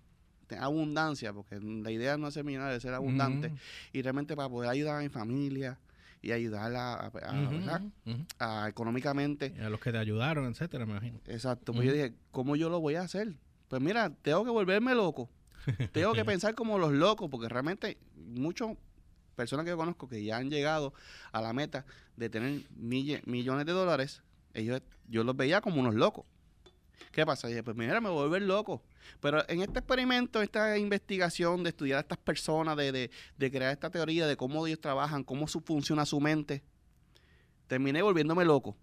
abundancia, 0.60 1.32
porque 1.32 1.60
la 1.60 1.92
idea 1.92 2.18
no 2.18 2.28
es 2.30 2.34
ser 2.34 2.44
millonario, 2.44 2.76
es 2.78 2.82
ser 2.82 2.94
abundante, 2.96 3.48
Ujú. 3.50 3.58
y 3.94 4.02
realmente 4.02 4.36
para 4.36 4.50
poder 4.50 4.70
ayudar 4.72 4.98
a 4.98 5.02
mi 5.04 5.10
familia 5.10 5.78
y 6.22 6.32
ayudarla 6.32 7.12
a, 8.40 8.68
económicamente, 8.70 9.54
Y 9.58 9.62
a 9.62 9.70
los 9.70 9.80
que 9.80 9.92
te 9.92 9.98
ayudaron, 9.98 10.46
etcétera, 10.52 10.86
me 10.86 10.92
imagino. 10.94 11.20
exacto, 11.28 11.74
pues 11.74 11.88
yo 11.88 11.94
dije, 11.94 12.14
¿cómo 12.32 12.56
yo 12.56 12.70
lo 12.70 12.80
voy 12.80 12.96
a 12.96 13.02
hacer? 13.02 13.36
Pues 13.68 13.82
mira, 13.82 14.10
tengo 14.22 14.44
que 14.44 14.50
volverme 14.52 14.96
loco. 14.96 15.30
tengo 15.92 16.14
que 16.14 16.26
pensar 16.26 16.56
como 16.56 16.78
los 16.80 16.92
locos, 16.94 17.30
porque 17.30 17.48
realmente 17.50 17.98
muchas 18.16 18.70
personas 19.36 19.64
que 19.66 19.72
yo 19.72 19.78
conozco 19.78 20.08
que 20.10 20.24
ya 20.24 20.38
han 20.38 20.50
llegado 20.50 20.94
a 21.32 21.42
la 21.42 21.54
meta 21.54 21.86
de 22.18 22.30
tener 22.30 22.62
mille- 22.78 23.22
millones 23.26 23.66
de 23.66 23.72
dólares, 23.72 24.22
ellos, 24.54 24.82
yo 25.08 25.24
los 25.24 25.36
veía 25.38 25.62
como 25.62 25.80
unos 25.80 25.96
locos. 25.96 26.26
¿Qué 27.12 27.26
pasa? 27.26 27.48
Dije, 27.48 27.64
pues 27.64 27.76
mira, 27.76 28.00
me 28.02 28.10
voy 28.10 28.20
a 28.20 28.24
volver 28.24 28.42
loco. 28.44 28.84
Pero 29.20 29.44
en 29.50 29.62
este 29.62 29.80
experimento, 29.80 30.42
esta 30.42 30.78
investigación 30.78 31.64
de 31.64 31.70
estudiar 31.70 31.98
a 31.98 32.02
estas 32.02 32.18
personas, 32.18 32.78
de, 32.78 32.92
de, 32.92 33.12
de 33.38 33.52
crear 33.52 33.72
esta 33.72 33.90
teoría 33.90 34.28
de 34.28 34.38
cómo 34.38 34.66
ellos 34.68 34.80
trabajan, 34.80 35.24
cómo 35.24 35.48
su, 35.48 35.62
funciona 35.62 36.06
su 36.06 36.20
mente, 36.20 36.64
terminé 37.68 38.02
volviéndome 38.02 38.46
loco. 38.46 38.78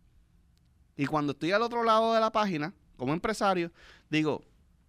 Y 0.97 1.07
cuando 1.07 1.33
estoy 1.33 1.53
al 1.53 1.63
otro 1.63 1.85
lado 1.85 2.15
de 2.15 2.21
la 2.21 2.33
página, 2.33 2.75
como 2.97 3.13
empresario, 3.13 3.71
digo, 4.09 4.45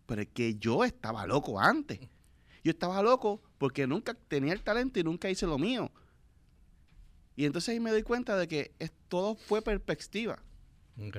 pero 0.05 0.21
es 0.21 0.29
que 0.29 0.55
yo 0.55 0.83
estaba 0.83 1.27
loco 1.27 1.59
antes. 1.59 1.99
Yo 2.63 2.71
estaba 2.71 3.01
loco 3.01 3.41
porque 3.57 3.85
nunca 3.87 4.13
tenía 4.13 4.53
el 4.53 4.63
talento 4.63 4.99
y 4.99 5.03
nunca 5.03 5.29
hice 5.29 5.45
lo 5.45 5.57
mío. 5.57 5.91
Y 7.35 7.45
entonces 7.45 7.69
ahí 7.69 7.79
me 7.79 7.91
doy 7.91 8.03
cuenta 8.03 8.35
de 8.35 8.47
que 8.47 8.73
todo 9.07 9.35
fue 9.35 9.61
perspectiva. 9.61 10.39
Ok. 10.97 11.17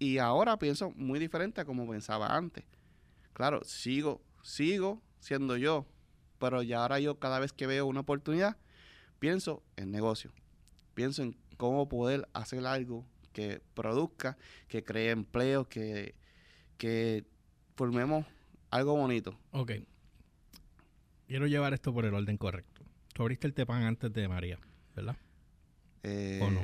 Y 0.00 0.16
ahora 0.16 0.58
pienso 0.58 0.90
muy 0.96 1.18
diferente 1.18 1.60
a 1.60 1.66
como 1.66 1.86
pensaba 1.86 2.34
antes. 2.34 2.64
Claro, 3.34 3.62
sigo, 3.64 4.22
sigo 4.42 5.02
siendo 5.20 5.58
yo, 5.58 5.86
pero 6.38 6.62
ya 6.62 6.80
ahora 6.80 6.98
yo 7.00 7.18
cada 7.18 7.38
vez 7.38 7.52
que 7.52 7.66
veo 7.66 7.86
una 7.86 8.00
oportunidad, 8.00 8.56
pienso 9.18 9.62
en 9.76 9.90
negocio. 9.90 10.32
Pienso 10.94 11.22
en 11.22 11.36
cómo 11.58 11.86
poder 11.88 12.26
hacer 12.32 12.66
algo 12.66 13.04
que 13.34 13.60
produzca, 13.74 14.38
que 14.68 14.82
cree 14.82 15.10
empleo, 15.10 15.68
que, 15.68 16.14
que 16.78 17.26
formemos 17.76 18.24
algo 18.70 18.96
bonito. 18.96 19.38
Ok. 19.52 19.72
Quiero 21.28 21.46
llevar 21.46 21.74
esto 21.74 21.92
por 21.92 22.06
el 22.06 22.14
orden 22.14 22.38
correcto. 22.38 22.82
Tú 23.12 23.22
abriste 23.22 23.46
el 23.46 23.52
Tepan 23.52 23.82
antes 23.82 24.10
de 24.12 24.28
María, 24.28 24.58
¿verdad? 24.96 25.16
Eh, 26.02 26.40
¿O 26.42 26.50
no? 26.50 26.62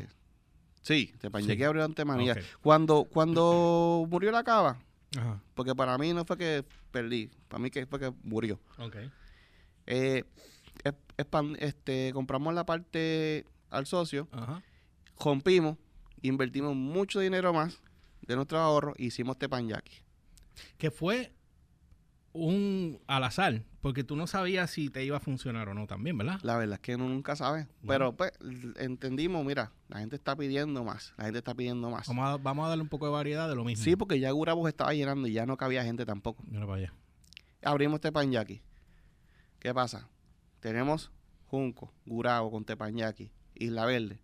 Sí, 0.86 1.12
te 1.18 1.28
Sí. 1.42 1.56
que 1.56 1.64
abrió 1.64 1.84
ante 1.84 2.04
María. 2.04 2.32
Ok. 2.34 2.38
Cuando, 2.62 3.04
cuando 3.10 4.06
murió 4.10 4.30
la 4.30 4.44
cava, 4.44 4.78
Ajá. 5.18 5.42
porque 5.54 5.74
para 5.74 5.98
mí 5.98 6.12
no 6.12 6.24
fue 6.24 6.38
que 6.38 6.64
perdí, 6.92 7.28
para 7.48 7.60
mí 7.60 7.70
que 7.72 7.86
fue 7.86 7.98
que 7.98 8.12
murió. 8.22 8.60
Ok. 8.78 8.96
Eh, 9.86 10.22
es- 10.84 10.94
este, 11.58 12.12
compramos 12.14 12.54
la 12.54 12.64
parte 12.64 13.44
al 13.70 13.86
socio, 13.86 14.28
Ajá. 14.30 14.62
rompimos, 15.18 15.76
invertimos 16.22 16.76
mucho 16.76 17.18
dinero 17.18 17.52
más 17.52 17.80
de 18.22 18.36
nuestros 18.36 18.60
ahorros 18.60 18.94
e 18.96 19.06
hicimos 19.06 19.36
Tepanyaki. 19.38 20.02
Que 20.78 20.92
fue 20.92 21.32
un 22.36 23.00
al 23.06 23.24
azar, 23.24 23.62
porque 23.80 24.04
tú 24.04 24.16
no 24.16 24.26
sabías 24.26 24.70
si 24.70 24.90
te 24.90 25.04
iba 25.04 25.16
a 25.16 25.20
funcionar 25.20 25.68
o 25.68 25.74
no 25.74 25.86
también, 25.86 26.16
¿verdad? 26.18 26.38
La 26.42 26.56
verdad 26.56 26.74
es 26.74 26.80
que 26.80 26.94
uno 26.94 27.08
nunca 27.08 27.36
sabe. 27.36 27.66
No. 27.82 27.88
Pero 27.88 28.16
pues 28.16 28.32
entendimos, 28.78 29.44
mira, 29.44 29.72
la 29.88 29.98
gente 29.98 30.16
está 30.16 30.36
pidiendo 30.36 30.84
más, 30.84 31.14
la 31.16 31.24
gente 31.24 31.38
está 31.38 31.54
pidiendo 31.54 31.90
más. 31.90 32.06
Vamos 32.08 32.26
a, 32.26 32.36
vamos 32.36 32.66
a 32.66 32.68
darle 32.68 32.82
un 32.82 32.88
poco 32.88 33.06
de 33.06 33.12
variedad 33.12 33.48
de 33.48 33.54
lo 33.56 33.64
mismo. 33.64 33.84
Sí, 33.84 33.96
porque 33.96 34.20
ya 34.20 34.30
Gurabo 34.30 34.66
estaba 34.68 34.92
llenando 34.94 35.26
y 35.28 35.32
ya 35.32 35.46
no 35.46 35.56
cabía 35.56 35.82
gente 35.84 36.04
tampoco. 36.04 36.42
Mira 36.46 36.66
para 36.66 36.78
allá. 36.78 36.94
Abrimos 37.62 38.00
Tepanyaki. 38.00 38.62
¿Qué 39.58 39.74
pasa? 39.74 40.08
Tenemos 40.60 41.10
Junco, 41.46 41.92
Gurabo 42.04 42.50
con 42.50 42.64
Tepanyaki, 42.64 43.30
Isla 43.54 43.86
Verde. 43.86 44.20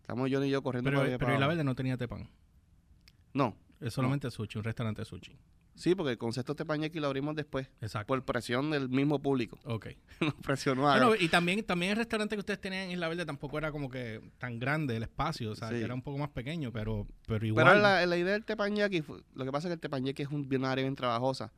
Estamos 0.00 0.28
yo 0.30 0.44
y 0.44 0.50
yo 0.50 0.62
corriendo 0.62 0.90
Pero, 0.90 1.00
para 1.00 1.08
pero 1.10 1.18
para 1.18 1.34
Isla. 1.34 1.46
Verde 1.46 1.64
no 1.64 1.74
tenía 1.74 1.96
Tepan. 1.96 2.28
No, 3.34 3.56
Es 3.80 3.94
solamente 3.94 4.30
sushi, 4.30 4.58
un 4.58 4.64
restaurante 4.64 5.02
de 5.02 5.06
sushi. 5.06 5.38
Sí, 5.74 5.94
porque 5.94 6.12
el 6.12 6.18
concepto 6.18 6.54
Tepanyaki 6.54 7.00
lo 7.00 7.06
abrimos 7.06 7.34
después. 7.34 7.68
Exacto. 7.80 8.06
Por 8.08 8.24
presión 8.24 8.70
del 8.70 8.88
mismo 8.88 9.20
público. 9.20 9.58
Ok. 9.64 9.88
Nos 10.20 10.34
presionó 10.34 10.88
a... 10.90 10.98
Bueno, 10.98 11.14
y 11.18 11.28
también, 11.28 11.62
también 11.64 11.92
el 11.92 11.96
restaurante 11.98 12.36
que 12.36 12.40
ustedes 12.40 12.60
tenían 12.60 12.84
en 12.84 12.90
Isla 12.92 13.08
Verde 13.08 13.26
tampoco 13.26 13.58
era 13.58 13.72
como 13.72 13.88
que 13.90 14.20
tan 14.38 14.58
grande 14.58 14.96
el 14.96 15.02
espacio, 15.02 15.50
o 15.52 15.54
sea, 15.56 15.68
Sí. 15.68 15.74
que 15.76 15.82
era 15.82 15.94
un 15.94 16.02
poco 16.02 16.18
más 16.18 16.30
pequeño, 16.30 16.70
pero, 16.72 17.06
pero 17.26 17.44
igual. 17.46 17.66
Pero 17.66 17.80
la, 17.80 18.04
la 18.06 18.16
idea 18.16 18.32
del 18.32 18.44
fue- 19.02 19.22
lo 19.34 19.44
que 19.44 19.52
pasa 19.52 19.68
es 19.68 19.70
que 19.70 19.74
el 19.74 19.80
Tepanyaki 19.80 20.22
es 20.22 20.28
un, 20.28 20.48
bien- 20.48 20.64
área 20.64 20.82
bien 20.84 20.94
trabajosa. 20.94 21.52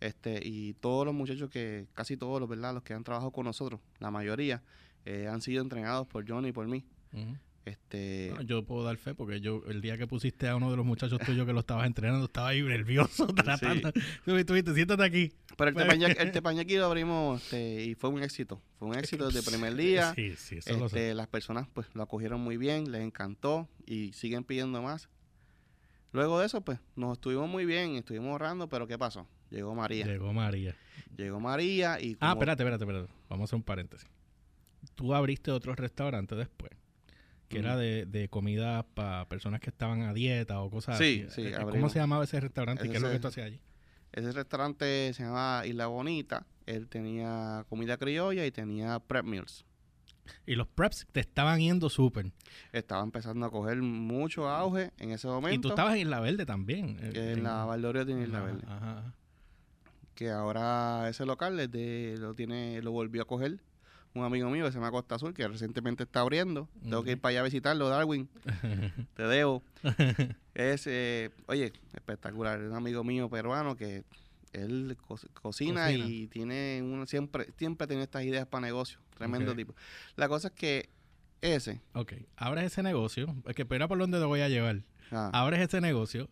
Este, 0.00 0.40
y 0.42 0.74
todos 0.74 1.06
los 1.06 1.14
muchachos 1.14 1.48
que, 1.48 1.86
casi 1.94 2.16
todos 2.16 2.40
los, 2.40 2.48
¿verdad? 2.48 2.74
Los 2.74 2.82
que 2.82 2.92
han 2.92 3.04
trabajado 3.04 3.30
con 3.30 3.44
nosotros, 3.44 3.80
la 4.00 4.10
mayoría, 4.10 4.60
eh, 5.04 5.28
han 5.28 5.40
sido 5.40 5.62
entrenados 5.62 6.08
por 6.08 6.28
Johnny 6.28 6.48
y 6.48 6.52
por 6.52 6.66
mí. 6.66 6.84
Ujú. 7.12 7.36
Este, 7.64 8.34
yo 8.44 8.64
puedo 8.64 8.82
dar 8.82 8.96
fe 8.96 9.14
porque 9.14 9.40
yo 9.40 9.62
el 9.68 9.80
día 9.80 9.96
que 9.96 10.08
pusiste 10.08 10.48
a 10.48 10.56
uno 10.56 10.70
de 10.70 10.76
los 10.76 10.84
muchachos 10.84 11.20
tuyos 11.24 11.46
que 11.46 11.52
lo 11.52 11.60
estabas 11.60 11.86
entrenando 11.86 12.24
estaba 12.24 12.48
ahí 12.48 12.60
nervioso 12.62 13.26
tratando. 13.34 13.92
Tú 14.24 14.74
siéntate 14.74 15.04
aquí. 15.04 15.32
pero 15.56 15.68
el 15.68 15.74
pues- 15.74 15.84
Tepanyaki, 15.86 16.14
el 16.20 16.32
Tepanyaki 16.32 16.76
lo 16.76 16.86
abrimos 16.86 17.42
este, 17.44 17.84
y 17.84 17.94
fue 17.94 18.10
un 18.10 18.22
éxito. 18.22 18.60
Fue 18.78 18.88
un 18.88 18.98
éxito 18.98 19.26
desde 19.26 19.38
el 19.40 19.44
primer 19.44 19.76
día. 19.76 20.12
Sí, 20.14 20.34
sí, 20.36 20.56
eso 20.58 20.76
lo. 20.76 20.86
Este, 20.86 21.14
las 21.14 21.28
personas 21.28 21.68
pues 21.72 21.86
lo 21.94 22.02
acogieron 22.02 22.40
muy 22.40 22.56
bien, 22.56 22.90
les 22.90 23.02
encantó 23.02 23.68
y 23.86 24.12
siguen 24.12 24.42
pidiendo 24.42 24.82
más. 24.82 25.08
Luego 26.12 26.40
de 26.40 26.46
eso, 26.46 26.60
pues, 26.60 26.78
nos 26.94 27.12
estuvimos 27.12 27.48
muy 27.48 27.64
bien, 27.64 27.94
estuvimos 27.94 28.32
ahorrando, 28.32 28.68
pero 28.68 28.86
¿qué 28.86 28.98
pasó? 28.98 29.26
Llegó 29.50 29.74
María. 29.74 30.04
Llegó 30.04 30.32
María. 30.32 30.76
Llegó 31.16 31.40
María 31.40 32.00
y 32.00 32.14
Ah, 32.20 32.30
como- 32.30 32.32
espérate, 32.42 32.62
espérate, 32.64 32.84
espérate. 32.84 33.12
Vamos 33.30 33.42
a 33.42 33.44
hacer 33.44 33.56
un 33.56 33.62
paréntesis. 33.62 34.08
Tú 34.94 35.14
abriste 35.14 35.50
otro 35.52 35.74
restaurante 35.74 36.34
después, 36.34 36.72
que 37.52 37.58
era 37.60 37.76
de, 37.76 38.06
de 38.06 38.28
comida 38.28 38.82
para 38.94 39.28
personas 39.28 39.60
que 39.60 39.70
estaban 39.70 40.02
a 40.02 40.12
dieta 40.12 40.60
o 40.60 40.70
cosas 40.70 40.98
Sí, 40.98 41.24
así. 41.28 41.42
sí, 41.42 41.48
Eh, 41.48 41.52
¿Cómo 41.54 41.68
abrimos. 41.68 41.92
se 41.92 41.98
llamaba 41.98 42.24
ese 42.24 42.40
restaurante 42.40 42.86
y 42.86 42.90
qué 42.90 42.96
es 42.96 43.02
lo 43.02 43.10
que 43.10 43.18
tú 43.18 43.28
hacías 43.28 43.46
allí? 43.46 43.60
Ese 44.12 44.32
restaurante 44.32 45.12
se 45.14 45.22
llamaba 45.22 45.66
Isla 45.66 45.86
Bonita. 45.86 46.46
Él 46.66 46.88
tenía 46.88 47.64
comida 47.68 47.96
criolla 47.96 48.44
y 48.46 48.50
tenía 48.50 48.98
prep 49.00 49.24
meals. 49.24 49.64
Y 50.46 50.54
los 50.54 50.68
preps 50.68 51.06
te 51.10 51.20
estaban 51.20 51.58
yendo 51.60 51.88
súper. 51.90 52.30
Estaba 52.72 53.02
empezando 53.02 53.44
a 53.46 53.50
coger 53.50 53.82
mucho 53.82 54.48
auge 54.48 54.92
en 54.98 55.10
ese 55.10 55.26
momento. 55.26 55.56
Y 55.56 55.60
tú 55.60 55.68
estabas 55.70 55.94
en 55.94 56.02
Isla 56.02 56.20
Verde 56.20 56.46
también. 56.46 56.98
eh, 57.00 57.32
en 57.36 57.42
la 57.42 57.64
Valdoria 57.64 58.04
tiene 58.06 58.22
Isla 58.22 58.40
Verde. 58.42 58.62
ajá, 58.66 58.98
ajá. 59.00 59.14
Que 60.14 60.30
ahora 60.30 61.08
ese 61.08 61.24
local 61.26 61.56
desde 61.56 62.18
lo 62.18 62.34
tiene, 62.34 62.80
lo 62.82 62.92
volvió 62.92 63.22
a 63.22 63.24
coger 63.24 63.60
un 64.14 64.24
amigo 64.24 64.50
mío 64.50 64.64
que 64.66 64.72
se 64.72 64.78
llama 64.78 64.90
Costa 64.90 65.14
Azul, 65.14 65.32
que 65.34 65.46
recientemente 65.48 66.02
está 66.02 66.20
abriendo. 66.20 66.68
Tengo 66.82 67.02
que 67.02 67.12
ir 67.12 67.20
para 67.20 67.30
allá 67.30 67.40
a 67.40 67.44
visitarlo, 67.44 67.88
Darwin. 67.88 68.28
Te 69.14 69.22
debo. 69.24 69.62
Es, 70.54 70.86
eh, 70.86 71.30
oye, 71.46 71.72
espectacular. 71.94 72.60
Es 72.60 72.68
un 72.68 72.76
amigo 72.76 73.02
mío 73.04 73.30
peruano 73.30 73.74
que 73.74 74.04
él 74.52 74.98
co- 75.00 75.18
cocina, 75.40 75.86
Cocina. 75.86 76.06
y 76.06 76.26
tiene 76.26 76.80
uno 76.84 77.06
siempre, 77.06 77.46
siempre 77.56 77.86
tiene 77.86 78.02
estas 78.02 78.24
ideas 78.24 78.46
para 78.46 78.60
negocio. 78.66 78.98
Tremendo 79.16 79.54
tipo. 79.56 79.74
La 80.14 80.28
cosa 80.28 80.48
es 80.48 80.54
que 80.54 80.90
ese, 81.40 81.80
ok, 81.94 82.12
abres 82.36 82.64
ese 82.66 82.82
negocio. 82.82 83.34
Es 83.46 83.54
que 83.54 83.62
espera 83.62 83.88
por 83.88 83.98
dónde 83.98 84.18
te 84.18 84.24
voy 84.26 84.40
a 84.42 84.48
llevar. 84.50 84.82
ah, 85.10 85.30
Abres 85.32 85.60
ese 85.60 85.80
negocio. 85.80 86.28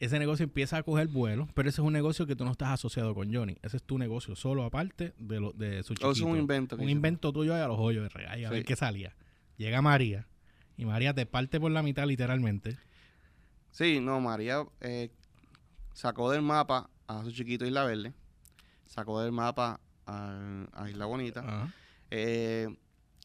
Ese 0.00 0.18
negocio 0.18 0.44
empieza 0.44 0.78
a 0.78 0.82
coger 0.82 1.08
vuelo, 1.08 1.46
pero 1.54 1.68
ese 1.68 1.82
es 1.82 1.86
un 1.86 1.92
negocio 1.92 2.26
que 2.26 2.34
tú 2.34 2.44
no 2.44 2.52
estás 2.52 2.70
asociado 2.70 3.14
con 3.14 3.32
Johnny. 3.32 3.58
Ese 3.62 3.76
es 3.76 3.82
tu 3.82 3.98
negocio 3.98 4.34
solo 4.34 4.64
aparte 4.64 5.12
de, 5.18 5.40
lo, 5.40 5.52
de 5.52 5.82
su 5.82 5.92
eso 5.92 5.94
chiquito. 5.94 6.10
es 6.12 6.20
un 6.22 6.38
invento. 6.38 6.76
un 6.76 6.88
invento 6.88 7.32
tuyo 7.32 7.54
ahí 7.54 7.60
a 7.60 7.68
los 7.68 7.78
hoyos 7.78 8.04
de 8.04 8.08
regalo, 8.08 8.48
a 8.48 8.50
ver 8.50 8.64
qué 8.64 8.76
salía. 8.76 9.14
Llega 9.58 9.82
María 9.82 10.26
y 10.78 10.86
María 10.86 11.12
te 11.12 11.26
parte 11.26 11.60
por 11.60 11.70
la 11.70 11.82
mitad 11.82 12.06
literalmente. 12.06 12.78
Sí, 13.70 14.00
no, 14.00 14.20
María 14.20 14.64
eh, 14.80 15.10
sacó 15.92 16.30
del 16.30 16.40
mapa 16.42 16.88
a 17.06 17.22
su 17.22 17.30
chiquito 17.30 17.66
Isla 17.66 17.84
Verde, 17.84 18.14
sacó 18.86 19.20
del 19.20 19.32
mapa 19.32 19.80
a, 20.06 20.66
a 20.72 20.88
Isla 20.88 21.04
Bonita, 21.04 21.70
eh, 22.10 22.74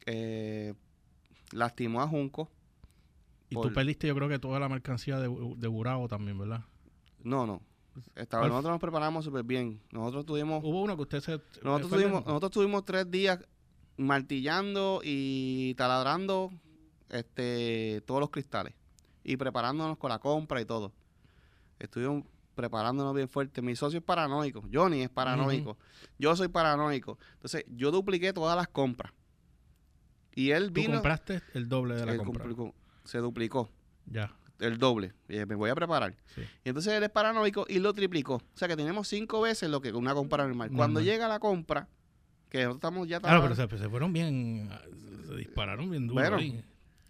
eh, 0.05 0.73
lastimó 1.53 2.01
a 2.01 2.07
Junco. 2.07 2.51
Y 3.55 3.57
Por- 3.57 3.67
tú 3.69 3.73
perdiste 3.73 4.07
yo 4.07 4.15
creo 4.15 4.27
que 4.29 4.39
toda 4.39 4.59
la 4.59 4.67
mercancía 4.69 5.17
de, 5.19 5.27
de 5.57 5.67
Burao 5.67 6.07
también, 6.07 6.37
¿verdad? 6.37 6.65
No, 7.23 7.45
no. 7.47 7.61
Nosotros 8.15 8.63
nos 8.65 8.79
preparamos 8.79 9.23
súper 9.23 9.43
bien. 9.43 9.81
Nosotros 9.91 10.25
tuvimos 10.25 10.61
Hubo 10.63 10.81
uno 10.81 10.95
que 10.97 11.03
usted 11.03 11.21
se... 11.21 11.31
Nosotros 11.63 11.89
fue 11.89 11.97
el- 11.99 12.03
tuvimos, 12.03 12.25
nosotros 12.25 12.51
tuvimos 12.51 12.83
tres 12.83 13.09
días 13.09 13.39
martillando 13.97 14.99
y 15.03 15.73
taladrando 15.75 16.51
este, 17.09 18.01
todos 18.05 18.19
los 18.19 18.29
cristales 18.29 18.73
y 19.23 19.37
preparándonos 19.37 19.97
con 19.97 20.09
la 20.09 20.19
compra 20.19 20.59
y 20.59 20.65
todo. 20.65 20.91
Estuvimos 21.79 22.25
preparándonos 22.55 23.15
bien 23.15 23.29
fuerte. 23.29 23.61
Mi 23.61 23.75
socio 23.77 23.99
es 23.99 24.05
paranoico, 24.05 24.63
Johnny 24.73 25.01
es 25.01 25.09
paranoico, 25.09 25.77
yo 26.19 26.35
soy 26.35 26.49
paranoico. 26.49 27.17
Entonces 27.35 27.63
yo 27.69 27.91
dupliqué 27.91 28.33
todas 28.33 28.57
las 28.57 28.67
compras. 28.67 29.13
Y 30.33 30.51
él 30.51 30.67
Tú 30.67 30.73
vino, 30.73 30.93
compraste 30.95 31.41
el 31.53 31.69
doble 31.69 31.95
de 31.95 32.05
la 32.05 32.17
compra. 32.17 32.45
Se 33.05 33.19
duplicó 33.19 33.69
Ya, 34.05 34.31
el 34.59 34.77
doble. 34.77 35.13
Me 35.27 35.45
voy 35.55 35.69
a 35.69 35.75
preparar. 35.75 36.15
sí. 36.35 36.41
Y 36.63 36.69
entonces 36.69 36.93
él 36.93 37.03
es 37.03 37.09
paranoico 37.09 37.65
y 37.69 37.79
lo 37.79 37.93
triplicó. 37.93 38.35
O 38.35 38.41
sea 38.57 38.67
que 38.67 38.75
tenemos 38.75 39.07
cinco 39.07 39.41
veces 39.41 39.69
lo 39.69 39.81
que 39.81 39.91
una 39.93 40.13
compra 40.13 40.45
normal. 40.45 40.71
Cuando 40.75 41.01
llega 41.01 41.27
la 41.27 41.39
compra, 41.39 41.87
que 42.49 42.59
nosotros 42.59 42.77
estamos 42.77 43.07
ya 43.07 43.19
Claro, 43.19 43.41
pero 43.41 43.55
se, 43.55 43.67
se 43.77 43.89
fueron 43.89 44.13
bien... 44.13 44.69
Se 45.27 45.35
dispararon 45.35 45.89
bien 45.89 46.07
duro 46.07 46.21
Bueno, 46.21 46.37
ahí. 46.37 46.63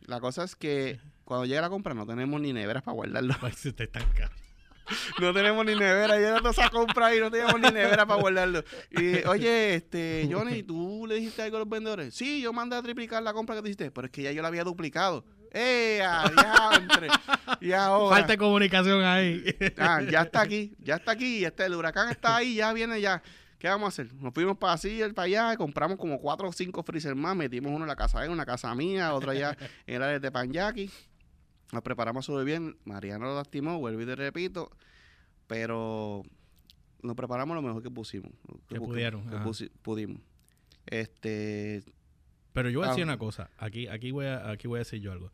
La 0.07 0.19
cosa 0.19 0.43
es 0.43 0.55
que 0.55 0.99
cuando 1.23 1.45
llega 1.45 1.61
la 1.61 1.69
compra 1.69 1.93
no 1.93 2.05
tenemos 2.05 2.39
ni 2.39 2.53
neveras 2.53 2.83
para 2.83 2.95
guardarlo. 2.95 3.33
Ay, 3.41 3.51
se 3.53 3.73
te 3.73 3.83
están 3.85 4.07
caro. 4.13 4.31
No 5.19 5.33
tenemos 5.33 5.65
ni 5.65 5.73
nevera. 5.73 6.15
Llega 6.17 6.37
toda 6.37 6.51
esa 6.51 6.69
compra 6.69 7.15
y 7.15 7.19
no 7.19 7.31
tenemos 7.31 7.55
ni 7.59 7.69
nevera 7.71 8.05
para 8.05 8.21
guardarlo. 8.21 8.63
Y 8.91 9.15
oye, 9.27 9.73
este, 9.75 10.29
Johnny, 10.31 10.61
¿tú 10.61 11.05
le 11.07 11.15
dijiste 11.15 11.41
algo 11.41 11.57
a 11.57 11.59
los 11.61 11.69
vendedores? 11.69 12.13
Sí, 12.13 12.39
yo 12.41 12.53
mandé 12.53 12.75
a 12.75 12.83
triplicar 12.83 13.23
la 13.23 13.33
compra 13.33 13.55
que 13.55 13.61
tú 13.61 13.67
hiciste, 13.67 13.89
pero 13.91 14.05
es 14.05 14.11
que 14.11 14.21
ya 14.21 14.31
yo 14.31 14.41
la 14.43 14.47
había 14.49 14.63
duplicado. 14.63 15.25
¡Eh! 15.57 16.01
Y 17.61 17.71
ahora, 17.71 18.15
Falta 18.17 18.33
de 18.33 18.37
comunicación 18.37 19.03
ahí. 19.03 19.43
ah, 19.77 20.01
ya 20.01 20.23
está 20.23 20.41
aquí, 20.41 20.75
ya 20.79 20.95
está 20.95 21.11
aquí. 21.13 21.45
Este, 21.45 21.65
el 21.65 21.75
huracán 21.75 22.09
está 22.09 22.35
ahí, 22.37 22.55
ya 22.55 22.73
viene 22.73 22.99
ya. 22.99 23.23
¿Qué 23.57 23.69
vamos 23.69 23.85
a 23.85 23.87
hacer? 23.87 24.13
Nos 24.15 24.33
fuimos 24.33 24.57
para 24.57 24.73
así, 24.73 24.99
para 25.15 25.25
allá, 25.25 25.57
compramos 25.57 25.97
como 25.97 26.19
cuatro 26.19 26.49
o 26.49 26.51
cinco 26.51 26.83
freezer 26.83 27.15
más, 27.15 27.35
metimos 27.37 27.71
uno 27.71 27.85
en 27.85 27.87
la 27.87 27.95
casa 27.95 28.19
de 28.19 28.25
él, 28.25 28.31
una 28.31 28.45
casa 28.45 28.75
mía, 28.75 29.13
otro 29.13 29.31
allá 29.31 29.55
en 29.87 29.95
el 29.95 30.03
área 30.03 30.19
de 30.19 30.31
Panyaki. 30.31 30.91
nos 31.71 31.81
preparamos 31.81 32.25
súper 32.25 32.43
bien. 32.45 32.77
Mariano 32.83 33.25
lo 33.25 33.35
lastimó, 33.35 33.79
vuelvo 33.79 34.01
y 34.01 34.05
te 34.05 34.15
repito, 34.15 34.69
pero 35.47 36.21
nos 37.01 37.15
preparamos 37.15 37.55
lo 37.55 37.61
mejor 37.61 37.81
que 37.81 37.89
pusimos. 37.89 38.31
Que 38.67 38.79
pudieron, 38.79 39.25
que 39.29 39.37
pusi- 39.37 39.71
pudimos. 39.81 40.19
Este, 40.85 41.83
Pero 42.55 42.69
yo 42.71 42.79
voy 42.79 42.87
a 42.87 42.91
decir 42.91 43.03
Ah. 43.03 43.07
una 43.07 43.17
cosa. 43.19 43.51
Aquí, 43.59 43.87
aquí, 43.87 44.09
voy 44.09 44.25
a, 44.25 44.49
aquí 44.49 44.67
voy 44.67 44.77
a 44.77 44.79
decir 44.79 44.99
yo 44.99 45.11
algo. 45.11 45.31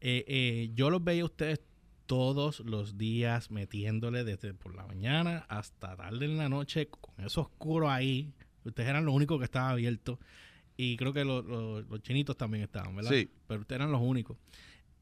Eh, 0.00 0.24
eh, 0.26 0.70
yo 0.74 0.90
los 0.90 1.04
veía 1.04 1.22
a 1.22 1.26
ustedes 1.26 1.60
todos 2.06 2.58
los 2.60 2.98
días 2.98 3.50
metiéndole 3.52 4.24
desde 4.24 4.52
por 4.54 4.74
la 4.74 4.84
mañana 4.86 5.46
hasta 5.48 5.94
tarde 5.96 6.24
en 6.24 6.36
la 6.36 6.48
noche 6.48 6.88
con 6.88 7.24
eso 7.24 7.42
oscuro 7.42 7.88
ahí. 7.88 8.32
Ustedes 8.64 8.88
eran 8.88 9.04
los 9.04 9.14
únicos 9.14 9.38
que 9.38 9.44
estaban 9.44 9.70
abiertos. 9.70 10.18
Y 10.76 10.96
creo 10.96 11.12
que 11.12 11.24
los, 11.24 11.84
chinitos 12.02 12.36
también 12.36 12.64
estaban, 12.64 12.96
¿verdad? 12.96 13.10
Sí. 13.12 13.30
Pero 13.46 13.60
ustedes 13.60 13.78
eran 13.80 13.92
los 13.92 14.00
únicos. 14.00 14.36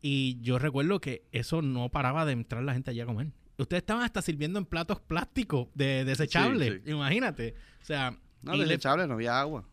Y 0.02 0.38
yo 0.42 0.58
recuerdo 0.58 1.00
que 1.00 1.22
eso 1.32 1.62
no 1.62 1.88
paraba 1.88 2.24
de 2.26 2.32
entrar 2.32 2.62
la 2.62 2.72
gente 2.74 2.90
allá 2.90 3.04
a 3.04 3.06
comer. 3.06 3.28
Ustedes 3.58 3.82
estaban 3.82 4.02
hasta 4.02 4.22
sirviendo 4.22 4.58
en 4.58 4.64
platos 4.64 5.00
plásticos 5.00 5.68
de 5.74 6.04
desechables. 6.04 6.80
sí. 6.84 6.90
Imagínate. 6.90 7.54
O 7.82 7.84
sea, 7.84 8.18
no, 8.42 8.54
y 8.54 8.58
le- 8.58 8.64
desechable, 8.64 9.06
no 9.06 9.14
había 9.14 9.38
agua. 9.38 9.64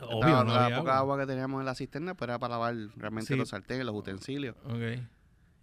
Obvio, 0.00 0.14
Estaba- 0.20 0.44
no 0.44 0.54
la 0.54 0.64
había 0.66 0.78
poca 0.78 0.98
agua. 0.98 1.14
agua. 1.14 1.26
que 1.26 1.32
teníamos 1.32 1.60
en 1.60 1.66
la 1.66 1.74
cisterna, 1.74 2.14
pues 2.14 2.28
era 2.28 2.38
para 2.38 2.52
lavar 2.54 2.74
realmente 2.96 3.28
Sí. 3.34 3.36
los 3.38 3.48
sartenes, 3.50 3.84
los 3.86 3.94
utensilios. 3.94 4.56
Ok. 4.64 5.00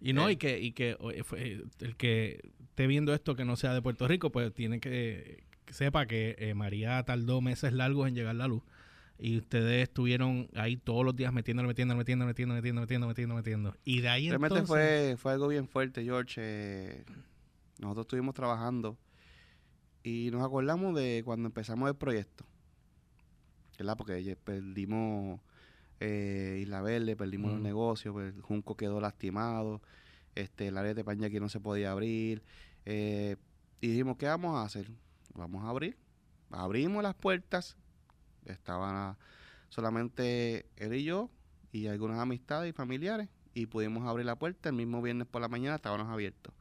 Y 0.00 0.12
no, 0.12 0.28
Eh. 0.28 0.32
y 0.32 0.36
que, 0.36 0.58
y 0.60 0.72
que 0.72 0.96
oye, 1.00 1.22
fue- 1.24 1.62
el 1.80 1.96
que 1.96 2.40
esté 2.70 2.86
viendo 2.86 3.12
esto 3.12 3.34
que 3.36 3.44
no 3.44 3.56
sea 3.56 3.74
de 3.74 3.82
Puerto 3.82 4.08
Rico, 4.08 4.30
pues 4.32 4.52
tiene 4.54 4.80
que, 4.80 5.44
que 5.66 5.74
sepa 5.74 6.06
que 6.06 6.36
eh, 6.38 6.54
María 6.54 7.02
tardó 7.04 7.40
meses 7.40 7.72
largos 7.72 8.08
en 8.08 8.14
llegar 8.14 8.34
la 8.34 8.48
luz. 8.48 8.62
Y 9.22 9.36
ustedes 9.36 9.82
estuvieron 9.82 10.48
ahí 10.54 10.78
todos 10.78 11.04
los 11.04 11.14
días 11.14 11.30
metiéndole, 11.34 11.68
metiendo, 11.68 11.94
metiendo, 11.94 12.24
metiendo, 12.24 12.54
metiendo, 12.54 12.80
metiendo, 12.80 13.06
metiendo, 13.06 13.34
metiendo. 13.34 13.76
Y 13.84 14.00
de 14.00 14.08
ahí 14.08 14.28
Realmente 14.30 14.58
entonces... 14.60 15.10
fue, 15.10 15.16
fue 15.18 15.32
algo 15.32 15.48
bien 15.48 15.68
fuerte, 15.68 16.02
George. 16.02 16.40
eh, 16.42 17.04
nosotros 17.80 18.04
estuvimos 18.04 18.34
trabajando 18.34 18.96
y 20.02 20.30
nos 20.32 20.42
acordamos 20.42 20.94
de 20.96 21.20
cuando 21.24 21.48
empezamos 21.48 21.90
el 21.90 21.96
proyecto. 21.96 22.46
¿Verdad? 23.80 23.96
Porque 23.96 24.36
perdimos 24.44 25.40
eh, 26.00 26.58
Isla 26.60 26.82
Verde, 26.82 27.16
perdimos 27.16 27.52
los 27.52 27.62
negocios, 27.62 28.12
pues, 28.12 28.34
el 28.34 28.42
Junco 28.42 28.76
quedó 28.76 29.00
lastimado, 29.00 29.80
este, 30.34 30.68
el 30.68 30.76
área 30.76 30.92
de 30.92 31.02
Paña 31.02 31.28
aquí 31.28 31.40
no 31.40 31.48
se 31.48 31.60
podía 31.60 31.90
abrir. 31.90 32.42
eh, 32.84 33.36
y 33.80 33.88
dijimos, 33.88 34.18
¿qué 34.18 34.26
vamos 34.26 34.54
a 34.56 34.64
hacer? 34.64 34.90
Vamos 35.32 35.64
a 35.64 35.70
abrir. 35.70 35.96
Abrimos 36.50 37.02
las 37.02 37.14
puertas. 37.14 37.78
Estaban 38.44 39.16
solamente 39.70 40.66
él 40.76 40.92
y 40.92 41.04
yo 41.04 41.30
y 41.72 41.86
algunas 41.86 42.18
amistades 42.18 42.68
y 42.68 42.72
familiares 42.74 43.30
y 43.54 43.64
pudimos 43.64 44.06
abrir 44.06 44.26
la 44.26 44.36
puerta 44.36 44.68
el 44.68 44.74
mismo 44.74 45.00
viernes 45.00 45.26
por 45.26 45.40
la 45.40 45.48
mañana 45.48 45.76
estábamos 45.76 46.08
abiertos. 46.08 46.52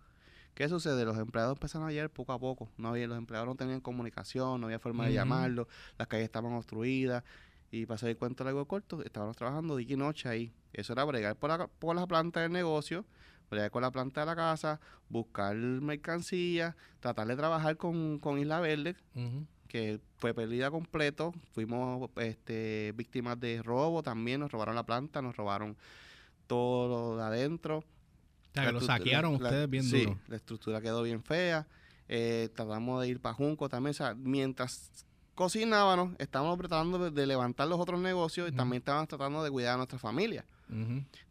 ¿Qué 0.54 0.68
sucede? 0.68 1.06
Los 1.06 1.18
empleados 1.18 1.56
empezaron 1.56 1.88
a 1.88 1.92
llegar 1.92 2.10
poco 2.10 2.34
a 2.34 2.40
poco. 2.40 2.70
No 2.78 2.90
había, 2.90 3.08
los 3.08 3.18
empleados 3.18 3.48
no 3.48 3.56
tenían 3.56 3.80
comunicación, 3.80 4.60
no 4.60 4.68
había 4.68 4.80
forma 4.80 5.06
de 5.06 5.14
llamarlos, 5.14 5.68
las 5.98 6.08
calles 6.08 6.26
estaban 6.26 6.52
obstruidas 6.54 7.24
y 7.72 7.86
para 7.86 7.96
hacer 7.96 8.10
el 8.10 8.18
cuento 8.18 8.44
largo 8.44 8.66
corto, 8.66 9.04
estábamos 9.04 9.38
trabajando 9.38 9.76
día 9.76 9.94
y 9.94 9.96
noche 9.96 10.28
ahí. 10.28 10.54
Eso 10.74 10.94
era 10.94 11.04
bregar 11.04 11.36
por 11.36 11.50
la, 11.50 11.68
por 11.68 11.96
la 11.96 12.08
planta 12.08 12.42
del 12.42 12.52
negocio, 12.52 13.06
bregar 13.50 13.70
con 13.72 13.82
la 13.84 13.92
planta 13.92 14.22
de 14.22 14.26
la 14.26 14.36
casa, 14.36 14.80
buscar 15.08 15.56
mercancía, 15.56 16.76
tratar 17.00 17.28
de 17.28 17.36
trabajar 17.36 17.78
con, 17.78 18.20
con 18.20 18.40
Isla 18.40 18.60
Verde, 18.60 18.96
que 19.68 20.00
fue 20.18 20.34
pérdida 20.34 20.72
completo. 20.72 21.32
Fuimos 21.52 22.10
este, 22.18 22.94
víctimas 22.96 23.40
de 23.40 23.62
robo 23.62 24.02
también, 24.02 24.40
nos 24.40 24.52
robaron 24.52 24.76
la 24.76 24.86
planta, 24.86 25.22
nos 25.22 25.36
robaron 25.36 25.78
todo 26.48 26.88
lo 26.88 27.18
de 27.18 27.24
adentro. 27.24 27.84
O 28.52 28.54
sea, 28.54 28.66
que 28.66 28.72
lo 28.72 28.82
saquearon 28.82 29.32
la- 29.34 29.50
ustedes 29.50 29.70
bien 29.70 29.84
sí, 29.84 30.04
duro. 30.06 30.20
la 30.28 30.36
estructura 30.36 30.82
quedó 30.82 31.04
bien 31.04 31.24
fea. 31.24 31.68
Eh, 32.08 32.50
tratamos 32.56 33.02
de 33.02 33.08
ir 33.08 33.20
para 33.20 33.34
Junco 33.36 33.70
también. 33.70 33.92
O 33.92 33.94
sea, 33.94 34.16
mientras 34.16 35.06
cocinábamos, 35.36 36.16
estábamos 36.20 36.58
tratando 36.58 36.98
de, 36.98 37.12
de 37.12 37.28
levantar 37.28 37.68
los 37.68 37.80
otros 37.80 38.00
negocios 38.00 38.50
y 38.50 38.52
también 38.56 38.82
estábamos 38.82 39.08
tratando 39.08 39.44
de 39.44 39.52
cuidar 39.52 39.76
a 39.76 39.78
nuestra 39.78 39.98
familia. 40.00 40.46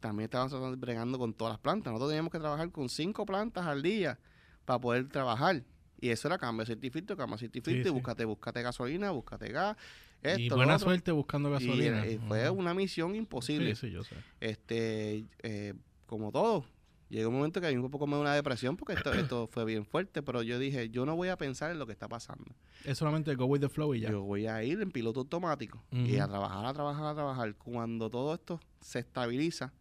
También 0.01 0.25
estábamos 0.25 0.53
tratando, 0.53 0.77
bregando 0.77 1.19
con 1.19 1.35
todas 1.35 1.53
las 1.53 1.61
plantas. 1.61 1.93
Nosotros 1.93 2.11
teníamos 2.11 2.33
que 2.33 2.39
trabajar 2.39 2.71
con 2.71 2.89
cinco 2.89 3.27
plantas 3.27 3.67
al 3.67 3.83
día 3.83 4.19
para 4.65 4.79
poder 4.81 5.09
trabajar. 5.09 5.63
Y 6.01 6.11
eso 6.11 6.29
era 6.29 6.39
cambio 6.39 6.65
certificado, 6.65 7.17
cambio 7.17 7.37
certificado, 7.39 7.75
Sí, 7.75 7.81
y 7.81 7.85
sí. 7.85 7.91
búscate, 7.91 8.25
búscate 8.25 8.63
gasolina, 8.63 9.11
búscate 9.11 9.49
gas. 9.49 9.77
Esto, 10.23 10.41
y 10.41 10.49
buena 10.51 10.79
suerte 10.79 11.13
buscando 11.13 11.49
Y, 11.51 11.53
gasolina. 11.53 12.05
eh, 12.07 12.19
fue 12.27 12.49
una 12.51 12.75
misión 12.75 13.15
imposible 13.15 13.75
Sí, 13.77 13.87
sí, 13.89 13.93
yo 13.93 14.03
sé. 14.05 14.17
este 14.41 15.27
eh, 15.43 15.75
como 16.07 16.33
todo 16.33 16.65
llegó 17.09 17.31
un 17.31 17.37
momento 17.37 17.61
que 17.61 17.67
a 17.67 17.71
mí 17.71 17.77
un 17.77 17.91
poco 17.91 18.07
me 18.07 18.13
dio 18.15 18.21
una 18.21 18.35
depresión 18.35 18.77
porque 18.77 18.93
esto, 18.95 19.13
esto 19.15 19.47
fue 19.51 19.65
bien 19.65 19.85
fuerte 19.87 20.23
pero 20.23 20.43
yo 20.43 20.59
dije 20.59 20.91
yo 20.91 21.07
no 21.07 21.17
voy 21.17 21.29
a 21.29 21.37
pensar 21.39 21.71
en 21.71 21.79
lo 21.79 21.87
que 21.87 21.93
está 21.93 22.09
pasando 22.09 22.55
Es 22.85 22.99
solamente 22.99 23.35
go 23.35 23.47
with 23.47 23.61
the 23.61 23.69
flow 23.69 23.95
y 23.95 24.01
ya. 24.01 24.11
yo 24.11 24.23
voy 24.23 24.47
a 24.47 24.63
ir 24.63 24.81
en 24.81 24.91
piloto 24.91 25.21
automático 25.21 25.83
y 25.91 26.17
a 26.19 26.27
trabajar 26.29 26.67
a 26.67 26.73
trabajar 26.75 27.07
a 27.07 27.15
trabajar 27.15 27.55
cuando 27.57 28.11
todo 28.11 28.35
esto 28.35 28.61
se 28.81 28.99
estabiliza 28.99 29.73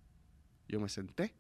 yo 0.69 0.79
me 0.79 0.89
senté 0.89 1.33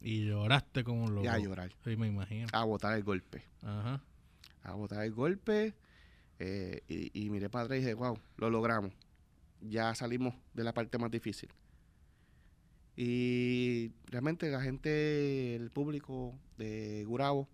Y 0.00 0.26
lloraste 0.26 0.84
como 0.84 1.04
un 1.04 1.14
loco. 1.16 1.24
y 1.24 1.28
a 1.28 1.38
llorar 1.38 1.72
Sí, 1.84 1.96
me 1.96 2.06
imagino. 2.06 2.46
a 2.52 2.64
botar 2.64 2.94
el 2.96 3.02
golpe 3.02 3.42
Ajá. 3.62 4.00
a 4.62 4.72
botar 4.74 5.04
el 5.04 5.12
golpe 5.12 5.74
eh, 6.38 6.82
y, 6.86 7.24
y 7.24 7.30
miré 7.30 7.48
para 7.50 7.64
atrás 7.64 7.78
y 7.78 7.80
dije 7.80 7.94
wow 7.94 8.16
lo 8.36 8.50
logramos 8.50 8.92
ya 9.60 9.92
salimos 9.96 10.34
de 10.54 10.62
la 10.62 10.72
parte 10.72 10.98
más 10.98 11.10
difícil 11.10 11.48
y 13.00 13.92
realmente 14.06 14.50
la 14.50 14.60
gente 14.60 15.54
el 15.54 15.70
público 15.70 16.34
de 16.56 17.04
Gurabo 17.06 17.46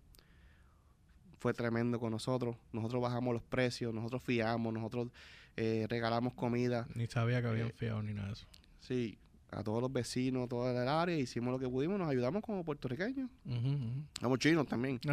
fue 1.39 1.53
tremendo 1.53 1.99
con 1.99 2.11
nosotros 2.11 2.55
nosotros 2.73 2.99
bajamos 3.03 3.31
los 3.35 3.43
precios 3.43 3.93
nosotros 3.93 4.23
fiamos 4.23 4.73
nosotros 4.73 5.09
eh, 5.55 5.85
regalamos 5.87 6.33
comida 6.33 6.87
Ni 6.95 7.05
sabía 7.05 7.41
que 7.43 7.47
habían 7.47 7.67
Eh, 7.67 7.73
fiado 7.75 8.01
ni 8.01 8.13
nada 8.15 8.27
de 8.29 8.33
eso. 8.33 8.47
sí 8.79 9.19
a 9.51 9.61
todos 9.63 9.81
los 9.83 9.93
vecinos 9.93 10.49
toda 10.49 10.71
el 10.81 10.87
área 10.89 11.15
hicimos 11.15 11.51
lo 11.53 11.59
que 11.59 11.69
pudimos 11.69 11.99
nos 11.99 12.09
ayudamos 12.09 12.41
como 12.41 12.63
puertorriqueños 12.63 13.29
Ujú, 13.45 13.55
ujú. 13.69 14.03
Somos 14.19 14.39
chinos 14.39 14.65
también. 14.65 14.99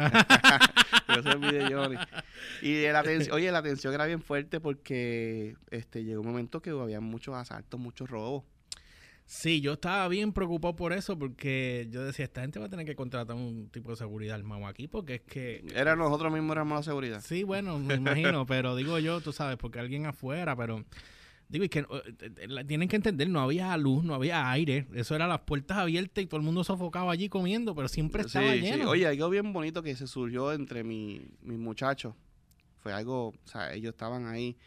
Y 2.61 2.83
la 2.91 2.99
oye, 3.31 3.51
la 3.51 3.59
atención 3.59 3.93
era 3.93 4.05
bien 4.07 4.21
fuerte 4.21 4.59
porque 4.59 5.55
este 5.69 6.03
llegó 6.03 6.21
un 6.21 6.27
momento 6.27 6.59
que 6.61 6.71
había 6.71 6.99
muchos 7.01 7.35
asaltos, 7.35 7.79
muchos 7.79 8.09
robos. 8.09 8.43
Sí, 9.25 9.61
yo 9.61 9.73
estaba 9.73 10.07
bien 10.09 10.33
preocupado 10.33 10.75
por 10.75 10.93
eso 10.93 11.17
porque 11.17 11.87
yo 11.89 12.03
decía, 12.03 12.25
esta 12.25 12.41
gente 12.41 12.59
va 12.59 12.65
a 12.65 12.69
tener 12.69 12.85
que 12.85 12.95
contratar 12.95 13.35
un 13.35 13.69
tipo 13.69 13.89
de 13.91 13.95
seguridad 13.95 14.35
armado 14.35 14.67
aquí 14.67 14.87
porque 14.87 15.15
es 15.15 15.21
que... 15.21 15.63
Era 15.73 15.95
nosotros 15.95 16.31
mismos 16.31 16.51
éramos 16.55 16.79
la 16.79 16.83
seguridad. 16.83 17.21
Sí, 17.21 17.43
bueno, 17.43 17.79
me 17.79 17.95
imagino, 17.95 18.45
pero 18.47 18.75
digo 18.75 18.99
yo, 18.99 19.21
tú 19.21 19.31
sabes, 19.31 19.57
porque 19.57 19.79
alguien 19.79 20.05
afuera, 20.05 20.55
pero... 20.55 20.83
Digo, 21.49 21.65
y 21.65 21.69
que 21.69 21.79
eh, 21.79 21.85
eh, 22.37 22.47
la- 22.47 22.63
tienen 22.65 22.87
que 22.89 22.95
entender, 22.95 23.29
no 23.29 23.39
había 23.39 23.75
luz, 23.77 24.03
no 24.03 24.15
había 24.15 24.49
aire, 24.49 24.87
eso 24.93 25.13
era 25.15 25.27
las 25.27 25.41
puertas 25.41 25.77
abiertas 25.77 26.23
y 26.23 26.27
todo 26.27 26.39
el 26.39 26.45
mundo 26.45 26.63
sofocado 26.63 27.09
allí 27.09 27.29
comiendo, 27.29 27.75
pero 27.75 27.87
siempre 27.87 28.23
estaba 28.23 28.51
Sí, 28.53 28.59
sí. 28.59 28.65
lleno. 28.65 28.89
Oye, 28.89 29.05
algo 29.07 29.29
bien 29.29 29.53
bonito 29.53 29.83
que 29.83 29.95
se 29.95 30.07
surgió 30.07 30.51
entre 30.51 30.83
mi- 30.83 31.21
mis 31.41 31.59
muchachos. 31.59 32.15
Fue 32.79 32.91
algo, 32.91 33.27
o 33.29 33.35
sea, 33.47 33.73
ellos 33.73 33.91
estaban 33.93 34.25
ahí 34.27 34.57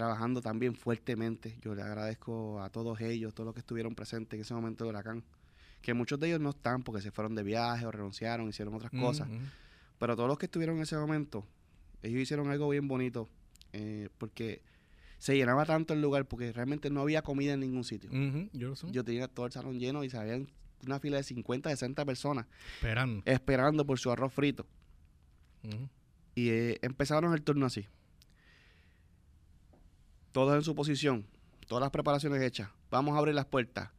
trabajando 0.00 0.40
también 0.40 0.74
fuertemente. 0.74 1.58
Yo 1.60 1.74
le 1.74 1.82
agradezco 1.82 2.62
a 2.62 2.70
todos 2.70 3.00
ellos, 3.02 3.34
todos 3.34 3.44
los 3.44 3.54
que 3.54 3.60
estuvieron 3.60 3.94
presentes 3.94 4.34
en 4.34 4.40
ese 4.40 4.54
momento 4.54 4.84
del 4.84 4.94
huracán. 4.94 5.22
Que 5.82 5.92
muchos 5.92 6.18
de 6.18 6.28
ellos 6.28 6.40
no 6.40 6.50
están 6.50 6.82
porque 6.82 7.02
se 7.02 7.10
fueron 7.10 7.34
de 7.34 7.42
viaje 7.42 7.84
o 7.84 7.90
renunciaron, 7.92 8.48
hicieron 8.48 8.72
otras 8.74 8.92
Mm, 8.94 9.00
cosas. 9.00 9.28
mm. 9.28 9.36
Pero 9.98 10.16
todos 10.16 10.26
los 10.28 10.38
que 10.38 10.46
estuvieron 10.46 10.76
en 10.76 10.82
ese 10.84 10.96
momento, 10.96 11.44
ellos 12.02 12.18
hicieron 12.22 12.48
algo 12.50 12.66
bien 12.70 12.88
bonito, 12.88 13.28
eh, 13.74 14.08
porque 14.16 14.62
se 15.18 15.36
llenaba 15.36 15.66
tanto 15.66 15.92
el 15.92 16.00
lugar, 16.00 16.24
porque 16.26 16.50
realmente 16.50 16.88
no 16.88 17.02
había 17.02 17.20
comida 17.20 17.52
en 17.52 17.60
ningún 17.60 17.84
sitio. 17.84 18.08
Ujú, 18.10 18.48
yo 18.90 19.04
tenía 19.04 19.28
todo 19.28 19.44
el 19.44 19.52
salón 19.52 19.78
lleno 19.78 20.02
y 20.02 20.08
se 20.08 20.16
habían 20.16 20.48
una 20.86 20.98
fila 20.98 21.18
de 21.18 21.24
50, 21.24 21.68
60 21.68 22.06
personas 22.06 22.46
Esperando. 22.76 23.22
esperando 23.26 23.84
por 23.84 23.98
su 23.98 24.10
arroz 24.10 24.32
frito. 24.32 24.64
Y 26.34 26.48
eh, 26.48 26.78
empezaron 26.80 27.34
el 27.34 27.42
turno 27.42 27.66
así. 27.66 27.86
Todos 30.32 30.54
en 30.54 30.62
su 30.62 30.74
posición, 30.74 31.26
todas 31.66 31.82
las 31.82 31.90
preparaciones 31.90 32.42
hechas. 32.42 32.70
Vamos 32.90 33.14
a 33.14 33.18
abrir 33.18 33.34
las 33.34 33.46
puertas. 33.46 33.90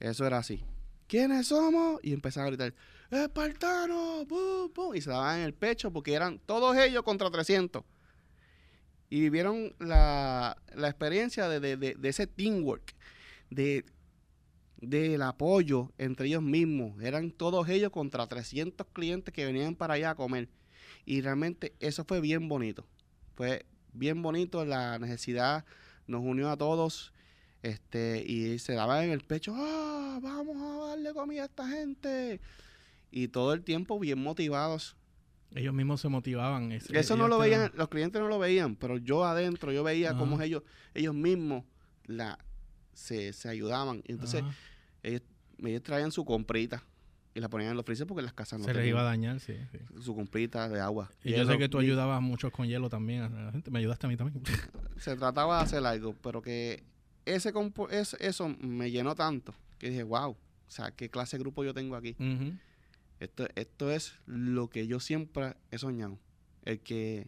Eso 0.00 0.26
era 0.26 0.38
así. 0.38 0.64
¿Quiénes 1.06 1.48
somos? 1.48 2.00
Y 2.02 2.12
empezaron 2.12 2.46
a 2.46 2.50
gritar, 2.50 2.74
¡Espartano! 3.10 4.24
¡Bum, 4.26 4.72
bum! 4.74 4.94
Y 4.94 5.00
se 5.00 5.10
daban 5.10 5.38
en 5.40 5.44
el 5.44 5.54
pecho 5.54 5.92
porque 5.92 6.14
eran 6.14 6.38
todos 6.40 6.76
ellos 6.76 7.02
contra 7.02 7.30
300. 7.30 7.84
Y 9.10 9.20
vivieron 9.20 9.74
la, 9.78 10.56
la 10.74 10.88
experiencia 10.88 11.48
de, 11.48 11.60
de- 11.60 11.76
de- 11.76 11.94
de 11.94 12.08
ese 12.08 12.26
teamwork, 12.26 12.94
de, 13.50 13.84
del 14.78 15.22
apoyo 15.22 15.92
entre 15.98 16.26
ellos 16.26 16.42
mismos. 16.42 17.00
Eran 17.02 17.30
todos 17.30 17.68
ellos 17.68 17.92
contra 17.92 18.26
300 18.26 18.86
clientes 18.92 19.32
que 19.32 19.44
venían 19.44 19.76
para 19.76 19.94
allá 19.94 20.10
a 20.10 20.14
comer. 20.16 20.48
Y 21.04 21.20
realmente 21.20 21.74
eso 21.80 22.04
fue 22.04 22.20
bien 22.20 22.48
bonito. 22.48 22.86
Fue 23.36 23.66
bien 23.94 24.20
bonito, 24.22 24.64
la 24.64 24.98
necesidad 24.98 25.64
nos 26.06 26.20
unió 26.22 26.50
a 26.50 26.56
todos 26.56 27.12
este 27.62 28.22
y 28.26 28.58
se 28.58 28.74
daban 28.74 29.04
en 29.04 29.10
el 29.10 29.20
pecho. 29.22 29.54
¡Ah! 29.56 30.16
¡Ah, 30.16 30.20
vamos 30.22 30.56
a 30.56 30.88
darle 30.90 31.12
comida 31.12 31.42
a 31.42 31.46
esta 31.46 31.66
gente. 31.68 32.40
Y 33.10 33.28
todo 33.28 33.52
el 33.52 33.64
tiempo 33.64 33.98
bien 33.98 34.22
motivados. 34.22 34.96
Ellos 35.54 35.72
mismos 35.74 36.00
se 36.00 36.08
motivaban. 36.08 36.70
es- 36.72 36.90
Eso 36.90 37.16
no 37.16 37.24
ellos 37.24 37.30
lo 37.30 37.38
veían, 37.38 37.60
daban- 37.62 37.78
los 37.78 37.88
clientes 37.88 38.20
no 38.20 38.28
lo 38.28 38.38
veían, 38.38 38.76
pero 38.76 38.98
yo 38.98 39.24
adentro, 39.24 39.72
yo 39.72 39.82
veía 39.82 40.10
Ajá. 40.10 40.18
cómo 40.18 40.40
ellos, 40.40 40.62
ellos 40.94 41.14
mismos 41.14 41.64
la, 42.06 42.38
se, 42.92 43.32
se 43.32 43.48
ayudaban. 43.48 44.02
Y 44.06 44.12
entonces 44.12 44.42
Ajá. 44.42 44.54
ellos, 45.02 45.22
ellos 45.64 45.82
traían 45.82 46.12
su 46.12 46.24
comprita 46.24 46.84
y 47.34 47.40
la 47.40 47.48
ponían 47.48 47.70
en 47.72 47.76
los 47.76 47.84
freezer 47.84 48.06
porque 48.06 48.22
las 48.22 48.32
casas 48.32 48.60
no 48.60 48.64
se 48.66 48.74
les 48.74 48.86
iba 48.86 49.00
a 49.00 49.04
dañar, 49.04 49.40
sí. 49.40 49.54
sí. 49.72 49.78
su 50.02 50.14
comprita 50.14 50.68
de 50.68 50.80
agua. 50.80 51.10
Y 51.24 51.32
yo 51.32 51.44
sé 51.46 51.58
que 51.58 51.68
tú 51.68 51.78
ayudabas 51.78 52.22
mucho 52.22 52.50
con 52.52 52.66
hielo 52.68 52.88
también 52.88 53.22
a 53.22 53.28
la 53.28 53.50
gente. 53.52 53.70
Me 53.70 53.80
ayudaste 53.80 54.06
a 54.06 54.08
mí 54.08 54.16
también. 54.16 54.42
Se 54.98 55.16
trataba 55.16 55.56
de 55.58 55.62
hacer 55.64 55.84
algo, 55.84 56.14
pero 56.22 56.40
que 56.42 56.84
ese 57.24 57.52
compo- 57.52 57.90
es- 57.90 58.14
eso 58.20 58.48
me 58.60 58.90
llenó 58.90 59.14
tanto 59.16 59.52
que 59.78 59.90
dije, 59.90 60.04
wow, 60.04 60.30
o 60.30 60.36
sea, 60.70 60.92
qué 60.92 61.10
clase 61.10 61.36
de 61.36 61.42
grupo 61.42 61.64
yo 61.64 61.74
tengo 61.74 61.96
aquí. 61.96 62.14
Esto, 63.20 63.46
esto 63.54 63.90
es 63.90 64.14
lo 64.26 64.68
que 64.68 64.86
yo 64.86 65.00
siempre 65.00 65.54
he 65.70 65.78
soñado. 65.78 66.18
El 66.64 66.80
que 66.80 67.26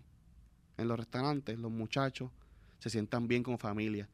en 0.79 0.89
los 0.89 0.99
restaurantes 0.99 1.59
los 1.59 1.71
muchachos 1.71 2.31
se 2.79 2.91
sientan 2.91 3.27
bien 3.29 3.43
con 3.43 3.59
familia, 3.59 4.09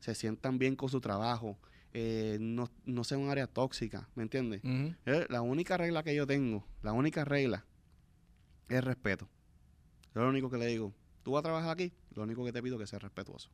se 0.00 0.14
sientan 0.14 0.58
bien 0.58 0.74
con 0.76 0.88
su 0.88 1.00
trabajo, 1.00 1.56
eh, 1.94 2.36
no, 2.40 2.68
no 2.84 3.04
sea 3.04 3.18
un 3.18 3.30
área 3.30 3.46
tóxica, 3.46 4.08
¿me 4.14 4.22
entiendes? 4.22 4.60
Eh, 5.06 5.26
La 5.30 5.42
única 5.42 5.76
regla 5.76 6.02
que 6.02 6.14
yo 6.14 6.26
tengo, 6.26 6.64
la 6.82 6.92
única 6.92 7.24
regla 7.24 7.64
es 8.68 8.84
respeto. 8.84 9.28
Yo 10.14 10.22
lo 10.22 10.28
único 10.28 10.50
que 10.50 10.58
le 10.58 10.66
digo, 10.66 10.92
tú 11.22 11.32
vas 11.32 11.40
a 11.40 11.44
trabajar 11.44 11.70
aquí, 11.70 11.92
lo 12.14 12.22
único 12.24 12.44
que 12.44 12.52
te 12.52 12.62
pido 12.62 12.76
es 12.76 12.80
que 12.82 12.86
seas 12.86 13.02
respetuoso. 13.02 13.50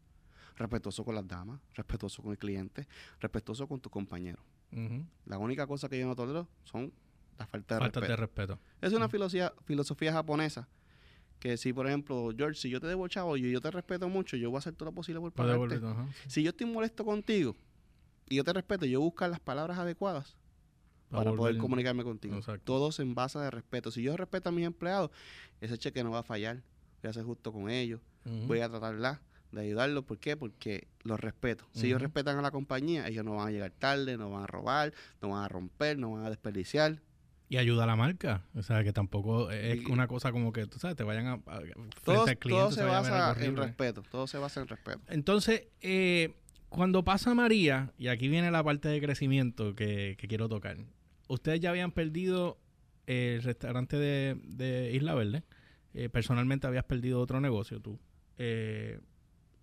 Respetuoso 0.57 1.05
con 1.05 1.15
las 1.15 1.27
damas, 1.27 1.61
respetuoso 1.75 2.23
con 2.23 2.33
el 2.33 2.39
cliente, 2.39 2.87
respetuoso 3.21 3.67
con 3.67 3.81
tu 3.81 3.91
compañero. 3.91 4.43
Ujú. 4.73 5.05
La 5.27 5.39
única 5.39 5.67
cosa 5.67 5.89
que 5.89 5.99
yo 5.99 6.07
no 6.07 6.15
tolero 6.15 6.49
son 6.65 6.93
las 7.39 7.49
faltas 7.49 7.79
de 7.79 7.81
Falta 7.85 8.01
respeto. 8.01 8.13
de 8.13 8.17
respeto. 8.27 8.61
Es 8.81 8.93
una 8.93 9.09
filosofía, 9.09 9.53
filosofía 9.65 10.13
japonesa 10.13 10.69
que 11.41 11.57
si, 11.57 11.73
por 11.73 11.87
ejemplo, 11.87 12.31
George, 12.37 12.59
si 12.61 12.71
yo 12.71 12.81
te 12.81 12.87
debo 12.87 13.07
chavo 13.09 13.37
y 13.37 13.51
yo 13.51 13.61
te 13.61 13.71
respeto 13.71 14.09
mucho, 14.09 14.37
yo 14.37 14.51
voy 14.51 14.57
a 14.57 14.61
hacer 14.61 14.75
todo 14.75 14.87
lo 14.87 14.93
posible 14.95 15.21
por 15.21 15.33
pagarte. 15.33 15.81
Si 16.29 16.43
yo 16.43 16.51
estoy 16.51 16.67
molesto 16.69 17.05
contigo 17.05 17.57
y 18.29 18.37
yo 18.37 18.45
te 18.45 18.53
respeto, 18.53 18.87
yo 18.87 19.01
busco 19.01 19.27
las 19.29 19.41
palabras 19.41 19.79
adecuadas 19.79 20.37
para 21.11 21.33
poder 21.33 21.59
comunicarme 21.59 22.03
contigo. 22.03 22.37
Exacto. 22.37 22.63
Todos 22.65 22.99
en 23.01 23.15
base 23.15 23.39
de 23.39 23.51
respeto. 23.51 23.91
Si 23.91 24.03
yo 24.03 24.17
respeto 24.17 24.49
a 24.49 24.53
mis 24.53 24.67
empleados, 24.67 25.11
ese 25.61 25.79
cheque 25.79 26.03
no 26.03 26.11
va 26.11 26.21
a 26.21 26.23
fallar. 26.25 26.63
Voy 27.03 27.11
a 27.11 27.13
ser 27.13 27.25
justo 27.25 27.53
con 27.53 27.71
ellos. 27.71 28.01
Voy 28.47 28.61
a 28.61 28.69
tratarla 28.69 29.21
de 29.53 29.61
ayudarlos. 29.61 30.05
¿Por 30.05 30.19
qué? 30.19 30.37
Porque 30.37 30.89
los 31.03 31.21
respeto. 31.21 31.65
Si 31.73 31.87
ellos 31.87 32.01
respetan 32.03 32.39
a 32.39 32.43
la 32.43 32.51
compañía, 32.51 33.07
ellos 33.07 33.25
no 33.25 33.37
van 33.37 33.49
a 33.49 33.51
llegar 33.53 33.71
tarde, 33.71 34.17
no 34.17 34.31
van 34.31 34.45
a 34.45 34.47
robar, 34.47 34.93
no 35.23 35.29
van 35.31 35.45
a 35.45 35.49
romper, 35.49 35.99
no 35.99 36.13
van 36.13 36.25
a 36.25 36.31
desperdiciar. 36.31 37.01
Y 37.51 37.59
ayuda 37.59 37.85
a 37.85 37.87
la 37.87 37.95
marca. 37.95 38.43
O 38.55 38.63
sea, 38.63 38.83
que 38.83 38.93
tampoco 38.93 39.51
es 39.51 39.83
Y- 39.83 39.87
una 39.93 40.09
cosa 40.09 40.33
como 40.33 40.53
que, 40.53 40.67
tú 40.67 40.79
sabes, 40.81 40.97
te 40.97 41.05
vayan 41.05 41.27
a... 41.27 41.33
a- 41.35 41.61
frente 42.03 42.31
al 42.31 42.39
cliente 42.39 42.49
todo 42.49 42.71
se 42.73 42.81
ver 42.83 42.91
basa 42.91 43.37
en 43.45 43.57
respeto. 43.57 44.03
Todo 44.11 44.27
se 44.27 44.39
basa 44.39 44.61
en 44.63 44.67
respeto. 44.69 45.01
Entonces, 45.09 45.69
eh, 45.83 46.35
cuando 46.75 47.05
pasa 47.05 47.35
María, 47.35 47.93
y 47.99 48.09
aquí 48.09 48.29
viene 48.29 48.51
la 48.51 48.63
parte 48.63 48.89
de 48.89 49.01
crecimiento 49.01 49.75
que, 49.75 50.17
que 50.19 50.29
quiero 50.29 50.49
tocar, 50.49 50.77
ustedes 51.29 51.61
ya 51.61 51.71
habían 51.71 51.93
perdido 51.93 52.59
el 53.07 53.43
restaurante 53.43 53.97
de, 53.97 54.37
de 54.45 54.93
Isla 54.93 55.15
Verde, 55.15 55.45
eh, 55.95 56.09
personalmente 56.09 56.67
habías 56.67 56.85
perdido 56.85 57.21
otro 57.21 57.41
negocio 57.41 57.81
tú, 57.81 57.99
eh, 58.39 58.99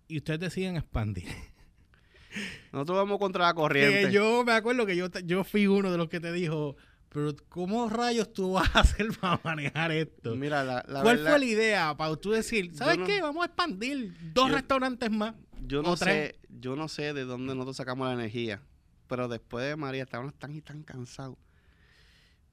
y 0.08 0.18
ustedes 0.18 0.40
deciden 0.40 0.76
expandir. 0.76 1.26
Nosotros 2.72 2.96
vamos 2.96 3.18
contra 3.18 3.46
la 3.46 3.54
corriente. 3.54 4.06
Que 4.06 4.12
yo 4.12 4.42
me 4.44 4.52
acuerdo 4.52 4.86
que 4.86 4.96
yo, 4.96 5.08
yo 5.24 5.44
fui 5.44 5.66
uno 5.66 5.92
de 5.92 5.98
los 5.98 6.08
que 6.08 6.18
te 6.18 6.32
dijo, 6.32 6.76
pero 7.12 7.34
¿cómo 7.48 7.88
rayos 7.90 8.32
tú 8.32 8.52
vas 8.52 8.74
a 8.74 8.80
hacer 8.80 9.08
para 9.20 9.40
manejar 9.44 9.92
esto? 9.92 10.34
Mira, 10.34 10.64
la, 10.64 10.84
la 10.88 11.02
¿Cuál 11.02 11.16
verdad, 11.18 11.30
fue 11.32 11.38
la 11.40 11.44
idea 11.44 11.96
para 11.96 12.16
tú 12.16 12.30
decir, 12.30 12.74
¿sabes 12.74 12.98
no- 12.98 13.06
qué? 13.06 13.20
Vamos 13.20 13.42
a 13.42 13.46
expandir 13.46 14.16
dos 14.32 14.48
Yo- 14.48 14.54
restaurantes 14.54 15.10
más. 15.10 15.34
yo 15.66 15.82
no 15.82 15.94
tres? 15.96 16.34
sé, 16.34 16.40
yo 16.48 16.74
no 16.76 16.88
sé 16.88 17.12
de 17.12 17.24
dónde 17.24 17.54
nosotros 17.54 17.76
sacamos 17.76 18.06
la 18.08 18.14
energía. 18.14 18.62
Pero 19.08 19.28
después 19.28 19.66
de 19.66 19.76
María 19.76 20.04
estábamos 20.04 20.32
tan 20.34 20.54
y 20.56 20.62
tan 20.62 20.82
cansados. 20.84 21.36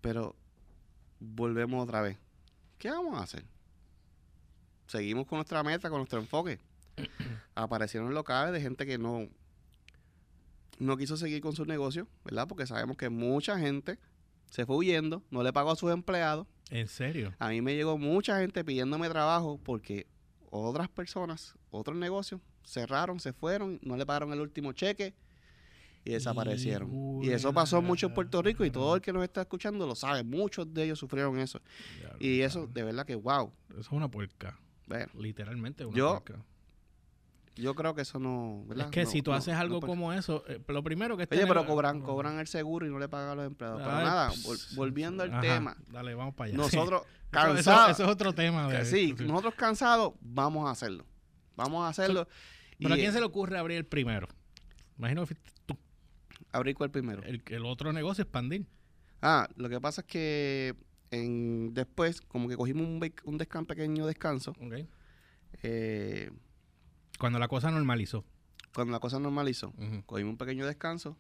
Pero 0.02 0.36
volvemos 1.20 1.82
otra 1.84 2.02
vez. 2.02 2.18
¿Qué 2.78 2.90
vamos 2.90 3.18
a 3.18 3.24
hacer? 3.24 3.46
Seguimos 4.88 5.26
con 5.28 5.38
nuestra 5.38 5.64
meta, 5.64 5.90
con 5.90 6.00
nuestro 6.00 6.20
enfoque. 6.20 6.60
Aparecieron 7.56 8.14
locales 8.14 8.52
de 8.52 8.60
gente 8.62 8.86
que 8.86 8.98
no, 8.98 9.30
no 10.80 10.98
quiso 10.98 11.16
seguir 11.16 11.42
con 11.42 11.56
su 11.56 11.66
negocio, 11.66 12.08
¿verdad? 12.26 12.48
Porque 12.48 12.66
sabemos 12.68 12.98
que 12.98 13.08
mucha 13.10 13.58
gente 13.58 14.00
se 14.50 14.66
fue 14.66 14.76
huyendo, 14.78 15.24
no 15.32 15.44
le 15.44 15.54
pagó 15.54 15.72
a 15.72 15.76
sus 15.76 15.92
empleados. 15.92 16.48
¿En 16.72 16.88
serio? 16.88 17.34
A 17.40 17.50
mí 17.50 17.62
me 17.62 17.76
llegó 17.76 17.98
mucha 17.98 18.40
gente 18.40 18.64
pidiéndome 18.64 19.10
trabajo 19.10 19.60
porque 19.64 20.08
otras 20.52 20.90
personas, 20.90 21.56
otros 21.72 21.98
negocios, 21.98 22.42
cerraron, 22.64 23.20
se 23.20 23.34
fueron, 23.34 23.80
no 23.82 23.98
le 23.98 24.06
pagaron 24.06 24.32
el 24.34 24.42
último 24.42 24.72
cheque 24.74 25.14
y 26.06 26.12
desaparecieron. 26.12 26.90
Y 27.24 27.30
eso 27.30 27.54
pasó 27.54 27.82
mucho 27.82 28.08
en 28.08 28.14
Puerto 28.14 28.42
Rico 28.42 28.64
y 28.66 28.72
todo 28.72 28.96
el 28.96 29.02
que 29.02 29.12
nos 29.12 29.24
está 29.24 29.42
escuchando 29.42 29.86
lo 29.88 29.96
sabe. 29.96 30.24
Muchos 30.24 30.72
de 30.74 30.84
ellos 30.86 31.00
sufrieron 31.00 31.40
eso. 31.40 31.60
Y 32.20 32.42
eso, 32.42 32.68
de 32.68 32.84
verdad 32.84 33.06
que, 33.06 33.16
wow. 33.16 33.52
Eso 33.72 33.80
es 33.80 33.92
una 33.92 34.10
puerca. 34.10 34.58
Bueno, 34.88 35.12
Literalmente 35.18 35.86
una 35.86 35.98
Yo- 35.98 36.22
puerca. 36.24 36.44
Yo 37.60 37.76
creo 37.76 37.94
que 37.96 38.02
eso 38.02 38.20
no. 38.20 38.64
¿verdad? 38.68 38.86
Es 38.86 38.92
que 38.92 39.04
No- 39.04 39.10
si 39.10 39.22
tú 39.22 39.32
no- 39.32 39.38
haces 39.38 39.54
algo 39.56 39.80
como 39.82 40.14
eso, 40.14 40.44
eh, 40.48 40.60
lo 40.68 40.84
primero 40.84 41.18
que 41.18 41.28
Oye, 41.32 41.46
pero 41.48 41.66
cobran, 41.66 42.02
cobran 42.02 42.40
el 42.40 42.48
seguro 42.48 42.86
y 42.86 42.90
no 42.90 43.00
le 43.00 43.08
pagan 43.10 43.30
a 43.30 43.36
los 43.36 43.46
empleados. 43.46 43.82
Pero 43.84 43.92
Ay, 43.96 44.06
nada, 44.06 44.32
vol- 44.32 44.76
volviendo 44.76 45.24
al 45.24 45.32
ajá, 45.32 45.42
tema, 45.42 45.78
Dale, 45.92 46.16
vamos 46.16 46.34
para 46.36 46.48
allá. 46.50 46.58
nosotros 46.58 47.02
Sí. 47.32 47.38
Eso, 47.38 47.46
cansados. 47.54 47.92
eso 47.92 48.04
es 48.06 48.10
otro 48.10 48.34
tema. 48.34 48.70
que 48.70 48.86
sí, 48.86 49.14
nosotros 49.20 49.54
cansados, 49.56 50.14
vamos 50.22 50.68
a 50.68 50.72
hacerlo. 50.72 51.06
Vamos 51.56 51.84
a 51.86 51.90
hacerlo. 51.90 52.28
Pero 52.80 52.94
a 52.94 52.98
quién 52.98 53.10
eh, 53.10 53.14
se 53.14 53.20
le 53.20 53.26
ocurre 53.26 53.58
abrir 53.60 53.78
el 53.78 53.86
primero? 53.86 54.28
Imagino 54.98 55.26
que 55.28 55.36
tú. 55.66 55.78
Abrir 56.52 56.74
cuál 56.76 56.90
primero. 56.90 57.22
El, 57.24 57.44
el 57.48 57.66
otro 57.66 57.94
negocio, 57.94 58.24
expandir. 58.24 58.66
Ah, 59.22 59.48
lo 59.58 59.70
que 59.70 59.80
pasa 59.80 60.02
es 60.02 60.08
que 60.08 60.76
en, 61.12 61.74
después, 61.74 62.22
como 62.22 62.48
que 62.50 62.56
cogimos 62.56 62.88
un, 62.88 63.00
bec- 63.02 63.22
un 63.26 63.38
descan- 63.38 63.66
pequeño 63.68 64.08
descanso, 64.08 64.52
Ok. 64.60 64.86
eh, 65.64 66.32
Cuando 67.20 67.38
la 67.40 67.48
cosa 67.48 67.70
normalizó. 67.70 68.24
cuando 68.74 68.92
la 68.94 69.00
cosa 69.00 69.20
normalizó, 69.20 69.70
Ujú. 69.78 70.04
cogimos 70.06 70.32
un 70.32 70.38
pequeño 70.38 70.66
descanso, 70.66 71.18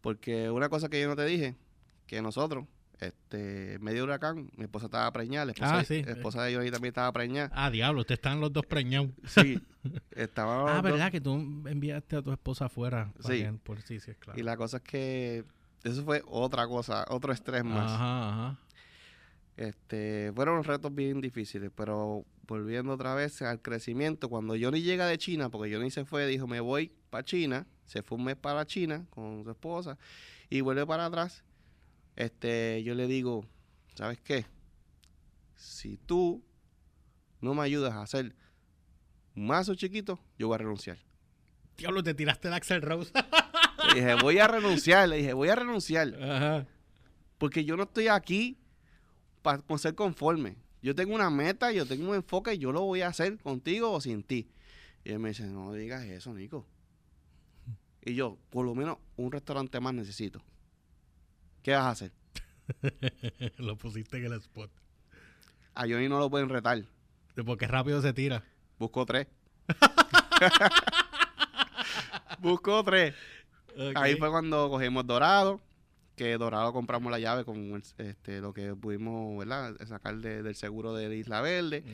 porque 0.00 0.50
una 0.50 0.68
cosa 0.68 0.88
que 0.88 1.00
yo 1.00 1.08
no 1.08 1.16
te 1.16 1.24
dije, 1.24 1.56
que 2.06 2.20
nosotros, 2.22 2.66
este, 3.00 3.78
medio 3.80 4.04
huracán, 4.04 4.50
mi 4.56 4.64
esposa 4.64 4.86
estaba 4.86 5.10
preñada, 5.12 5.46
la 5.46 5.52
esposa, 5.52 5.78
Ah, 5.78 5.84
sí. 5.84 6.02
la 6.04 6.12
esposa 6.12 6.42
de 6.44 6.54
Johnny 6.54 6.70
también 6.70 6.90
estaba 6.90 7.10
preñada. 7.12 7.50
Ah, 7.52 7.70
diablo, 7.70 8.00
ustedes 8.02 8.18
están 8.18 8.40
los 8.40 8.52
dos 8.52 8.64
preñados. 8.66 9.10
Sí, 9.26 9.58
Ah, 10.36 10.80
¿verdad? 10.82 11.10
Que 11.12 11.20
tú 11.20 11.34
enviaste 11.66 12.16
a 12.16 12.22
tu 12.22 12.30
esposa 12.32 12.66
afuera. 12.66 13.12
para 13.22 13.34
Sí. 13.34 13.42
que- 13.42 13.52
por, 13.52 13.82
sí, 13.82 14.00
sí, 14.00 14.10
es 14.12 14.16
claro. 14.18 14.38
Y 14.38 14.42
la 14.42 14.56
cosa 14.56 14.78
es 14.78 14.82
que 14.82 15.44
eso 15.84 16.04
fue 16.04 16.22
otra 16.26 16.66
cosa, 16.68 17.04
otro 17.08 17.32
estrés 17.32 17.64
más. 17.64 17.90
Ajá, 17.92 18.28
ajá. 18.30 18.58
Este, 19.56 20.32
fueron 20.34 20.62
retos 20.64 20.94
bien 20.94 21.20
difíciles, 21.20 21.70
pero 21.74 22.26
volviendo 22.46 22.92
otra 22.92 23.14
vez 23.14 23.40
al 23.40 23.62
crecimiento, 23.62 24.28
cuando 24.28 24.54
Johnny 24.60 24.82
llega 24.82 25.06
de 25.06 25.16
China, 25.16 25.48
porque 25.48 25.74
Johnny 25.74 25.90
se 25.90 26.04
fue, 26.04 26.26
dijo, 26.26 26.46
me 26.46 26.60
voy 26.60 26.92
para 27.08 27.24
China, 27.24 27.66
se 27.86 28.02
fue 28.02 28.18
un 28.18 28.24
mes 28.24 28.36
para 28.36 28.66
China 28.66 29.06
con 29.10 29.44
su 29.44 29.50
esposa 29.50 29.96
y 30.50 30.60
vuelve 30.60 30.86
para 30.86 31.06
atrás, 31.06 31.42
este, 32.16 32.82
yo 32.82 32.94
le 32.94 33.06
digo, 33.06 33.46
¿sabes 33.94 34.20
qué? 34.20 34.44
Si 35.54 35.96
tú 35.96 36.44
no 37.40 37.54
me 37.54 37.62
ayudas 37.62 37.94
a 37.94 38.02
hacer 38.02 38.34
un 39.34 39.46
mazo 39.46 39.74
chiquito, 39.74 40.20
yo 40.38 40.48
voy 40.48 40.56
a 40.56 40.58
renunciar. 40.58 40.98
Diablo, 41.78 42.02
te 42.02 42.14
tiraste 42.14 42.48
el 42.48 42.54
Axel 42.54 42.82
Rose. 42.82 43.12
Le 43.88 44.00
dije, 44.00 44.14
voy 44.14 44.38
a 44.38 44.48
renunciar, 44.48 45.08
le 45.08 45.18
dije, 45.18 45.32
voy 45.32 45.48
a 45.48 45.54
renunciar. 45.54 46.14
Ajá. 46.22 46.66
Porque 47.38 47.64
yo 47.64 47.76
no 47.76 47.84
estoy 47.84 48.08
aquí 48.08 48.58
para 49.46 49.62
ser 49.78 49.94
conforme. 49.94 50.56
Yo 50.82 50.96
tengo 50.96 51.14
una 51.14 51.30
meta, 51.30 51.70
yo 51.70 51.86
tengo 51.86 52.10
un 52.10 52.16
enfoque 52.16 52.54
y 52.54 52.58
yo 52.58 52.72
lo 52.72 52.82
voy 52.82 53.02
a 53.02 53.06
hacer 53.06 53.38
contigo 53.38 53.92
o 53.92 54.00
sin 54.00 54.24
ti. 54.24 54.50
Y 55.04 55.12
él 55.12 55.20
me 55.20 55.28
dice, 55.28 55.46
no 55.46 55.72
digas 55.72 56.04
eso, 56.04 56.34
Nico. 56.34 56.66
Y 58.04 58.16
yo, 58.16 58.38
por 58.50 58.66
lo 58.66 58.74
menos 58.74 58.98
un 59.14 59.30
restaurante 59.30 59.78
más 59.78 59.94
necesito. 59.94 60.42
¿Qué 61.62 61.74
vas 61.74 61.84
a 61.84 61.90
hacer? 61.90 62.12
lo 63.58 63.76
pusiste 63.76 64.18
en 64.18 64.24
el 64.24 64.40
spot. 64.40 64.72
A 65.76 65.82
Johnny 65.82 66.08
no 66.08 66.18
lo 66.18 66.28
pueden 66.28 66.48
retar. 66.48 66.82
Porque 67.44 67.68
rápido 67.68 68.02
se 68.02 68.12
tira. 68.12 68.42
Busco 68.80 69.06
tres. 69.06 69.28
Busco 72.40 72.82
tres. 72.82 73.14
Ahí 73.94 74.16
fue 74.16 74.28
cuando 74.28 74.68
cogimos 74.70 75.06
Dorado, 75.06 75.60
que 76.16 76.36
Dorado 76.38 76.72
compramos 76.72 77.12
la 77.12 77.18
llave 77.18 77.44
con 77.44 77.82
este, 77.98 78.40
lo 78.40 78.52
que 78.52 78.74
pudimos 78.74 79.38
¿verdad? 79.38 79.76
sacar 79.86 80.16
de- 80.16 80.42
del 80.42 80.54
seguro 80.56 80.94
de 80.94 81.14
Isla 81.16 81.40
Verde. 81.42 81.84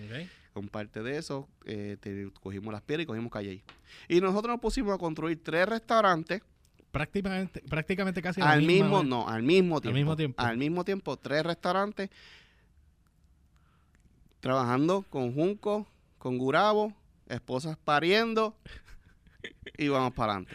Con 0.54 0.68
parte 0.68 1.02
de 1.02 1.16
eso, 1.18 1.48
eh, 1.64 1.96
te- 2.00 2.30
cogimos 2.40 2.72
las 2.72 2.82
piedras 2.82 3.04
y 3.04 3.06
cogimos 3.06 3.32
Calle. 3.32 3.62
Y 4.08 4.20
nosotros 4.20 4.52
nos 4.52 4.60
pusimos 4.60 4.94
a 4.94 4.98
construir 4.98 5.42
tres 5.42 5.66
restaurantes 5.68 6.42
prácticamente, 6.90 7.62
prácticamente 7.62 8.20
casi 8.22 8.40
Al 8.42 8.62
mismo, 8.62 8.98
vez. 9.00 9.08
no, 9.08 9.26
al 9.28 9.42
mismo 9.42 9.80
tiempo. 9.80 9.94
mismo 9.96 10.16
tiempo. 10.16 10.42
Al 10.42 10.56
mismo 10.58 10.84
tiempo, 10.84 11.16
tres 11.16 11.42
restaurantes 11.42 12.10
trabajando 14.40 15.02
con 15.08 15.32
Junco, 15.34 15.86
con 16.18 16.38
Gurabo, 16.38 16.92
esposas 17.28 17.76
pariendo 17.78 18.54
y 19.78 19.88
vamos 19.88 20.12
para 20.12 20.32
adelante. 20.34 20.54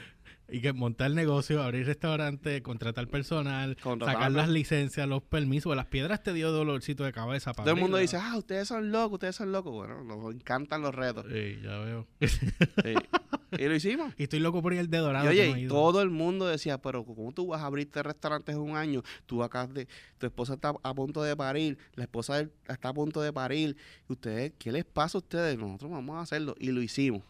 Y 0.50 0.62
que 0.62 0.72
montar 0.72 1.12
negocio, 1.12 1.62
abrir 1.62 1.86
restaurante, 1.86 2.62
contratar 2.62 3.08
personal, 3.08 3.76
Contratar 3.82 4.16
sacar 4.16 4.32
las 4.32 4.48
licencias, 4.48 5.08
los 5.08 5.22
permisos. 5.22 5.76
Las 5.76 5.88
piedras 5.88 6.24
te 6.24 6.32
dio 6.32 6.52
dolorcito 6.52 7.04
de 7.04 7.12
cabeza 7.12 7.52
para 7.52 7.66
Todo 7.66 7.76
el 7.76 7.82
mundo 7.82 7.98
abrirla. 7.98 8.18
dice, 8.20 8.30
ah, 8.32 8.38
ustedes 8.38 8.68
son 8.68 8.92
locos, 8.92 9.14
ustedes 9.14 9.36
son 9.36 9.52
locos. 9.52 9.74
Bueno, 9.74 10.04
nos 10.04 10.34
encantan 10.34 10.82
los 10.82 10.96
retos. 10.96 11.26
Sí, 11.30 11.60
ya 11.62 11.78
veo. 11.80 12.08
Sí. 12.22 12.94
y 13.58 13.66
lo 13.66 13.76
hicimos. 13.76 14.14
y 14.18 14.24
estoy 14.24 14.40
loco 14.40 14.62
por 14.62 14.74
ir 14.74 14.88
de 14.88 14.98
Y 14.98 15.02
dorado. 15.02 15.26
que 15.26 15.30
oye, 15.32 15.50
no 15.50 15.56
he 15.56 15.60
y 15.60 15.64
ido. 15.64 15.76
todo 15.76 16.02
el 16.02 16.10
mundo 16.10 16.48
decía, 16.48 16.78
pero 16.82 17.04
¿cómo 17.04 17.32
tú 17.34 17.48
vas 17.48 17.62
a 17.62 17.66
abrirte 17.66 18.02
restaurantes 18.02 18.56
en 18.56 18.62
un 18.62 18.78
año? 18.78 19.04
Tú 19.26 19.44
acá 19.44 19.68
de, 19.68 19.88
tu 20.18 20.26
esposa 20.28 20.54
está 20.54 20.74
a 20.82 20.94
punto 20.94 21.22
de 21.24 21.36
parir, 21.36 21.78
la 21.96 22.04
esposa 22.04 22.40
está 22.68 22.90
a 22.90 22.94
punto 22.94 23.22
de 23.22 23.34
parir. 23.34 23.76
Ustedes, 24.08 24.54
¿qué 24.58 24.72
les 24.72 24.86
pasa 24.86 25.18
a 25.18 25.20
ustedes? 25.20 25.58
Nosotros 25.58 25.92
vamos 25.92 26.16
a 26.16 26.22
hacerlo. 26.22 26.56
Y 26.58 26.72
lo 26.72 26.82
hicimos. 26.82 27.24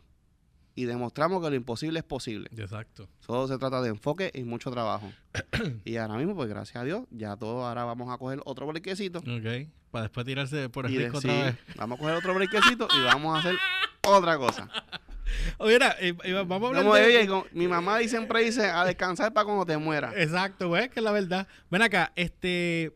Y 0.77 0.85
demostramos 0.85 1.41
que 1.43 1.49
lo 1.49 1.55
imposible 1.55 1.97
es 1.97 2.05
posible. 2.05 2.49
Exacto. 2.55 3.09
Solo 3.19 3.47
se 3.47 3.57
trata 3.57 3.81
de 3.81 3.89
enfoque 3.89 4.29
y 4.35 4.43
mucho 4.43 4.69
trabajo. 4.69 5.11
y 5.85 5.95
ahora 5.97 6.17
mismo, 6.17 6.35
pues 6.35 6.47
gracias 6.49 6.75
a 6.75 6.83
Dios, 6.83 7.05
ya 7.09 7.35
todo 7.35 7.65
ahora 7.65 7.83
vamos 7.83 8.13
a 8.13 8.17
coger 8.19 8.41
otro 8.45 8.67
brequecito. 8.67 9.17
Ok. 9.17 9.69
Para 9.89 10.03
después 10.03 10.23
tirarse 10.27 10.69
por 10.69 10.85
el 10.85 10.91
Y 10.93 10.97
risco 10.99 11.19
decir, 11.19 11.31
otra 11.31 11.45
vez. 11.45 11.55
vamos 11.77 11.97
a 11.97 11.99
coger 11.99 12.15
otro 12.17 12.33
brequecito 12.35 12.87
y 12.95 13.03
vamos 13.03 13.35
a 13.35 13.39
hacer 13.39 13.55
otra 14.05 14.37
cosa. 14.37 14.69
Oye, 15.57 15.73
mira, 15.79 15.95
eh, 15.99 16.13
eh, 16.23 16.33
vamos 16.33 16.61
a 16.63 16.67
hablar 16.67 16.83
de- 16.83 16.89
oye, 16.89 17.27
como 17.27 17.45
mi 17.53 17.67
mamá 17.67 17.99
siempre 18.01 18.43
dice, 18.43 18.69
a 18.69 18.85
descansar 18.85 19.33
para 19.33 19.45
cuando 19.45 19.65
te 19.65 19.77
mueras. 19.79 20.13
Exacto, 20.15 20.67
güey, 20.67 20.89
que 20.89 20.99
es 20.99 21.03
la 21.03 21.11
verdad. 21.11 21.47
Ven 21.71 21.81
acá, 21.81 22.13
este. 22.15 22.93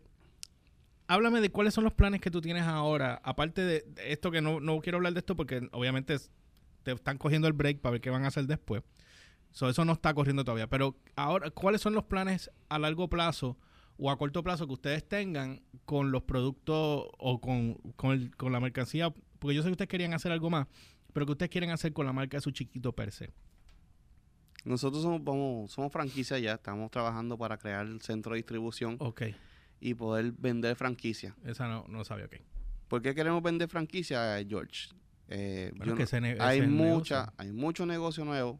Háblame 1.08 1.42
de 1.42 1.50
cuáles 1.50 1.74
son 1.74 1.84
los 1.84 1.94
planes 1.94 2.22
que 2.22 2.30
tú 2.32 2.42
tienes 2.42 2.64
ahora. 2.64 3.20
Aparte 3.24 3.62
de 3.66 3.82
de 3.88 4.12
esto, 4.14 4.30
que 4.32 4.40
no, 4.42 4.60
no 4.60 4.80
quiero 4.82 4.98
hablar 5.00 5.14
de 5.14 5.20
esto 5.20 5.36
porque 5.36 5.68
obviamente 5.72 6.14
es- 6.14 6.30
te 6.84 6.92
están 6.92 7.18
cogiendo 7.18 7.48
el 7.48 7.54
break 7.54 7.80
para 7.80 7.92
ver 7.94 8.02
qué 8.02 8.10
van 8.10 8.24
a 8.26 8.28
hacer 8.28 8.46
después. 8.48 8.84
So, 9.52 9.70
eso 9.70 9.84
no 9.86 9.94
está 9.94 10.14
corriendo 10.14 10.44
todavía. 10.46 10.68
Pero 10.68 10.96
ahora, 11.16 11.50
¿cuáles 11.52 11.82
son 11.82 11.94
los 11.94 12.06
planes 12.06 12.50
a 12.70 12.80
largo 12.80 13.10
plazo 13.10 13.58
o 13.98 14.10
a 14.10 14.18
corto 14.18 14.42
plazo 14.44 14.66
que 14.68 14.74
ustedes 14.74 15.08
tengan 15.08 15.62
con 15.86 16.12
los 16.12 16.24
productos 16.24 17.08
o 17.18 17.42
con, 17.42 17.76
con, 17.96 18.12
el- 18.12 18.36
con 18.38 18.52
la 18.54 18.60
mercancía? 18.60 19.14
Porque 19.40 19.56
yo 19.56 19.62
sé 19.62 19.68
que 19.68 19.74
ustedes 19.74 19.90
querían 19.90 20.14
hacer 20.14 20.32
algo 20.32 20.50
más, 20.50 20.68
pero 21.14 21.26
que 21.26 21.34
ustedes 21.34 21.50
quieren 21.50 21.72
hacer 21.72 21.92
con 21.94 22.06
la 22.06 22.14
marca 22.14 22.38
de 22.38 22.42
su 22.42 22.52
chiquito 22.52 22.94
per 22.94 23.12
se. 23.12 23.32
Nosotros 24.64 25.02
somos, 25.02 25.24
vamos- 25.24 25.72
somos 25.72 25.92
franquicia 25.92 26.38
ya, 26.40 26.54
estamos 26.54 26.92
trabajando 26.92 27.38
para 27.38 27.58
crear 27.58 27.86
el 27.88 28.02
centro 28.02 28.34
de 28.34 28.38
distribución 28.38 28.96
Ok, 29.00 29.24
y 29.80 29.96
poder 29.96 30.32
vender 30.34 30.76
franquicia. 30.76 31.36
esa 31.44 31.68
no, 31.68 31.86
no 31.90 32.06
sabía, 32.06 32.26
ok. 32.26 32.36
¿Por 32.88 33.02
qué 33.02 33.16
queremos 33.16 33.42
vender 33.42 33.68
franquicia, 33.70 34.38
George? 34.48 34.90
Eh, 35.34 35.72
Bueno, 35.78 35.96
yo 35.96 36.04
ese 36.04 36.18
hay 36.40 36.60
ese 36.60 36.68
mucha, 36.68 37.16
negocio. 37.22 37.34
hay 37.38 37.52
mucho 37.54 37.86
negocio 37.86 38.26
nuevo 38.26 38.60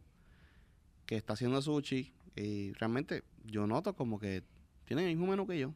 que 1.04 1.16
está 1.16 1.34
haciendo 1.34 1.60
sushi 1.60 2.14
y 2.34 2.72
realmente 2.72 3.24
yo 3.44 3.66
noto 3.66 3.94
como 3.94 4.18
que 4.18 4.42
tienen 4.86 5.04
el 5.06 5.16
mismo 5.16 5.30
menú 5.30 5.46
que 5.46 5.58
yo. 5.58 5.74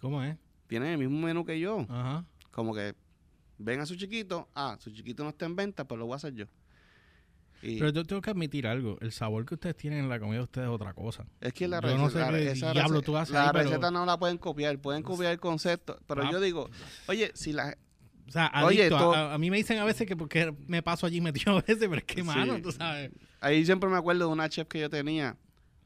¿Cómo 0.00 0.22
es? 0.22 0.36
Tienen 0.66 0.88
el 0.90 0.98
mismo 0.98 1.18
menú 1.26 1.44
que 1.44 1.58
yo. 1.58 1.86
Ajá. 1.88 2.24
Como 2.50 2.74
que 2.74 2.94
ven 3.58 3.80
a 3.80 3.86
su 3.86 3.96
chiquito, 3.96 4.48
ah, 4.54 4.76
su 4.78 4.90
chiquito 4.90 5.22
no 5.24 5.30
está 5.30 5.46
en 5.46 5.56
venta, 5.56 5.86
pero 5.86 6.00
lo 6.00 6.06
voy 6.06 6.14
a 6.14 6.16
hacer 6.16 6.34
yo. 6.34 6.44
Y 7.62 7.78
Pero 7.78 7.90
yo 7.90 8.04
tengo 8.04 8.20
que 8.20 8.28
admitir 8.30 8.66
algo. 8.66 8.98
El 9.00 9.12
sabor 9.12 9.46
que 9.46 9.54
ustedes 9.54 9.76
tienen 9.76 10.00
en 10.00 10.08
la 10.10 10.20
comida 10.20 10.36
de 10.38 10.42
ustedes 10.44 10.68
es 10.68 10.74
otra 10.74 10.92
cosa. 10.92 11.24
es 11.40 11.54
que 11.54 11.66
la 11.66 11.80
receta, 11.80 12.02
no 12.02 12.10
sé 12.10 12.18
la- 12.18 12.30
qué 12.30 12.50
esa 12.50 12.72
diablo 12.72 13.00
rece- 13.00 13.04
tú 13.06 13.16
haces 13.16 13.32
la 13.32 13.44
ahí, 13.44 13.48
pero- 13.52 13.64
receta 13.70 13.90
no 13.90 14.04
la 14.04 14.18
pueden 14.18 14.36
copiar, 14.36 14.78
pueden 14.78 15.02
copiar 15.02 15.32
el 15.32 15.40
concepto, 15.40 15.98
pero 16.06 16.24
Ah. 16.24 16.28
yo 16.30 16.40
digo, 16.40 16.68
oye, 17.08 17.30
si 17.34 17.54
la 17.54 17.78
O 18.28 18.30
sea, 18.32 18.50
Oye, 18.64 18.82
adicto, 18.82 18.98
to- 18.98 19.14
a, 19.14 19.34
a 19.34 19.38
mí 19.38 19.50
me 19.50 19.56
dicen 19.56 19.78
a 19.78 19.84
veces 19.84 20.06
que 20.06 20.16
porque 20.16 20.52
me 20.66 20.82
paso 20.82 21.06
allí 21.06 21.20
metido 21.20 21.52
a 21.58 21.60
veces, 21.62 21.78
pero 21.80 21.96
es 21.96 22.04
que, 22.04 22.16
Sí. 22.16 22.22
mano, 22.22 22.60
tú 22.60 22.72
sabes. 22.72 23.10
Ahí 23.40 23.64
siempre 23.64 23.88
me 23.88 23.96
acuerdo 23.96 24.26
de 24.26 24.32
una 24.32 24.48
chef 24.48 24.66
que 24.66 24.80
yo 24.80 24.90
tenía, 24.90 25.36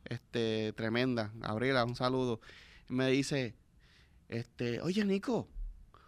este, 0.05 0.73
tremenda, 0.73 1.31
Gabriela, 1.37 1.85
un 1.85 1.95
saludo. 1.97 2.41
Me 2.89 3.09
dice, 3.11 3.55
este, 4.29 4.81
oye 4.81 5.05
Nico, 5.05 5.49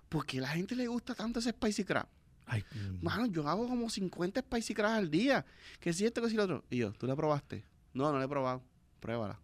¿por 0.08 0.24
qué 0.26 0.38
a 0.38 0.42
la 0.42 0.48
gente 0.48 0.74
le 0.74 0.86
gusta 0.86 1.14
tanto 1.14 1.40
ese 1.40 1.50
spicy 1.50 1.84
crab? 1.84 2.06
Ay, 2.46 2.64
mm, 2.74 3.04
Mano, 3.04 3.26
yo 3.26 3.46
hago 3.48 3.68
como 3.68 3.88
50 3.88 4.40
spicy 4.40 4.74
crabs 4.74 4.96
al 4.98 5.10
día. 5.10 5.44
Que 5.80 5.92
si 5.92 6.04
esto, 6.04 6.20
que 6.22 6.28
si 6.28 6.36
lo 6.36 6.44
otro. 6.44 6.64
Y 6.70 6.78
yo, 6.78 6.92
¿tú 6.92 7.06
la 7.06 7.14
probaste? 7.14 7.64
No, 7.94 8.10
no 8.10 8.18
la 8.18 8.24
he 8.24 8.28
probado. 8.28 8.62
Pruébala. 9.00 9.38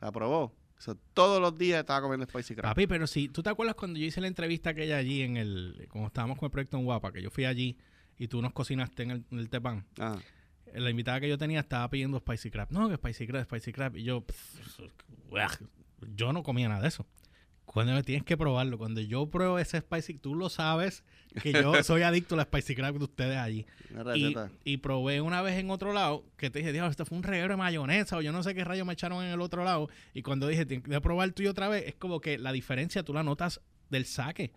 La 0.00 0.12
probó. 0.12 0.52
So, 0.80 0.94
todos 1.12 1.42
los 1.42 1.58
días 1.58 1.80
estaba 1.80 2.00
comiendo 2.00 2.24
spicy 2.24 2.54
crab. 2.54 2.70
Papi, 2.70 2.86
pero 2.86 3.06
si 3.06 3.28
tú 3.28 3.42
te 3.42 3.50
acuerdas 3.50 3.76
cuando 3.76 3.98
yo 3.98 4.06
hice 4.06 4.22
la 4.22 4.28
entrevista 4.28 4.70
aquella 4.70 4.96
allí 4.96 5.20
en 5.20 5.36
el. 5.36 5.86
Cuando 5.90 6.06
estábamos 6.06 6.38
con 6.38 6.46
el 6.46 6.50
proyecto 6.50 6.78
en 6.78 6.84
Guapa, 6.84 7.12
que 7.12 7.20
yo 7.20 7.30
fui 7.30 7.44
allí 7.44 7.76
y 8.16 8.28
tú 8.28 8.40
nos 8.40 8.54
cocinaste 8.54 9.02
en 9.02 9.10
el, 9.10 9.24
en 9.30 9.38
el 9.40 9.50
Tepan. 9.50 9.84
Ah, 9.98 10.16
La 10.72 10.88
invitada 10.88 11.20
que 11.20 11.28
yo 11.28 11.36
tenía 11.36 11.60
estaba 11.60 11.86
pidiendo 11.90 12.18
Spicy 12.18 12.50
Crab. 12.50 12.72
No, 12.72 12.88
que 12.88 12.94
Spicy 12.94 13.26
Crab, 13.26 13.44
Spicy 13.44 13.72
Crab. 13.72 13.94
Y 13.94 14.04
yo, 14.04 14.22
pff, 14.22 14.80
yo 16.16 16.32
no 16.32 16.42
comía 16.42 16.70
nada 16.70 16.80
de 16.80 16.88
eso. 16.88 17.06
Cuando 17.72 17.92
me 17.92 18.02
tienes 18.02 18.24
que 18.24 18.36
probarlo, 18.36 18.78
cuando 18.78 19.00
yo 19.00 19.26
pruebo 19.30 19.60
ese 19.60 19.78
Spicy, 19.78 20.18
tú 20.18 20.34
lo 20.34 20.48
sabes 20.48 21.04
que 21.40 21.52
yo 21.52 21.72
soy 21.84 22.02
adicto 22.02 22.34
a 22.34 22.38
la 22.38 22.42
Spicy 22.42 22.74
Crab 22.74 22.98
de 22.98 23.04
ustedes 23.04 23.36
allí. 23.36 23.64
Y, 24.16 24.34
y 24.64 24.78
probé 24.78 25.20
una 25.20 25.40
vez 25.40 25.56
en 25.56 25.70
otro 25.70 25.92
lado 25.92 26.24
que 26.36 26.50
te 26.50 26.58
dije, 26.58 26.72
Dios, 26.72 26.90
esto 26.90 27.06
fue 27.06 27.16
un 27.16 27.22
reguero 27.22 27.50
de 27.50 27.56
mayonesa 27.56 28.16
o 28.16 28.22
yo 28.22 28.32
no 28.32 28.42
sé 28.42 28.56
qué 28.56 28.64
rayo 28.64 28.84
me 28.84 28.94
echaron 28.94 29.24
en 29.24 29.30
el 29.30 29.40
otro 29.40 29.62
lado. 29.62 29.88
Y 30.14 30.22
cuando 30.22 30.48
dije, 30.48 30.66
tengo 30.66 30.82
que 30.82 31.00
probar 31.00 31.28
el 31.28 31.34
tuyo 31.34 31.52
otra 31.52 31.68
vez, 31.68 31.84
es 31.86 31.94
como 31.94 32.20
que 32.20 32.38
la 32.38 32.50
diferencia 32.50 33.04
tú 33.04 33.14
la 33.14 33.22
notas 33.22 33.60
del 33.88 34.04
saque. 34.04 34.52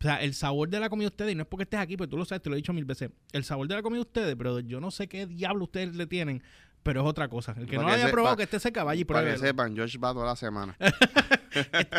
O 0.00 0.02
sea, 0.02 0.22
el 0.22 0.32
sabor 0.32 0.70
de 0.70 0.80
la 0.80 0.88
comida 0.88 1.10
de 1.10 1.12
ustedes, 1.12 1.32
y 1.32 1.34
no 1.34 1.42
es 1.42 1.48
porque 1.48 1.64
estés 1.64 1.80
aquí, 1.80 1.98
pero 1.98 2.08
tú 2.08 2.16
lo 2.16 2.24
sabes, 2.24 2.40
te 2.40 2.48
lo 2.48 2.56
he 2.56 2.58
dicho 2.58 2.72
mil 2.72 2.86
veces. 2.86 3.10
El 3.32 3.44
sabor 3.44 3.68
de 3.68 3.74
la 3.74 3.82
comida 3.82 3.98
de 3.98 4.06
ustedes, 4.06 4.34
pero 4.34 4.60
yo 4.60 4.80
no 4.80 4.90
sé 4.90 5.08
qué 5.08 5.26
diablo 5.26 5.64
ustedes 5.64 5.94
le 5.94 6.06
tienen, 6.06 6.42
pero 6.82 7.02
es 7.02 7.06
otra 7.06 7.28
cosa. 7.28 7.54
El 7.58 7.66
que 7.66 7.76
Pa' 7.76 7.82
no 7.82 7.88
lo 7.88 7.94
haya 7.94 8.10
probado, 8.10 8.36
que 8.36 8.44
esté 8.44 8.58
ese 8.58 8.72
caballo 8.72 9.00
y 9.00 9.04
Para 9.04 9.30
que 9.30 9.38
sepan, 9.38 9.74
George 9.74 9.98
va 9.98 10.14
toda 10.14 10.26
la 10.26 10.36
semana. 10.36 10.76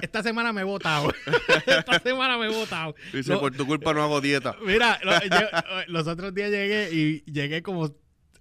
Esta, 0.01 0.23
semana 0.23 0.53
me 0.53 0.61
he 0.61 0.63
botado. 0.63 1.13
esta 1.65 1.99
semana 1.99 2.37
me 2.37 2.47
he 2.47 2.49
botado. 2.49 2.95
Dice, 3.13 3.35
por 3.37 3.55
tu 3.55 3.65
culpa 3.65 3.93
no 3.93 4.03
hago 4.03 4.21
dieta. 4.21 4.55
Mira, 4.65 4.99
lo- 5.03 5.19
yo- 5.19 5.47
los 5.87 6.07
otros 6.07 6.33
días 6.33 6.51
llegué 6.51 6.89
y 6.93 7.23
llegué 7.31 7.61
como 7.61 7.93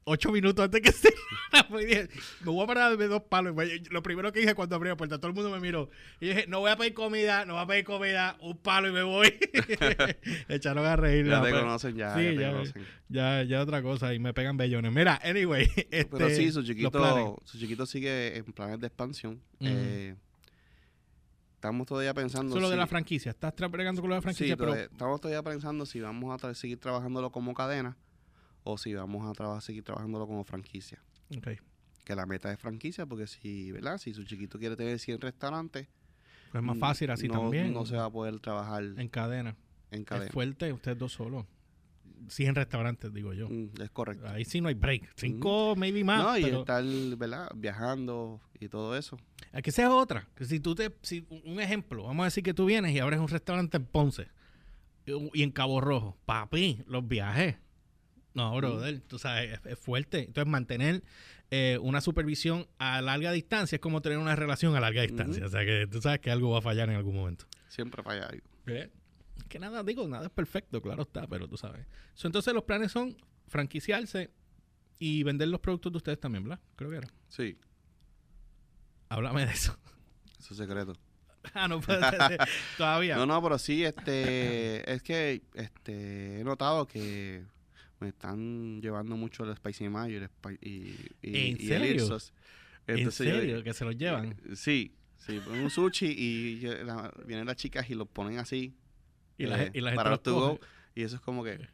ocho 0.08 0.30
minutos 0.30 0.64
antes 0.64 0.80
que 0.82 0.92
se 0.92 1.12
me 1.68 2.10
voy 2.44 2.62
a 2.62 2.66
parar 2.66 2.96
de 2.96 3.08
dos 3.08 3.22
palos. 3.28 3.54
Lo 3.90 4.02
primero 4.02 4.32
que 4.32 4.38
dije 4.40 4.54
cuando 4.54 4.76
abrí 4.76 4.88
la 4.88 4.96
puerta, 4.96 5.18
todo 5.18 5.28
el 5.28 5.34
mundo 5.34 5.50
me 5.50 5.58
miró. 5.58 5.90
Y 6.20 6.28
dije, 6.28 6.44
no 6.46 6.60
voy 6.60 6.70
a 6.70 6.76
pedir 6.76 6.94
comida, 6.94 7.44
no 7.44 7.54
voy 7.54 7.62
a 7.64 7.66
pedir 7.66 7.84
comida, 7.84 8.36
un 8.40 8.56
palo 8.56 8.88
y 8.88 8.92
me 8.92 9.02
voy. 9.02 9.34
Echaron 10.48 10.86
a 10.86 10.96
reír. 10.96 11.26
Ya 11.26 11.42
te 11.42 11.50
conocen, 11.50 11.96
ya, 11.96 12.14
Sí, 12.14 12.22
ya 12.22 12.30
te 12.30 12.36
ya, 12.40 12.50
conocen. 12.52 12.86
ya, 13.08 13.42
ya 13.42 13.60
otra 13.60 13.82
cosa 13.82 14.14
y 14.14 14.18
me 14.18 14.32
pegan 14.32 14.56
bellones. 14.56 14.92
Mira, 14.92 15.20
anyway. 15.24 15.68
Pero 15.90 16.26
este, 16.28 16.36
sí, 16.36 16.52
su 16.52 16.62
chiquito, 16.62 17.40
su 17.44 17.58
chiquito 17.58 17.84
sigue 17.86 18.36
en 18.36 18.44
planes 18.44 18.78
de 18.80 18.86
expansión. 18.86 19.40
Eh, 19.60 20.14
estamos 21.66 21.86
todavía 21.86 22.14
pensando. 22.14 22.48
Eso 22.50 22.56
es 22.58 22.62
lo 22.62 22.68
de 22.70 22.74
si- 22.76 22.78
la 22.78 22.86
franquicia. 22.86 23.30
¿Estás 23.30 23.54
tra- 23.54 23.70
bregando 23.70 24.00
con 24.00 24.10
lo 24.10 24.14
de 24.14 24.18
la 24.18 24.22
franquicia? 24.22 24.46
Sí, 24.46 24.56
pero 24.56 24.66
todavía- 24.72 24.84
estamos 24.90 25.20
todavía 25.20 25.42
pensando 25.42 25.86
si 25.86 26.00
vamos 26.00 26.34
a 26.34 26.46
tra- 26.48 26.54
seguir 26.54 26.78
trabajándolo 26.78 27.30
como 27.30 27.54
cadena 27.54 27.96
o 28.64 28.78
si 28.78 28.94
vamos 28.94 29.28
a 29.28 29.32
traba- 29.32 29.60
seguir 29.60 29.82
trabajándolo 29.84 30.26
como 30.26 30.44
franquicia. 30.44 31.02
Ok. 31.36 31.48
Que 32.04 32.14
la 32.14 32.24
meta 32.26 32.52
es 32.52 32.58
franquicia, 32.60 33.04
porque 33.06 33.26
si, 33.26 33.72
¿verdad? 33.72 33.98
Si 33.98 34.14
su 34.14 34.24
chiquito 34.24 34.58
quiere 34.58 34.76
tener 34.76 34.98
100 34.98 35.20
restaurantes, 35.20 35.88
Pues 36.52 36.62
es 36.62 36.66
más 36.66 36.78
fácil 36.78 37.10
así 37.10 37.26
no, 37.28 37.34
también. 37.40 37.72
no 37.72 37.84
se 37.84 37.96
va 37.96 38.04
a 38.04 38.10
poder 38.10 38.38
trabajar 38.38 38.84
en, 38.84 38.98
En 39.00 39.08
cadena. 39.08 39.56
cadena. 40.04 40.26
Es 40.26 40.32
fuerte, 40.32 40.72
ustedes 40.72 40.96
dos 40.98 41.12
solos. 41.12 41.44
Sí, 42.28 42.46
en 42.46 42.54
restaurantes, 42.54 43.12
digo 43.12 43.32
yo. 43.32 43.48
Mm, 43.48 43.70
es 43.80 43.90
correcto. 43.90 44.26
Ahí 44.28 44.44
sí 44.44 44.60
no 44.60 44.68
hay 44.68 44.74
break. 44.74 45.10
Cinco, 45.16 45.74
maybe 45.76 46.02
más. 46.04 46.22
no, 46.22 46.38
y 46.38 46.42
pero 46.42 46.60
estar, 46.60 46.84
¿verdad? 47.16 47.50
Viajando 47.54 48.40
y 48.58 48.68
todo 48.68 48.96
eso. 48.96 49.18
es 49.52 49.62
que 49.62 49.70
es 49.70 49.78
otra. 49.80 50.28
Que 50.34 50.44
si 50.44 50.60
tú 50.60 50.74
te. 50.74 50.92
Si, 51.02 51.26
un 51.44 51.60
ejemplo, 51.60 52.04
vamos 52.04 52.24
a 52.24 52.26
decir 52.26 52.42
que 52.42 52.54
tú 52.54 52.66
vienes 52.66 52.94
y 52.94 52.98
abres 52.98 53.20
un 53.20 53.28
restaurante 53.28 53.76
en 53.76 53.84
Ponce 53.84 54.28
y, 55.06 55.40
y 55.40 55.42
en 55.42 55.50
Cabo 55.50 55.80
Rojo. 55.80 56.16
Papi, 56.26 56.82
los 56.86 57.06
viajes. 57.06 57.56
No, 58.34 58.54
brother, 58.54 59.00
tú 59.00 59.18
sabes, 59.18 59.52
es, 59.54 59.60
es 59.64 59.78
fuerte. 59.78 60.24
Entonces, 60.24 60.46
mantener 60.50 61.02
eh, 61.50 61.78
una 61.80 62.00
supervisión 62.00 62.66
a 62.78 63.00
larga 63.00 63.32
distancia 63.32 63.76
es 63.76 63.80
como 63.80 64.02
tener 64.02 64.18
una 64.18 64.36
relación 64.36 64.76
a 64.76 64.80
larga 64.80 65.02
distancia. 65.02 65.46
O 65.46 65.48
sea, 65.48 65.64
que 65.64 65.86
tú 65.90 66.02
sabes 66.02 66.20
que 66.20 66.30
algo 66.30 66.50
va 66.50 66.58
a 66.58 66.62
fallar 66.62 66.90
en 66.90 66.96
algún 66.96 67.14
momento. 67.14 67.46
Siempre 67.68 68.02
falla 68.02 68.26
algo. 68.26 68.46
¿Eh? 68.66 68.90
Que 69.48 69.58
nada, 69.58 69.82
digo, 69.82 70.06
nada 70.08 70.26
es 70.26 70.32
perfecto, 70.32 70.80
claro 70.82 71.02
está, 71.02 71.26
pero 71.26 71.48
tú 71.48 71.56
sabes. 71.56 71.86
So, 72.14 72.26
entonces, 72.28 72.52
los 72.54 72.64
planes 72.64 72.92
son 72.92 73.16
franquiciarse 73.48 74.30
y 74.98 75.22
vender 75.22 75.48
los 75.48 75.60
productos 75.60 75.92
de 75.92 75.96
ustedes 75.98 76.20
también, 76.20 76.44
¿verdad? 76.44 76.60
Creo 76.76 76.90
que 76.90 76.96
era. 76.96 77.08
Sí, 77.28 77.58
Háblame 79.08 79.46
de 79.46 79.52
eso. 79.52 79.76
eso 80.38 80.54
es 80.54 80.58
secreto. 80.58 80.94
Ah, 81.54 81.68
no 81.68 81.80
puede 81.80 82.00
ser. 82.00 82.38
Todavía. 82.76 83.14
No, 83.14 83.24
no, 83.24 83.40
pero 83.40 83.56
sí, 83.56 83.84
este, 83.84 84.92
es 84.92 85.00
que 85.00 85.42
este, 85.54 86.40
he 86.40 86.44
notado 86.44 86.88
que 86.88 87.44
me 88.00 88.08
están 88.08 88.80
llevando 88.82 89.16
mucho 89.16 89.44
el 89.44 89.56
Spicy 89.56 89.88
Mayo 89.88 90.18
y 90.60 90.68
y, 90.68 90.96
y- 91.22 91.36
¿En 91.36 91.46
y 91.46 91.50
el 91.52 91.68
serio? 91.68 91.94
Ipsos. 92.02 92.32
¿En 92.88 92.96
yo- 92.98 93.10
serio? 93.12 93.62
¿Que 93.62 93.72
se 93.74 93.84
los 93.84 93.96
llevan? 93.96 94.34
Sí, 94.56 94.96
sí, 95.18 95.38
ponen 95.38 95.62
un 95.62 95.70
sushi 95.70 96.06
y 96.06 96.60
la- 96.82 97.14
vienen 97.24 97.46
las 97.46 97.54
chicas 97.54 97.88
y 97.90 97.94
lo 97.94 98.06
ponen 98.06 98.38
así. 98.40 98.74
Y 99.38 99.46
la, 99.46 99.62
eh, 99.64 99.70
y 99.74 99.80
la 99.80 99.90
gente 99.90 100.04
para 100.04 100.16
to. 100.18 100.58
Y 100.94 101.02
eso 101.02 101.16
es 101.16 101.22
como 101.22 101.44
que. 101.44 101.68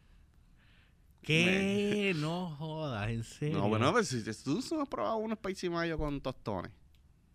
¿Qué? 1.23 2.15
No 2.17 2.51
jodas, 2.57 3.09
en 3.11 3.23
serio. 3.23 3.59
No, 3.59 3.69
bueno, 3.69 3.93
pues 3.93 4.09
si 4.09 4.23
tú 4.43 4.61
no 4.73 4.83
has 4.83 4.89
probado 4.89 5.17
un 5.19 5.33
Spicy 5.35 5.71
Mayo 5.71 5.97
con 5.97 6.21
tostones. 6.21 6.73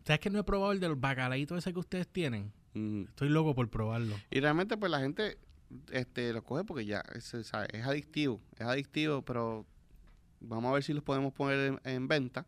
¿Sabes 0.05 0.19
que 0.19 0.30
no 0.30 0.39
he 0.39 0.43
probado 0.43 0.71
el 0.73 0.80
del 0.80 0.95
bacalaíto 0.95 1.55
ese 1.57 1.71
que 1.73 1.80
ustedes 1.80 2.07
tienen? 2.07 2.51
Mm. 2.73 3.03
Estoy 3.03 3.30
loco 3.30 3.55
por 3.55 3.69
probarlo. 3.69 4.15
Y 4.30 4.39
realmente, 4.39 4.78
pues 4.78 4.91
la 4.91 4.99
gente 4.99 5.38
este, 5.91 6.34
lo 6.34 6.43
coge 6.43 6.63
porque 6.63 6.86
ya 6.86 7.01
es, 7.15 7.34
es- 7.34 7.51
es 7.73 7.86
adictivo. 7.86 8.41
Es 8.57 8.67
adictivo, 8.67 9.21
pero 9.21 9.65
vamos 10.41 10.69
a 10.69 10.73
ver 10.73 10.84
si 10.84 10.93
los 10.93 11.03
podemos 11.03 11.34
poner 11.34 11.80
en, 11.84 11.91
en 11.91 12.07
venta 12.07 12.45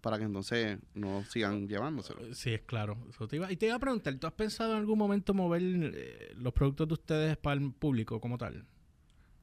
para 0.00 0.18
que 0.18 0.24
entonces 0.24 0.78
no 0.94 1.24
sigan 1.24 1.68
llevándoselo. 1.68 2.34
Sí, 2.34 2.54
es 2.54 2.62
claro. 2.62 2.96
Eso 3.10 3.28
te 3.28 3.36
iba- 3.36 3.50
y 3.52 3.56
te 3.56 3.66
iba 3.66 3.74
a 3.76 3.78
preguntar, 3.78 4.14
¿tú 4.16 4.26
has 4.26 4.32
pensado 4.32 4.72
en 4.72 4.78
algún 4.78 4.98
momento 4.98 5.34
mover 5.34 5.62
eh, 5.64 6.32
los 6.36 6.52
productos 6.52 6.88
de 6.88 6.94
ustedes 6.94 7.36
para 7.36 7.60
el 7.60 7.72
público 7.72 8.20
como 8.20 8.38
tal? 8.38 8.64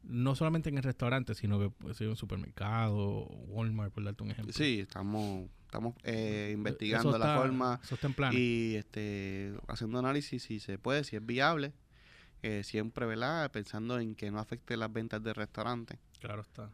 No 0.03 0.35
solamente 0.35 0.69
en 0.69 0.77
el 0.77 0.83
restaurante, 0.83 1.35
sino 1.35 1.59
que 1.59 1.69
puede 1.69 1.93
ser 1.93 2.05
en 2.05 2.11
un 2.11 2.15
supermercado, 2.17 3.25
Walmart, 3.47 3.93
por 3.93 4.03
darte 4.03 4.23
un 4.23 4.31
ejemplo. 4.31 4.53
Sí, 4.53 4.79
estamos, 4.79 5.49
estamos 5.65 5.95
eh, 6.03 6.51
investigando 6.53 7.17
la 7.17 7.25
forma 7.41 7.81
y 8.33 8.75
este, 8.75 9.53
haciendo 9.67 9.99
análisis 9.99 10.43
si 10.43 10.59
se 10.59 10.77
puede, 10.77 11.03
si 11.03 11.15
es 11.17 11.25
viable. 11.25 11.73
eh, 12.43 12.63
siempre, 12.63 13.05
¿verdad? 13.07 13.51
Pensando 13.51 13.99
en 13.99 14.13
que 14.15 14.29
no 14.31 14.39
afecte 14.39 14.77
las 14.77 14.93
ventas 14.93 15.21
del 15.23 15.33
restaurante. 15.35 15.99
Claro 16.19 16.43
está. 16.43 16.69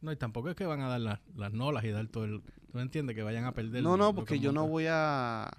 No, 0.00 0.12
y 0.12 0.16
tampoco 0.16 0.48
es 0.50 0.56
que 0.56 0.64
van 0.64 0.80
a 0.80 0.88
dar 0.88 1.00
las, 1.00 1.20
las 1.34 1.52
nolas 1.52 1.84
y 1.84 1.90
dar 1.90 2.06
todo 2.08 2.24
el... 2.24 2.42
¿Tú 2.42 2.76
me 2.76 2.82
entiendes? 2.82 3.16
Que 3.16 3.22
vayan 3.22 3.44
a 3.44 3.52
perder... 3.52 3.82
No, 3.82 3.96
no, 3.96 4.10
que 4.10 4.16
porque 4.16 4.38
yo 4.38 4.52
no 4.52 4.66
voy 4.66 4.86
a... 4.88 5.50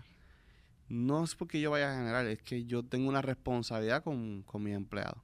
No 0.87 1.23
es 1.23 1.35
porque 1.35 1.61
yo 1.61 1.71
vaya 1.71 1.91
a 1.91 1.97
generar, 1.97 2.25
es 2.25 2.41
que 2.41 2.65
yo 2.65 2.83
tengo 2.83 3.09
una 3.09 3.21
responsabilidad 3.21 4.03
con, 4.03 4.43
con 4.43 4.63
mis 4.63 4.75
empleados. 4.75 5.21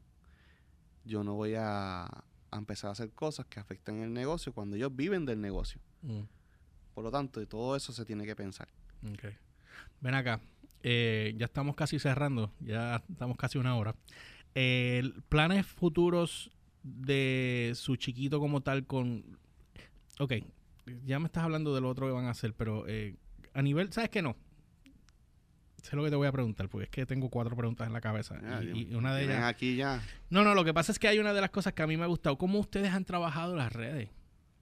Yo 1.05 1.23
no 1.23 1.33
voy 1.33 1.55
a, 1.55 2.03
a 2.05 2.57
empezar 2.57 2.89
a 2.89 2.91
hacer 2.91 3.11
cosas 3.13 3.45
que 3.47 3.59
afecten 3.59 4.01
el 4.01 4.13
negocio 4.13 4.53
cuando 4.53 4.75
ellos 4.75 4.95
viven 4.95 5.25
del 5.25 5.41
negocio. 5.41 5.81
Mm. 6.01 6.21
Por 6.93 7.03
lo 7.03 7.11
tanto, 7.11 7.39
de 7.39 7.47
todo 7.47 7.75
eso 7.75 7.93
se 7.93 8.05
tiene 8.05 8.25
que 8.25 8.35
pensar. 8.35 8.67
Ok. 9.11 9.33
Ven 10.01 10.13
acá. 10.13 10.39
Eh, 10.83 11.33
ya 11.37 11.45
estamos 11.45 11.75
casi 11.75 11.99
cerrando. 11.99 12.51
Ya 12.59 13.03
estamos 13.09 13.35
casi 13.37 13.57
una 13.57 13.75
hora. 13.75 13.95
Eh, 14.53 15.11
¿Planes 15.29 15.65
futuros 15.65 16.51
de 16.85 17.71
su 17.75 17.95
chiquito 17.95 18.39
como 18.39 18.61
tal 18.61 18.85
con... 18.85 19.37
Ok. 20.19 20.33
Ya 21.03 21.19
me 21.19 21.25
estás 21.25 21.43
hablando 21.43 21.73
de 21.73 21.81
lo 21.81 21.89
otro 21.89 22.05
que 22.05 22.13
van 22.13 22.25
a 22.25 22.29
hacer, 22.29 22.53
pero 22.53 22.87
eh, 22.87 23.15
a 23.53 23.61
nivel... 23.61 23.91
¿Sabes 23.91 24.11
qué 24.11 24.21
no? 24.21 24.35
Sé 25.81 25.95
lo 25.95 26.03
que 26.03 26.11
te 26.11 26.15
voy 26.15 26.27
a 26.27 26.31
preguntar, 26.31 26.69
porque 26.69 26.85
es 26.85 26.89
que 26.89 27.05
tengo 27.05 27.29
cuatro 27.29 27.55
preguntas 27.55 27.87
en 27.87 27.93
la 27.93 28.01
cabeza. 28.01 28.39
Ah, 28.43 28.61
y, 28.63 28.93
una 28.93 29.15
de 29.15 29.25
ellas... 29.25 29.43
aquí 29.43 29.75
ya. 29.75 30.01
No, 30.29 30.43
no, 30.43 30.53
lo 30.53 30.63
que 30.63 30.73
pasa 30.73 30.91
es 30.91 30.99
que 30.99 31.07
hay 31.07 31.17
una 31.19 31.33
de 31.33 31.41
las 31.41 31.49
cosas 31.49 31.73
que 31.73 31.81
a 31.81 31.87
mí 31.87 31.97
me 31.97 32.03
ha 32.03 32.07
gustado. 32.07 32.37
¿Cómo 32.37 32.59
ustedes 32.59 32.91
han 32.91 33.05
trabajado 33.05 33.55
las 33.55 33.73
redes? 33.73 34.09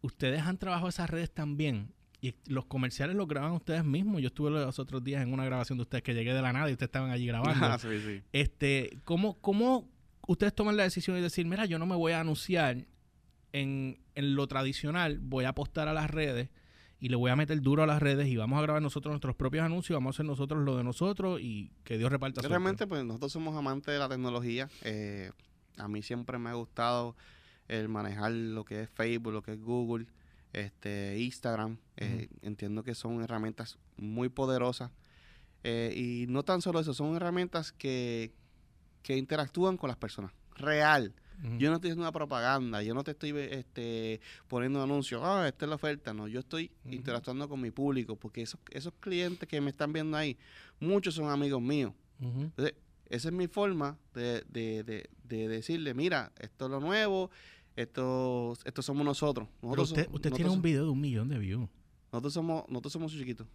Ustedes 0.02 0.42
han 0.42 0.58
trabajado 0.58 0.90
esas 0.90 1.10
redes 1.10 1.32
también. 1.32 1.94
Y 2.22 2.36
los 2.48 2.66
comerciales 2.66 3.18
los 3.18 3.28
graban 3.28 3.52
ustedes 3.52 3.84
mismos. 3.84 4.22
Yo 4.22 4.28
estuve 4.28 4.50
los 4.50 4.80
otros 4.80 5.04
días 5.04 5.22
en 5.22 5.34
una 5.34 5.44
grabación 5.44 5.78
de 5.78 5.82
ustedes 5.82 6.04
que 6.04 6.14
llegué 6.14 6.34
de 6.34 6.42
la 6.42 6.54
nada 6.54 6.70
y 6.70 6.74
ustedes 6.74 6.88
estaban 6.88 7.12
allí 7.12 7.26
grabando. 7.26 7.54
Ah, 7.66 7.78
sí, 7.78 8.00
sí. 8.00 8.22
este, 8.32 8.98
¿cómo, 9.04 9.40
¿Cómo 9.42 9.93
ustedes 10.28 10.54
toman 10.54 10.78
la 10.78 10.84
decisión 10.84 11.16
de 11.16 11.22
decir, 11.22 11.46
mira, 11.46 11.66
yo 11.66 11.80
no 11.80 11.86
me 11.86 11.96
voy 11.96 12.14
a 12.14 12.20
anunciar 12.20 12.86
en, 13.52 14.00
en 14.16 14.36
lo 14.36 14.48
tradicional, 14.48 15.20
voy 15.20 15.46
a 15.46 15.50
apostar 15.50 15.88
a 15.88 15.94
las 15.94 16.10
redes 16.10 16.50
y 17.00 17.10
le 17.10 17.18
voy 17.18 17.32
a 17.32 17.36
meter 17.36 17.60
duro 17.62 17.84
a 17.84 17.86
las 17.86 18.02
redes 18.02 18.28
y 18.30 18.38
vamos 18.38 18.58
a 18.60 18.62
grabar 18.62 18.82
nosotros 18.82 19.12
nuestros 19.12 19.36
propios 19.36 19.66
anuncios, 19.66 19.96
vamos 19.98 20.16
a 20.16 20.18
hacer 20.18 20.26
nosotros 20.26 20.64
lo 20.64 20.78
de 20.78 20.86
nosotros 20.86 21.42
y 21.42 21.70
que 21.84 21.98
Dios 21.98 22.10
reparta 22.10 22.40
suerte"? 22.40 22.48
Realmente, 22.48 22.88
pues 22.88 23.04
nosotros 23.04 23.32
somos 23.32 23.56
amantes 23.58 23.94
de 23.94 24.00
la 24.00 24.08
tecnología. 24.08 24.70
Eh, 24.84 25.32
a 25.78 25.88
mí 25.90 26.02
siempre 26.02 26.38
me 26.38 26.50
ha 26.50 26.54
gustado 26.54 27.18
el 27.68 27.90
manejar 27.90 28.32
lo 28.32 28.64
que 28.64 28.84
es 28.84 28.90
Facebook, 28.90 29.34
lo 29.34 29.42
que 29.42 29.52
es 29.52 29.62
Google, 29.62 30.08
este, 30.54 31.20
Instagram. 31.20 31.78
Eh, 31.98 32.30
Entiendo 32.42 32.84
que 32.84 32.96
son 32.96 33.22
herramientas 33.22 33.78
muy 33.98 34.30
poderosas. 34.30 34.92
Eh, 35.66 35.94
y 35.96 36.32
no 36.32 36.44
tan 36.44 36.62
solo 36.62 36.80
eso, 36.80 36.94
son 36.94 37.16
herramientas 37.18 37.74
que, 37.74 38.34
que 39.04 39.16
interactúan 39.18 39.78
con 39.78 39.90
las 39.90 39.98
personas. 39.98 40.32
Real. 40.56 41.14
Yo 41.58 41.70
no 41.70 41.76
estoy 41.76 41.90
haciendo 41.90 42.04
una 42.04 42.12
propaganda, 42.14 42.82
yo 42.84 42.94
no 42.94 43.04
te 43.04 43.12
estoy 43.12 43.32
este, 43.38 44.22
poniendo 44.48 44.82
anuncios, 44.82 45.22
ah, 45.26 45.46
esta 45.48 45.66
es 45.66 45.70
la 45.70 45.76
oferta, 45.76 46.14
no, 46.14 46.28
yo 46.30 46.40
estoy 46.40 46.72
interactuando 46.90 47.50
con 47.50 47.60
mi 47.60 47.70
público, 47.70 48.16
porque 48.16 48.44
esos, 48.44 48.62
esos 48.70 48.94
clientes 49.02 49.50
que 49.50 49.60
me 49.60 49.72
están 49.72 49.92
viendo 49.92 50.16
ahí, 50.16 50.38
muchos 50.80 51.16
son 51.16 51.30
amigos 51.30 51.62
míos. 51.62 51.92
Entonces, 52.22 52.76
esa 53.10 53.28
es 53.28 53.34
mi 53.34 53.48
forma 53.48 53.98
de, 54.14 54.46
de, 54.48 54.84
de, 54.84 55.10
de 55.26 55.48
decirle, 55.50 55.94
mira, 55.94 56.32
esto 56.40 56.66
es 56.66 56.72
lo 56.72 56.80
nuevo, 56.80 57.30
esto, 57.76 58.54
esto 58.64 58.82
somos 58.82 59.04
nosotros. 59.06 59.50
Pero 59.60 59.82
usted, 59.84 60.04
somos- 60.06 60.16
usted 60.16 60.30
nosotros 60.30 60.36
tiene 60.38 60.50
un 60.52 60.62
video 60.62 60.84
de 60.86 60.92
un 60.92 61.02
millón 61.02 61.28
de 61.28 61.40
views. 61.40 61.70
nosotros 62.12 62.34
somos, 62.34 62.64
nosotros 62.70 62.94
somos 62.94 63.12
chiquitos. 63.12 63.48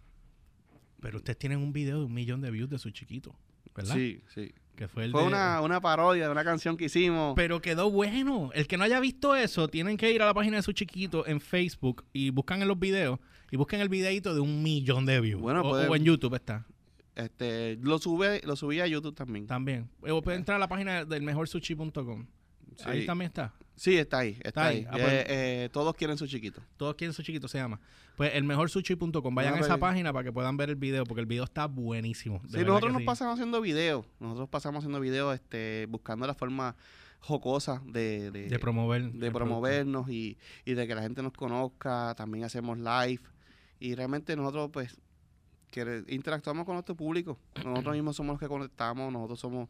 Pero 1.01 1.17
ustedes 1.17 1.39
tienen 1.39 1.59
un 1.59 1.71
video 1.73 1.99
de 1.99 2.05
un 2.05 2.13
millón 2.13 2.41
de 2.41 2.51
views 2.51 2.69
de 2.69 2.77
su 2.77 2.91
chiquito, 2.91 3.33
¿verdad? 3.73 3.95
Sí, 3.95 4.21
sí. 4.33 4.51
Que 4.79 4.87
fue 4.87 5.03
el 5.03 5.11
Fue 5.11 5.19
de- 5.21 5.27
una, 5.27 5.59
una 5.59 5.81
parodia 5.81 6.23
de 6.23 6.31
una 6.31 6.45
canción 6.45 6.77
que 6.77 6.85
hicimos. 6.85 7.33
Pero 7.35 7.61
quedó 7.61 7.91
bueno. 7.91 8.49
El 8.53 8.65
que 8.65 8.77
no 8.77 8.85
haya 8.85 9.01
visto 9.01 9.35
eso, 9.35 9.67
tienen 9.67 9.97
que 9.97 10.09
ir 10.13 10.21
a 10.21 10.25
la 10.25 10.33
página 10.33 10.55
de 10.55 10.63
su 10.63 10.71
chiquito 10.71 11.27
en 11.27 11.41
Facebook 11.41 12.05
y 12.13 12.29
buscan 12.29 12.61
en 12.61 12.69
los 12.69 12.79
videos 12.79 13.19
y 13.51 13.57
busquen 13.57 13.81
el 13.81 13.89
videito 13.89 14.33
de 14.33 14.39
un 14.39 14.63
millón 14.63 15.05
de 15.05 15.19
views. 15.19 15.41
Bueno, 15.41 15.61
o, 15.61 15.69
puede- 15.71 15.87
o 15.89 15.95
en 15.97 16.05
YouTube 16.05 16.33
está 16.35 16.65
Este, 17.13 17.77
lo 17.81 17.99
sube, 17.99 18.39
lo 18.45 18.55
subí 18.55 18.79
a 18.79 18.87
YouTube 18.87 19.13
también. 19.15 19.47
también. 19.47 19.89
O 20.07 20.21
pueden 20.21 20.39
entrar 20.39 20.55
a 20.55 20.59
la 20.59 20.69
página 20.69 21.03
del 21.03 21.23
mejorsushi.com. 21.23 22.25
Sí. 22.77 22.83
Ahí 22.85 23.05
también 23.05 23.27
está. 23.27 23.53
Sí, 23.79 23.97
está 23.97 24.19
ahí, 24.19 24.31
está, 24.43 24.49
Está 24.49 24.65
ahí. 24.67 24.77
ahí. 24.79 24.85
Ah, 24.87 24.91
pues- 24.91 25.03
Eh, 25.05 25.25
eh, 25.29 25.69
todos 25.71 25.95
quieren 25.95 26.17
su 26.17 26.27
chiquito. 26.27 26.61
Todos 26.75 26.95
quieren 26.95 27.13
su 27.13 27.23
chiquito, 27.23 27.47
se 27.47 27.57
llama. 27.59 27.79
Pues 28.17 28.35
el 28.35 28.43
mejorsushi.com. 28.43 29.33
Vayan 29.33 29.53
a 29.53 29.59
esa 29.59 29.77
página 29.77 30.11
para 30.11 30.25
que 30.25 30.33
puedan 30.33 30.57
ver 30.57 30.69
el 30.69 30.75
video, 30.75 31.05
porque 31.05 31.21
el 31.21 31.25
video 31.27 31.45
está 31.45 31.65
buenísimo. 31.67 32.41
Sí, 32.49 32.57
nosotros 32.65 32.91
nos 32.91 33.01
sí. 33.01 33.05
pasamos 33.05 33.35
haciendo 33.35 33.61
videos. 33.61 34.05
Nosotros 34.19 34.49
pasamos 34.49 34.79
haciendo 34.79 34.99
videos 34.99 35.33
este, 35.33 35.85
buscando 35.89 36.27
la 36.27 36.33
forma 36.33 36.75
jocosa 37.21 37.81
de, 37.85 38.31
de, 38.31 38.49
de 38.49 38.59
promover. 38.59 39.11
de 39.13 39.31
promovernos 39.31 40.09
y, 40.09 40.37
y 40.65 40.73
de 40.73 40.85
que 40.85 40.95
la 40.95 41.01
gente 41.01 41.23
nos 41.23 41.31
conozca. 41.31 42.13
También 42.17 42.43
hacemos 42.43 42.77
live. 42.77 43.21
Y 43.79 43.95
realmente 43.95 44.35
nosotros, 44.35 44.71
pues, 44.73 44.99
que 45.71 46.03
interactuamos 46.09 46.65
con 46.65 46.75
nuestro 46.75 46.95
público. 46.95 47.39
Nosotros 47.63 47.93
mismos 47.95 48.17
somos 48.17 48.33
los 48.33 48.39
que 48.41 48.47
conectamos. 48.49 49.13
Nosotros 49.13 49.39
somos. 49.39 49.69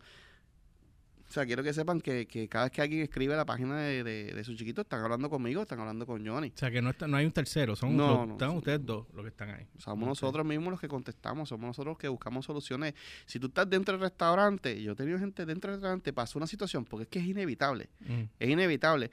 O 1.30 1.32
sea, 1.32 1.46
quiero 1.46 1.62
que 1.62 1.72
sepan 1.74 2.02
que, 2.02 2.26
que 2.26 2.50
cada 2.50 2.66
vez 2.66 2.72
que 2.72 2.82
alguien 2.82 3.04
escribe 3.04 3.36
la 3.36 3.46
página 3.46 3.78
de, 3.78 4.04
de, 4.04 4.34
de 4.34 4.44
su 4.44 4.56
chiquito, 4.56 4.82
están 4.82 5.04
hablando 5.04 5.30
conmigo, 5.30 5.62
están 5.62 5.80
hablando 5.80 6.08
con 6.08 6.26
Johnny. 6.26 6.48
O 6.56 6.58
sea, 6.58 6.72
que 6.72 6.82
no, 6.82 6.90
está, 6.90 7.08
no 7.08 7.18
hay 7.18 7.26
un 7.28 7.32
tercero. 7.32 7.76
Son 7.76 7.96
No, 7.96 8.08
los- 8.18 8.28
no, 8.30 8.34
están 8.34 8.50
ustedes 8.58 8.84
dos 8.84 9.06
los 9.14 9.24
que 9.24 9.30
están 9.30 9.52
ahí. 9.52 9.68
Somos 9.78 10.10
nosotros 10.10 10.44
mismos 10.44 10.72
los 10.72 10.80
que 10.82 10.88
contestamos, 10.88 11.48
somos 11.50 11.68
nosotros 11.68 11.92
los 11.92 11.98
que 12.00 12.08
buscamos 12.08 12.46
soluciones. 12.46 12.96
Si 13.28 13.40
tú 13.40 13.46
estás 13.48 13.70
dentro 13.70 13.94
del 13.94 14.02
restaurante, 14.02 14.82
yo 14.82 14.94
he 14.94 14.96
tenido 14.96 15.20
gente 15.20 15.46
dentro 15.46 15.70
del 15.70 15.80
restaurante, 15.80 16.12
pasó 16.14 16.40
una 16.40 16.48
situación, 16.48 16.84
porque 16.86 17.04
es 17.04 17.10
que 17.10 17.20
es 17.20 17.26
inevitable, 17.26 17.90
Mm. 18.00 18.24
es 18.40 18.50
inevitable. 18.50 19.12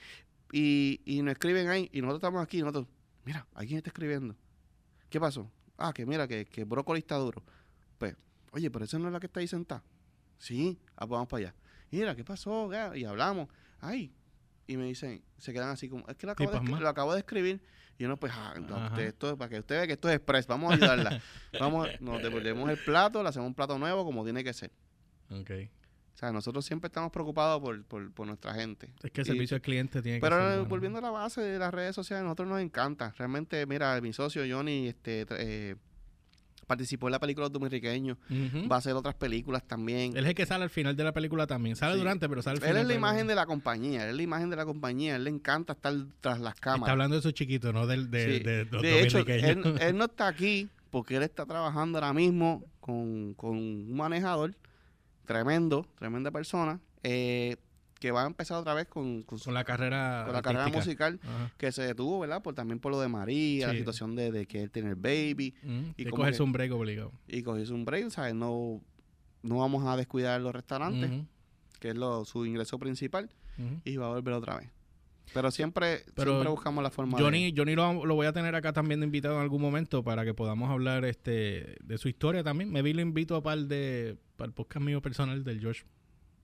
Y, 0.52 1.02
y 1.04 1.20
nos 1.20 1.32
escriben 1.32 1.68
ahí, 1.68 1.90
y 1.92 2.00
nosotros 2.00 2.20
estamos 2.20 2.42
aquí, 2.42 2.58
y 2.58 2.60
nosotros, 2.62 2.86
mira, 3.26 3.46
alguien 3.54 3.76
está 3.78 3.90
escribiendo. 3.90 4.34
¿Qué 5.10 5.20
pasó? 5.20 5.50
Ah, 5.76 5.92
que 5.92 6.06
mira, 6.06 6.26
que, 6.26 6.46
que 6.46 6.64
brócoli 6.64 7.00
está 7.00 7.16
duro. 7.16 7.42
Pues, 7.98 8.16
oye, 8.52 8.70
pero 8.70 8.86
esa 8.86 8.98
no 8.98 9.08
es 9.08 9.12
la 9.12 9.20
que 9.20 9.26
está 9.26 9.40
ahí 9.40 9.48
sentada. 9.48 9.82
Sí, 10.38 10.78
ah, 10.96 11.00
pues 11.06 11.10
vamos 11.10 11.28
para 11.28 11.48
allá. 11.48 11.54
Mira, 11.90 12.14
¿qué 12.16 12.24
pasó? 12.24 12.70
Y 12.94 13.04
hablamos. 13.04 13.48
Ay, 13.80 14.12
y 14.66 14.76
me 14.76 14.84
dicen, 14.84 15.22
se 15.38 15.52
quedan 15.52 15.68
así 15.70 15.88
como, 15.88 16.06
es 16.08 16.16
que 16.16 16.26
lo 16.26 16.32
acabo, 16.32 16.50
de, 16.50 16.56
pasma. 16.58 16.76
escri- 16.76 16.80
lo 16.82 16.88
acabo 16.88 17.12
de 17.12 17.18
escribir. 17.20 17.60
Y 17.98 18.04
uno, 18.04 18.16
pues, 18.18 18.32
ah, 18.34 18.54
no, 18.60 18.86
usted, 18.88 19.04
esto, 19.06 19.30
es 19.30 19.36
para 19.36 19.48
que 19.48 19.58
usted 19.60 19.76
vea 19.76 19.86
que 19.86 19.92
esto 19.94 20.08
es 20.10 20.16
express, 20.16 20.46
vamos 20.46 20.70
a 20.70 20.74
ayudarla. 20.74 21.22
vamos, 21.60 21.88
nos 22.00 22.22
devolvemos 22.22 22.68
el 22.68 22.76
plato, 22.78 23.22
le 23.22 23.28
hacemos 23.30 23.46
un 23.46 23.54
plato 23.54 23.78
nuevo 23.78 24.04
como 24.04 24.22
tiene 24.24 24.44
que 24.44 24.52
ser. 24.52 24.70
Ok. 25.30 25.50
O 26.14 26.18
sea, 26.18 26.32
nosotros 26.32 26.64
siempre 26.64 26.88
estamos 26.88 27.10
preocupados 27.10 27.60
por, 27.60 27.84
por, 27.84 28.12
por 28.12 28.26
nuestra 28.26 28.52
gente. 28.54 28.90
Es 29.02 29.10
que 29.10 29.20
el 29.22 29.26
Y- 29.26 29.30
servicio 29.30 29.54
al 29.56 29.60
cliente 29.62 30.02
tiene 30.02 30.18
que 30.18 30.22
Pero 30.22 30.36
ser 30.36 30.44
eh, 30.44 30.54
bueno. 30.56 30.68
volviendo 30.68 30.98
a 30.98 31.02
la 31.02 31.10
base 31.10 31.40
de 31.42 31.58
las 31.58 31.72
redes 31.72 31.94
sociales, 31.94 32.20
a 32.22 32.24
nosotros 32.24 32.48
nos 32.48 32.60
encanta. 32.60 33.14
Realmente, 33.16 33.64
mira, 33.66 33.98
mi 34.00 34.12
socio 34.12 34.42
Johnny 34.48 34.88
este, 34.88 35.26
eh, 35.30 35.76
participó 36.66 37.08
en 37.08 37.12
la 37.12 37.18
película 37.20 37.44
Los 37.46 37.52
Dominicanos. 37.52 38.18
Ujú. 38.28 38.68
Va 38.68 38.76
a 38.76 38.78
hacer 38.80 38.92
otras 38.94 39.14
películas 39.14 39.62
también. 39.66 40.16
Él 40.16 40.24
es 40.24 40.30
el 40.30 40.34
que 40.34 40.44
sale 40.46 40.64
al 40.64 40.70
final 40.70 40.96
de 40.96 41.04
la 41.04 41.12
película 41.12 41.46
también. 41.46 41.76
Sale 41.76 41.94
Sí. 41.94 41.98
durante, 42.00 42.28
pero 42.28 42.42
sale 42.42 42.58
al 42.58 42.62
Él 42.64 42.68
final. 42.68 42.76
es 42.82 42.86
la 42.88 42.88
de 42.88 42.98
imagen 42.98 43.26
de 43.26 43.34
la 43.34 43.46
compañía, 43.46 44.02
él 44.04 44.10
es 44.10 44.16
la 44.16 44.22
imagen 44.22 44.50
de 44.50 44.56
la 44.56 44.64
compañía, 44.64 45.16
él 45.16 45.24
le 45.24 45.30
encanta 45.30 45.72
estar 45.74 45.94
tras 46.20 46.40
las 46.40 46.54
Está 46.54 46.72
cámaras. 46.72 46.92
hablando 46.92 47.16
de 47.16 47.22
su 47.22 47.30
chiquito, 47.30 47.72
no 47.72 47.86
del 47.86 48.10
de, 48.10 48.38
Sí. 48.38 48.42
de, 48.44 48.64
los 48.66 48.82
De 48.82 49.02
hecho, 49.02 49.18
él, 49.18 49.24
él 49.80 49.96
no 49.96 50.04
está 50.06 50.26
aquí 50.28 50.68
porque 50.90 51.16
él 51.16 51.22
está 51.22 51.46
trabajando 51.46 51.98
ahora 51.98 52.12
mismo 52.12 52.64
con, 52.80 53.34
con 53.34 53.50
un 53.56 53.96
manejador 53.96 54.54
tremendo, 55.24 55.86
tremenda 55.98 56.30
persona. 56.30 56.80
eh, 57.02 57.56
que 57.98 58.10
va 58.10 58.24
a 58.24 58.26
empezar 58.26 58.58
otra 58.58 58.74
vez 58.74 58.86
con, 58.88 59.22
con, 59.22 59.38
Con 59.38 59.54
la 59.54 59.64
carrera. 59.64 60.22
con 60.26 60.34
la 60.34 60.42
carrera 60.42 60.64
artística. 60.66 61.10
musical 61.10 61.20
Ajá. 61.22 61.52
que 61.56 61.72
se 61.72 61.82
detuvo, 61.82 62.20
¿verdad? 62.20 62.42
Por, 62.42 62.54
también 62.54 62.78
por 62.78 62.92
lo 62.92 63.00
de 63.00 63.08
María, 63.08 63.68
la 63.68 63.72
Sí. 63.72 63.78
situación 63.78 64.14
de, 64.16 64.30
de 64.32 64.46
que 64.46 64.62
él 64.62 64.70
tiene 64.70 64.90
el 64.90 64.96
baby 64.96 65.54
Ujú, 65.62 65.94
Y 65.96 66.04
de 66.04 66.10
cogerse 66.10 66.38
que- 66.38 66.42
un 66.42 66.52
break 66.52 66.72
obligado. 66.72 67.12
y 67.26 67.42
cogió 67.42 67.74
un 67.74 67.84
break, 67.84 68.10
¿sabes? 68.10 68.34
No, 68.34 68.82
no 69.42 69.56
vamos 69.58 69.86
a 69.86 69.96
descuidar 69.96 70.40
los 70.40 70.52
restaurantes, 70.52 71.10
que 71.80 71.88
es 71.90 71.94
lo, 71.96 72.24
su 72.24 72.44
ingreso 72.44 72.78
principal, 72.78 73.30
y 73.84 73.96
va 73.96 74.06
a 74.06 74.08
volver 74.10 74.34
otra 74.34 74.58
vez. 74.58 74.68
Pero 75.34 75.50
siempre, 75.50 76.04
Pero 76.14 76.32
siempre 76.32 76.50
buscamos 76.50 76.84
la 76.84 76.90
forma 76.90 77.16
de... 77.18 77.24
Johnny, 77.24 77.52
Johnny 77.56 77.74
lo, 77.74 78.04
lo 78.06 78.14
voy 78.14 78.26
a 78.26 78.32
tener 78.32 78.54
acá 78.54 78.72
también 78.72 79.00
de 79.00 79.06
invitado 79.06 79.34
en 79.34 79.40
algún 79.40 79.60
momento 79.60 80.04
para 80.04 80.24
que 80.24 80.34
podamos 80.34 80.70
hablar 80.70 81.04
este 81.04 81.76
de 81.82 81.98
su 81.98 82.08
historia 82.08 82.44
también. 82.44 82.70
Me 82.70 82.80
vi 82.82 82.92
lo 82.92 83.00
invito 83.00 83.34
a 83.34 83.42
par 83.42 83.58
de 83.58 84.16
para 84.36 84.46
el 84.48 84.52
podcast 84.54 84.84
mío 84.84 85.02
personal 85.02 85.42
del 85.42 85.60
George 85.60 85.82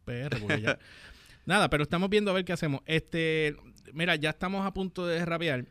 PR. 0.05 0.37
porque 0.41 0.63
ya- 0.63 0.79
Nada, 1.47 1.69
pero 1.71 1.83
estamos 1.83 2.09
viendo 2.09 2.31
a 2.31 2.35
ver 2.35 2.45
qué 2.45 2.53
hacemos. 2.53 2.81
Este, 2.87 3.57
mira, 3.93 4.17
ya 4.17 4.31
estamos 4.31 4.65
a 4.67 4.73
punto 4.73 5.07
de 5.07 5.25
rapear. 5.25 5.67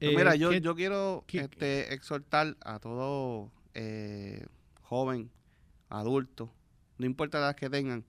Eh, 0.00 0.14
mira, 0.16 0.34
yo, 0.34 0.50
¿qué- 0.50 0.60
yo 0.60 0.74
quiero 0.74 1.24
qué- 1.26 1.40
este, 1.40 1.94
exhortar 1.94 2.56
a 2.64 2.78
todo 2.78 3.50
eh, 3.74 4.46
joven, 4.82 5.30
adulto, 5.88 6.52
no 6.98 7.06
importa 7.06 7.38
la 7.40 7.46
edad 7.46 7.56
que 7.56 7.70
tengan, 7.70 8.04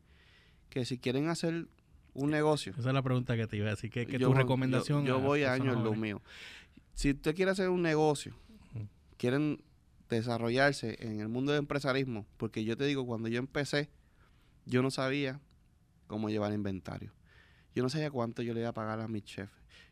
que 0.69 0.85
si 0.85 0.97
quieren 0.97 1.29
hacer 1.29 1.67
un 2.13 2.29
negocio, 2.29 2.73
Esa 2.77 2.89
es 2.89 2.93
la 2.93 3.01
pregunta 3.01 3.35
que 3.35 3.47
te 3.47 3.57
iba 3.57 3.67
a 3.67 3.71
decir. 3.71 3.89
¿Qué, 3.89 4.05
qué 4.05 4.17
yo 4.17 4.27
tu 4.29 4.33
recomendación? 4.33 5.05
Yo, 5.05 5.17
yo 5.17 5.19
voy 5.21 5.43
a 5.43 5.53
años 5.53 5.77
lo 5.83 5.95
mío. 5.95 6.21
Si 6.93 7.11
usted 7.11 7.33
quiere 7.35 7.51
hacer 7.51 7.69
un 7.69 7.81
negocio, 7.81 8.33
quieren 9.17 9.63
desarrollarse 10.09 10.97
en 10.99 11.21
el 11.21 11.27
mundo 11.27 11.51
del 11.53 11.59
empresarismo, 11.59 12.25
porque 12.37 12.63
yo 12.63 12.75
te 12.77 12.85
digo, 12.85 13.05
cuando 13.05 13.29
yo 13.29 13.39
empecé, 13.39 13.89
yo 14.65 14.81
no 14.83 14.91
sabía 14.91 15.39
cómo 16.13 16.29
llevar 16.29 16.53
inventario. 16.53 17.11
Yo 17.73 17.81
no 17.81 17.89
sabía 17.89 18.11
cuánto 18.11 18.43
yo 18.43 18.53
le 18.53 18.59
iba 18.59 18.69
a 18.69 18.73
pagar 18.73 18.99
a 18.99 19.07
mi 19.07 19.21
chef. 19.23 19.49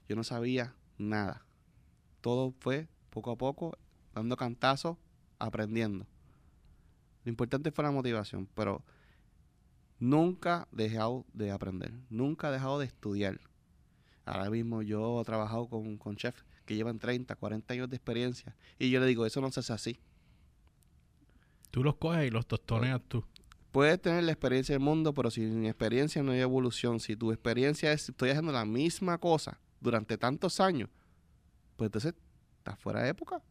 Yo 0.08 0.16
no 0.16 0.24
sabía 0.24 0.76
nada. 1.00 1.44
Todo 2.22 2.54
fue 2.60 2.88
poco 3.10 3.32
a 3.32 3.38
poco, 3.38 3.76
dando 4.14 4.38
cantazos, 4.38 4.98
aprendiendo. 5.40 6.06
Lo 7.24 7.30
importante 7.30 7.72
fue 7.72 7.84
la 7.84 7.92
motivación, 7.92 8.48
pero 8.54 8.84
nunca 10.00 10.68
he 10.74 10.84
dejado 10.84 11.26
de 11.34 11.50
aprender, 11.50 11.92
nunca 12.12 12.50
he 12.50 12.52
dejado 12.52 12.78
de 12.78 12.86
estudiar. 12.86 13.40
Ahora 14.26 14.52
mismo 14.52 14.84
yo 14.84 15.22
he 15.22 15.26
trabajado 15.26 15.68
con, 15.68 15.98
con 15.98 16.16
chefs 16.16 16.46
que 16.66 16.76
llevan 16.76 17.00
30, 17.00 17.36
40 17.36 17.74
años 17.74 17.90
de 17.90 17.96
experiencia 17.96 18.56
y 18.78 18.92
yo 18.92 19.00
le 19.00 19.08
digo, 19.08 19.26
eso 19.26 19.42
no 19.42 19.50
se 19.50 19.62
hace 19.62 19.74
así. 19.74 20.00
Tú 21.72 21.84
los 21.84 21.96
coges 21.96 22.28
y 22.28 22.30
los 22.30 22.46
tostoneas 22.46 23.02
tú. 23.08 23.26
Puedes 23.72 24.02
tener 24.02 24.24
la 24.24 24.34
experiencia 24.34 24.74
del 24.74 24.82
mundo, 24.82 25.14
pero 25.14 25.32
sin 25.32 25.66
experiencia 25.66 26.22
no 26.22 26.34
hay 26.34 26.42
evolución. 26.42 27.00
Si 27.00 27.16
tu 27.16 27.32
experiencia 27.32 27.94
es, 27.94 28.10
estoy 28.10 28.30
haciendo 28.30 28.52
la 28.52 28.66
misma 28.66 29.18
cosa 29.18 29.60
durante 29.80 30.18
tantos 30.18 30.60
años, 30.60 30.90
pues 31.78 31.88
entonces 31.88 32.14
estás 32.58 32.78
fuera 32.80 33.02
de 33.02 33.10
época. 33.10 33.42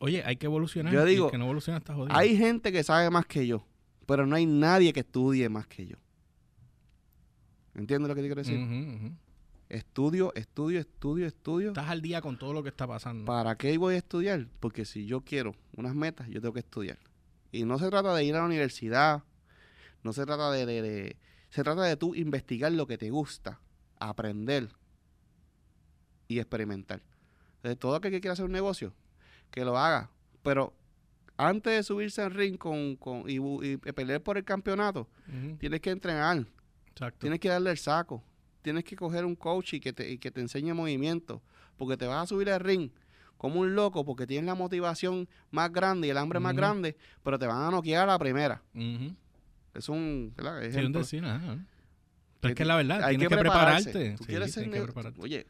Oye, 0.00 0.22
hay 0.24 0.36
que 0.36 0.46
evolucionar. 0.46 0.92
Yo 0.92 1.00
y 1.00 1.02
el 1.02 1.08
digo, 1.08 1.30
que 1.30 1.38
no 1.38 1.44
evoluciona 1.44 1.78
está 1.78 1.94
jodido. 1.94 2.16
Hay 2.16 2.36
gente 2.36 2.72
que 2.72 2.82
sabe 2.82 3.08
más 3.10 3.26
que 3.26 3.46
yo, 3.46 3.64
pero 4.06 4.26
no 4.26 4.34
hay 4.34 4.44
nadie 4.44 4.92
que 4.92 5.00
estudie 5.00 5.48
más 5.48 5.66
que 5.68 5.86
yo. 5.86 5.96
¿Entiendes 7.74 8.08
lo 8.08 8.14
que 8.14 8.22
te 8.22 8.28
quiero 8.28 8.42
decir? 8.42 9.12
Estudio, 9.68 10.32
estudio, 10.34 10.80
estudio, 10.80 11.26
estudio. 11.26 11.68
Estás 11.68 11.88
al 11.88 12.02
día 12.02 12.20
con 12.20 12.38
todo 12.38 12.52
lo 12.52 12.62
que 12.62 12.68
está 12.68 12.86
pasando. 12.86 13.24
¿Para 13.24 13.56
qué 13.56 13.76
voy 13.78 13.94
a 13.94 13.98
estudiar? 13.98 14.46
Porque 14.60 14.84
si 14.84 15.06
yo 15.06 15.22
quiero 15.22 15.54
unas 15.76 15.94
metas, 15.94 16.28
yo 16.28 16.40
tengo 16.40 16.54
que 16.54 16.60
estudiar. 16.60 16.98
Y 17.56 17.64
no 17.64 17.78
se 17.78 17.88
trata 17.90 18.14
de 18.14 18.24
ir 18.24 18.34
a 18.34 18.38
la 18.40 18.44
universidad, 18.46 19.22
no 20.02 20.12
se 20.12 20.24
trata 20.26 20.50
de... 20.50 20.66
de- 20.66 20.82
de- 20.82 21.16
se 21.48 21.62
trata 21.62 21.84
de 21.84 21.96
tú 21.96 22.14
investigar 22.14 22.70
lo 22.72 22.86
que 22.86 22.98
te 22.98 23.08
gusta, 23.10 23.60
aprender 23.98 24.68
y 26.28 26.38
experimentar. 26.38 27.00
Entonces, 27.56 27.78
todo 27.78 27.94
aquel 27.94 28.10
que 28.10 28.20
quiera 28.20 28.32
hacer 28.34 28.44
un 28.44 28.52
negocio, 28.52 28.92
que 29.50 29.64
lo 29.64 29.78
haga. 29.78 30.10
Pero 30.42 30.74
antes 31.36 31.72
de 31.74 31.82
subirse 31.82 32.20
al 32.22 32.32
ring 32.34 32.58
con, 32.58 32.96
con- 32.96 33.24
y, 33.28 33.76
pelear 33.78 34.20
por 34.22 34.36
el 34.36 34.44
campeonato, 34.44 35.08
tienes 35.58 35.80
que 35.80 35.90
entrenar. 35.90 36.46
Exacto. 36.90 37.18
Tienes 37.20 37.40
que 37.40 37.48
darle 37.48 37.70
el 37.70 37.78
saco. 37.78 38.22
Tienes 38.62 38.84
que 38.84 38.96
coger 38.96 39.24
un 39.24 39.36
coach 39.36 39.74
y 39.74 39.80
que 39.80 39.92
te, 39.92 40.10
y 40.10 40.18
que 40.18 40.30
te 40.30 40.40
enseñe 40.40 40.74
movimiento. 40.74 41.42
Porque 41.76 41.96
te 41.96 42.06
vas 42.06 42.24
a 42.24 42.26
subir 42.26 42.50
al 42.50 42.60
ring 42.60 42.90
como 43.36 43.60
un 43.60 43.74
loco 43.74 44.04
porque 44.04 44.26
tienes 44.26 44.46
la 44.46 44.54
motivación 44.54 45.28
más 45.50 45.70
grande 45.72 46.06
y 46.06 46.10
el 46.10 46.18
hambre 46.18 46.40
más 46.40 46.54
grande, 46.56 46.96
pero 47.22 47.38
te 47.38 47.46
van 47.46 47.62
a 47.62 47.70
noquear 47.70 48.04
a 48.04 48.12
la 48.12 48.18
primera. 48.18 48.62
Es 49.74 49.88
un. 49.88 50.32
Sí, 51.04 51.18
un. 51.18 51.66
Pero 52.40 52.50
es 52.52 52.54
que 52.54 52.62
es 52.62 52.66
la 52.66 52.76
verdad, 52.76 53.02
Hay 53.02 53.16
tienes 53.16 53.28
que 53.28 53.36
prepararse. 53.36 53.90
prepararte. 53.90 54.16
Tú 54.18 54.24
Sí, 54.24 54.28
quieres 54.30 54.52
ser 54.52 54.70
que 54.70 54.80
prepararte. 54.82 55.20
Oye, 55.20 55.46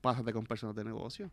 pásate 0.00 0.32
con 0.32 0.44
personas 0.46 0.74
de 0.76 0.84
negocio. 0.84 1.30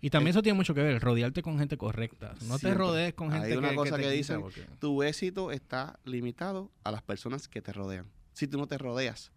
Y 0.00 0.10
también 0.10 0.30
eso 0.32 0.42
tiene 0.42 0.56
mucho 0.56 0.74
que 0.74 0.82
ver, 0.82 1.00
rodearte 1.00 1.42
con 1.42 1.58
gente 1.58 1.76
correcta. 1.78 2.34
No 2.42 2.58
te 2.58 2.74
rodees 2.74 3.14
con 3.14 3.32
Hay 3.32 3.40
gente 3.42 3.58
una 3.58 3.70
que, 3.70 3.74
cosa 3.76 3.96
que 3.98 4.10
dicen, 4.10 4.40
porque- 4.40 4.66
Tu 4.78 5.02
éxito 5.02 5.52
está 5.52 5.98
limitado 6.04 6.70
a 6.84 6.90
las 6.90 7.02
personas 7.02 7.48
que 7.48 7.62
te 7.62 7.72
rodean. 7.72 8.06
Si 8.32 8.46
tú 8.46 8.58
no 8.58 8.66
te 8.66 8.76
rodeas 8.76 9.30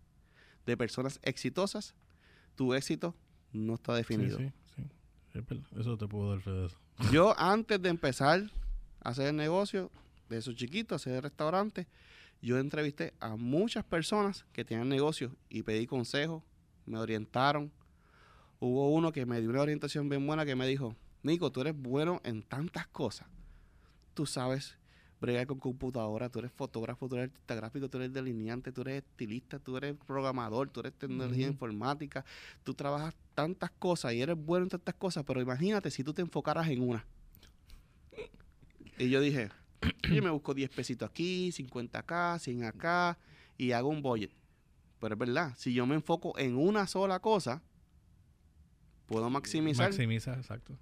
de 0.65 0.75
personas 0.75 1.19
exitosas, 1.23 1.95
tu 2.55 2.73
éxito 2.73 3.15
no 3.53 3.75
está 3.75 3.93
definido. 3.95 4.37
Sí. 4.37 4.51
Es 4.68 4.68
Eso 5.77 5.97
te 5.97 6.07
puedo 6.07 6.31
dar 6.31 6.41
fe 6.41 6.51
de 6.51 6.65
eso. 6.67 6.77
Yo 7.11 7.37
antes 7.39 7.81
de 7.81 7.89
empezar 7.89 8.49
a 9.01 9.09
hacer 9.09 9.27
el 9.27 9.35
negocio 9.35 9.91
de 10.29 10.37
esos 10.37 10.55
chiquitos, 10.55 11.01
hacer 11.01 11.15
el 11.15 11.23
restaurante, 11.23 11.87
yo 12.41 12.57
entrevisté 12.57 13.13
a 13.19 13.35
muchas 13.35 13.83
personas 13.83 14.45
que 14.53 14.63
tenían 14.63 14.87
negocios 14.87 15.33
y 15.49 15.63
pedí 15.63 15.87
consejos, 15.87 16.41
me 16.85 16.97
orientaron. 16.97 17.71
Hubo 18.59 18.89
uno 18.91 19.11
que 19.11 19.25
me 19.25 19.41
dio 19.41 19.49
una 19.49 19.61
orientación 19.61 20.07
bien 20.07 20.25
buena 20.25 20.45
que 20.45 20.55
me 20.55 20.65
dijo, 20.65 20.95
Nico, 21.21 21.51
tú 21.51 21.61
eres 21.61 21.75
bueno 21.75 22.21
en 22.23 22.41
tantas 22.43 22.87
cosas. 22.87 23.27
Tú 24.13 24.25
sabes 24.25 24.77
bregar 25.19 25.47
con 25.47 25.59
computadora, 25.59 26.29
tú 26.29 26.39
eres 26.39 26.51
fotógrafo, 26.51 27.09
tú 27.09 27.15
eres 27.15 27.29
artista 27.29 27.55
gráfico, 27.55 27.89
tú 27.89 27.97
eres 27.97 28.13
delineante, 28.13 28.71
tú 28.71 28.81
eres 28.81 29.03
estilista, 29.03 29.59
tú 29.59 29.75
eres 29.75 29.95
programador, 30.07 30.69
tú 30.69 30.79
eres 30.79 30.93
tecnología 30.93 31.47
informática, 31.47 32.23
tú 32.63 32.73
trabajas 32.73 33.15
tantas 33.43 33.71
cosas 33.71 34.13
y 34.13 34.21
eres 34.21 34.35
bueno 34.35 34.63
en 34.63 34.69
tantas 34.69 34.95
cosas, 34.95 35.23
pero 35.25 35.39
imagínate 35.39 35.89
si 35.91 36.03
tú 36.03 36.13
te 36.13 36.21
enfocaras 36.21 36.67
en 36.67 36.81
una. 36.81 37.05
Y 38.97 39.09
yo 39.09 39.21
dije, 39.21 39.49
yo 40.13 40.21
me 40.21 40.29
busco 40.29 40.53
10 40.53 40.69
pesitos 40.71 41.09
aquí, 41.09 41.49
50 41.53 41.99
acá, 41.99 42.37
100 42.37 42.65
acá 42.65 43.17
y 43.57 43.71
hago 43.71 43.87
un 43.87 44.01
budget. 44.01 44.31
Pero 44.99 45.15
es 45.15 45.19
verdad, 45.19 45.53
si 45.57 45.73
yo 45.73 45.85
me 45.85 45.95
enfoco 45.95 46.37
en 46.37 46.57
una 46.57 46.85
sola 46.85 47.19
cosa, 47.19 47.61
puedo 49.05 49.29
maximizar. 49.29 49.87
Maximiza, 49.87 50.33
exacto. 50.33 50.77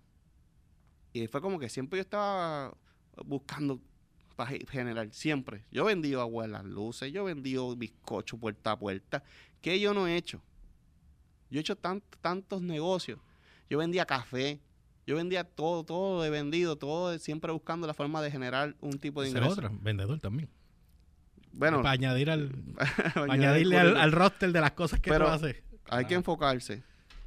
Y 1.14 1.28
fue 1.28 1.42
como 1.42 1.60
que 1.60 1.70
siempre 1.70 1.98
yo 1.98 2.02
estaba 2.02 2.76
buscando 3.24 3.80
para 4.36 4.52
generar, 4.68 5.14
siempre. 5.14 5.64
Yo 5.72 5.86
vendido 5.86 6.22
agua 6.22 6.46
en 6.46 6.54
las 6.54 6.66
luces, 6.66 7.14
yo 7.14 7.24
vendido 7.24 7.76
bizcocho 7.76 8.40
puerta 8.40 8.72
a 8.72 8.80
puerta. 8.80 9.24
¿Qué 9.62 9.80
yo 9.80 9.94
no 9.94 10.08
he 10.08 10.16
hecho? 10.16 10.42
Yo 11.50 11.60
he 11.60 11.62
hecho 11.62 11.76
tant- 11.78 12.04
tantos 12.22 12.62
negocios. 12.62 13.20
Yo 13.70 13.78
vendía 13.78 14.06
café, 14.06 14.60
yo 15.06 15.16
vendía 15.16 15.44
todo, 15.44 15.84
todo 15.84 16.24
he 16.26 16.30
vendido, 16.30 16.76
todo 16.78 17.18
siempre 17.20 17.52
buscando 17.52 17.88
la 17.88 17.94
forma 17.94 18.22
de 18.22 18.32
generar 18.32 18.76
un 18.82 19.00
tipo 19.00 19.22
de 19.22 19.30
ingreso. 19.30 19.52
otra, 19.52 19.72
vendedor 19.82 20.20
también. 20.20 20.50
Bueno, 21.54 21.78
para 21.78 21.92
añadir 21.92 22.30
al, 22.30 22.50
para 23.14 23.34
añadirle 23.34 23.78
al, 23.80 23.98
al 23.98 24.12
roster 24.12 24.52
de 24.52 24.62
las 24.62 24.72
cosas 24.72 25.00
que 25.00 25.10
Pero- 25.10 25.26
tú 25.26 25.32
haces. 25.32 25.64
hay 25.90 26.06
que 26.06 26.14
Ah. 26.16 26.18
enfocarse 26.18 26.84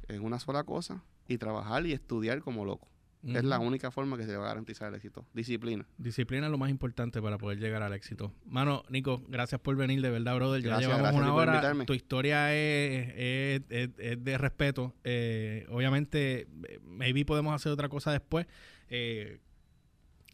en 0.07 0.23
una 0.23 0.39
sola 0.39 0.63
cosa 0.63 1.01
y 1.27 1.37
trabajar 1.37 1.85
y 1.85 1.93
estudiar 1.93 2.41
como 2.41 2.63
loco. 2.65 2.87
Es 3.23 3.43
la 3.43 3.59
única 3.59 3.91
forma 3.91 4.17
que 4.17 4.25
se 4.25 4.35
va 4.35 4.45
a 4.45 4.47
garantizar 4.47 4.89
el 4.89 4.95
éxito. 4.95 5.25
Disciplina. 5.33 5.85
Disciplina 5.97 6.47
es 6.47 6.51
lo 6.51 6.57
más 6.57 6.69
importante 6.71 7.21
para 7.21 7.37
poder 7.37 7.59
llegar 7.59 7.83
al 7.83 7.93
éxito. 7.93 8.33
Mano, 8.45 8.83
Nico, 8.89 9.21
gracias 9.27 9.61
por 9.61 9.75
venir, 9.75 10.01
de 10.01 10.09
verdad, 10.09 10.35
brother. 10.35 10.61
Ya 10.63 10.79
llevamos 10.79 11.01
gracias 11.01 11.07
a 11.07 11.11
ti 11.11 11.17
una 11.17 11.33
por 11.33 11.49
hora. 11.75 11.85
Tu 11.85 11.93
historia 11.93 12.53
es, 12.53 13.13
es- 13.15 13.61
es- 13.69 13.89
es 13.99 14.23
de 14.23 14.37
respeto. 14.39 14.95
Eh, 15.03 15.65
obviamente, 15.69 16.47
maybe 16.83 17.23
podemos 17.25 17.53
hacer 17.53 17.71
otra 17.71 17.89
cosa 17.89 18.11
después. 18.11 18.47
Eh, 18.89 19.39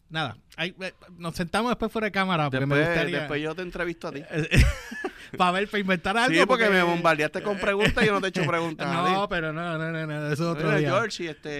nada, 0.08 0.38
hay- 0.56 0.74
eh, 0.80 0.94
nos 1.18 1.34
sentamos 1.36 1.70
después 1.70 1.92
fuera 1.92 2.06
de 2.06 2.12
cámara 2.12 2.48
porque 2.50 2.64
me 2.64 2.74
Después, 2.76 2.88
gustaría... 2.96 3.18
después 3.18 3.42
yo 3.42 3.54
te 3.54 3.62
entrevisto 3.62 4.08
a 4.08 4.12
ti. 4.12 4.22
para 5.36 5.52
ver, 5.52 5.68
para 5.68 5.80
inventar 5.80 6.16
algo. 6.16 6.38
Sí, 6.38 6.46
porque 6.46 6.68
me 6.70 6.82
bombardeaste 6.82 7.42
con 7.42 7.58
preguntas 7.58 8.02
y 8.02 8.06
yo 8.06 8.12
no 8.12 8.20
te 8.20 8.26
he 8.26 8.30
hecho 8.30 8.46
preguntas. 8.46 8.88
No, 9.08 9.28
pero 9.28 9.52
no, 9.52 9.78
no, 9.78 9.92
no, 9.92 10.06
no, 10.06 10.26
eso 10.26 10.32
es 10.32 10.40
otro 10.40 10.66
Mira, 10.66 10.78
día. 10.78 10.90
George, 10.90 11.24
y 11.24 11.26
este, 11.28 11.50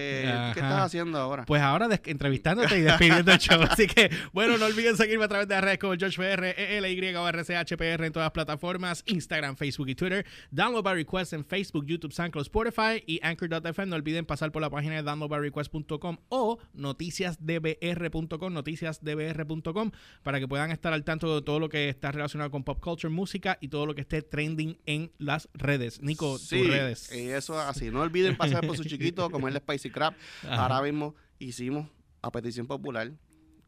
¿qué 0.53 0.59
estás 0.59 0.81
haciendo 0.81 1.17
ahora? 1.17 1.45
Pues 1.45 1.61
ahora 1.61 1.87
entrevistándote 2.05 2.77
y 2.77 2.81
despidiendo 2.81 3.31
el 3.31 3.39
show. 3.39 3.61
Así 3.63 3.87
que, 3.87 4.09
bueno, 4.33 4.57
no 4.57 4.65
olviden 4.65 4.97
seguirme 4.97 5.25
a 5.25 5.27
través 5.27 5.47
de 5.47 5.55
las 5.55 5.63
redes 5.63 5.79
como 5.79 5.93
GeorgePR, 5.95 6.43
ELY 6.57 7.15
o 7.15 7.27
RCHPR 7.27 8.05
en 8.05 8.11
todas 8.11 8.25
las 8.25 8.31
plataformas, 8.31 9.03
Instagram, 9.07 9.55
Facebook 9.55 9.89
y 9.89 9.95
Twitter. 9.95 10.25
Download 10.51 10.83
by 10.83 10.95
Request 10.95 11.33
en 11.33 11.45
Facebook, 11.45 11.85
YouTube, 11.85 12.11
SoundCloud, 12.11 12.45
Spotify 12.45 13.03
y 13.05 13.19
Anchor.fm. 13.23 13.85
No 13.87 13.95
olviden 13.95 14.25
pasar 14.25 14.51
por 14.51 14.61
la 14.61 14.69
página 14.69 14.95
de 14.95 15.03
downloadbyrequest.com 15.03 16.17
o 16.29 16.59
noticiasdbr.com, 16.73 18.53
noticiasdbr.com, 18.53 19.91
para 20.23 20.39
que 20.39 20.47
puedan 20.47 20.71
estar 20.71 20.93
al 20.93 21.03
tanto 21.03 21.35
de 21.35 21.41
todo 21.41 21.59
lo 21.59 21.69
que 21.69 21.89
está 21.89 22.11
relacionado 22.11 22.51
con 22.51 22.63
pop 22.63 22.79
culture, 22.79 23.13
música 23.13 23.57
y 23.61 23.67
todo 23.69 23.85
lo 23.85 23.95
que 23.95 24.01
esté 24.01 24.21
trending 24.21 24.77
en 24.85 25.11
las 25.17 25.49
redes. 25.53 26.01
Nico, 26.01 26.37
Sí, 26.37 26.59
tus 26.59 26.67
redes. 26.67 27.11
eso 27.11 27.59
es 27.61 27.67
así. 27.67 27.91
No 27.91 28.01
olviden 28.01 28.37
pasar 28.37 28.65
por 28.65 28.75
su 28.77 28.83
chiquito, 28.83 29.29
comerle 29.31 29.59
spicy 29.59 29.89
crab. 29.89 30.13
Ajá. 30.43 30.63
Ahora 30.63 30.81
mismo 30.81 31.15
hicimos, 31.39 31.87
a 32.21 32.31
petición 32.31 32.67
popular, 32.67 33.11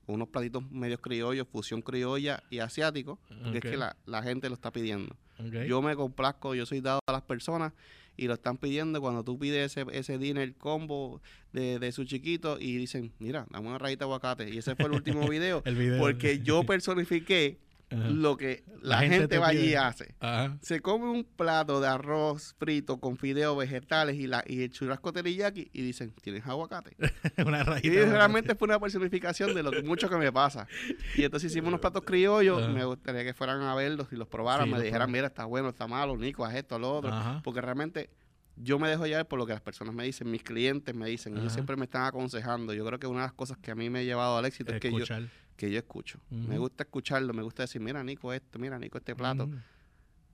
unos 0.07 0.27
platitos 0.27 0.69
medios 0.71 0.99
criollos, 0.99 1.47
fusión 1.49 1.81
criolla 1.81 2.43
y 2.49 2.59
asiático, 2.59 3.19
porque 3.43 3.59
es 3.59 3.63
que 3.63 3.77
la, 3.77 3.95
la 4.05 4.21
gente 4.23 4.49
lo 4.49 4.55
está 4.55 4.71
pidiendo. 4.71 5.15
Ok. 5.39 5.65
Yo 5.67 5.81
me 5.81 5.95
complazco, 5.95 6.53
yo 6.55 6.65
soy 6.65 6.81
dado 6.81 6.99
a 7.07 7.11
las 7.13 7.21
personas 7.21 7.71
y 8.17 8.27
lo 8.27 8.33
están 8.33 8.57
pidiendo 8.57 8.99
cuando 8.99 9.23
tú 9.23 9.39
pides 9.39 9.71
ese, 9.77 9.85
ese 9.97 10.17
dinner 10.17 10.53
combo 10.55 11.21
de, 11.53 11.79
de 11.79 11.91
su 11.93 12.03
chiquito 12.03 12.59
y 12.59 12.75
dicen, 12.75 13.13
mira, 13.19 13.47
dame 13.51 13.69
una 13.69 13.77
rayita 13.77 13.99
de 14.03 14.09
aguacate. 14.09 14.49
Y 14.49 14.57
ese 14.57 14.75
fue 14.75 14.85
el 14.87 14.91
último 14.91 15.27
video, 15.29 15.61
El 15.65 15.75
video. 15.75 15.97
porque 15.99 16.39
yo 16.43 16.63
personifiqué 16.65 17.57
Ajá. 17.91 18.07
lo 18.09 18.37
que 18.37 18.63
la, 18.81 18.95
La 18.95 18.97
gente 18.99 19.15
gente, 19.19 19.27
te 19.27 19.37
va 19.37 19.47
allí 19.49 19.69
y 19.71 19.75
hace. 19.75 20.15
Ajá. 20.19 20.57
Se 20.61 20.81
come 20.81 21.05
un 21.09 21.23
plato 21.23 21.79
de 21.81 21.87
arroz 21.87 22.55
frito 22.57 22.99
con 22.99 23.17
fideos 23.17 23.57
vegetales 23.57 24.15
y, 24.15 24.27
la, 24.27 24.43
y 24.47 24.63
el 24.63 24.71
churrasco 24.71 25.11
teriyaki 25.13 25.69
y 25.73 25.81
dicen, 25.81 26.13
¿tienes 26.21 26.45
aguacate? 26.47 26.95
Una 27.45 27.59
Y 27.59 27.63
rayita. 27.63 27.95
de 27.99 28.05
realmente 28.05 28.55
fue 28.55 28.67
una 28.67 28.79
personificación 28.79 29.53
de 29.53 29.63
lo 29.63 29.71
que 29.71 29.83
mucho 29.83 30.09
que 30.09 30.15
me 30.17 30.31
pasa. 30.31 30.67
Y 31.15 31.23
entonces 31.23 31.51
hicimos 31.51 31.67
unos 31.69 31.79
platos 31.81 32.03
criollos, 32.05 32.63
Ajá. 32.63 32.71
me 32.71 32.85
gustaría 32.85 33.23
que 33.23 33.33
fueran 33.33 33.61
a 33.61 33.75
verlos 33.75 34.07
y 34.11 34.15
los 34.15 34.27
probaran, 34.27 34.65
Sí, 34.65 34.71
me 34.71 34.77
los 34.77 34.83
dijeran, 34.85 35.11
mira, 35.11 35.27
está 35.27 35.45
bueno, 35.45 35.69
está 35.69 35.87
malo, 35.87 36.15
Nico, 36.17 36.45
haz 36.45 36.55
esto, 36.55 36.79
lo 36.79 36.93
otro. 36.95 37.11
Porque 37.43 37.61
realmente 37.61 38.09
yo 38.57 38.77
me 38.79 38.89
dejo 38.89 39.07
llevar 39.07 39.27
por 39.27 39.39
lo 39.39 39.45
que 39.47 39.53
las 39.53 39.61
personas 39.61 39.95
me 39.95 40.03
dicen, 40.03 40.29
mis 40.29 40.43
clientes 40.43 40.93
me 40.93 41.07
dicen, 41.07 41.37
ellos 41.37 41.51
siempre 41.53 41.75
me 41.77 41.85
están 41.85 42.03
aconsejando. 42.05 42.73
Yo 42.73 42.85
creo 42.85 42.99
que 42.99 43.07
una 43.07 43.21
de 43.21 43.25
las 43.27 43.33
cosas 43.33 43.57
que 43.57 43.71
a 43.71 43.75
mí 43.75 43.89
me 43.89 43.99
ha 43.99 44.03
llevado 44.03 44.37
al 44.37 44.45
éxito 44.45 44.71
es 44.73 44.79
que 44.79 44.91
yo. 44.91 45.05
Que 45.61 45.71
yo 45.71 45.77
escucho. 45.77 46.19
Me 46.31 46.57
gusta 46.57 46.83
escucharlo, 46.85 47.33
me 47.33 47.43
gusta 47.43 47.61
decir, 47.63 47.79
mira, 47.81 48.03
Nico, 48.03 48.33
esto, 48.33 48.57
mira, 48.57 48.79
Nico, 48.79 48.97
este 48.97 49.15
plato. 49.15 49.47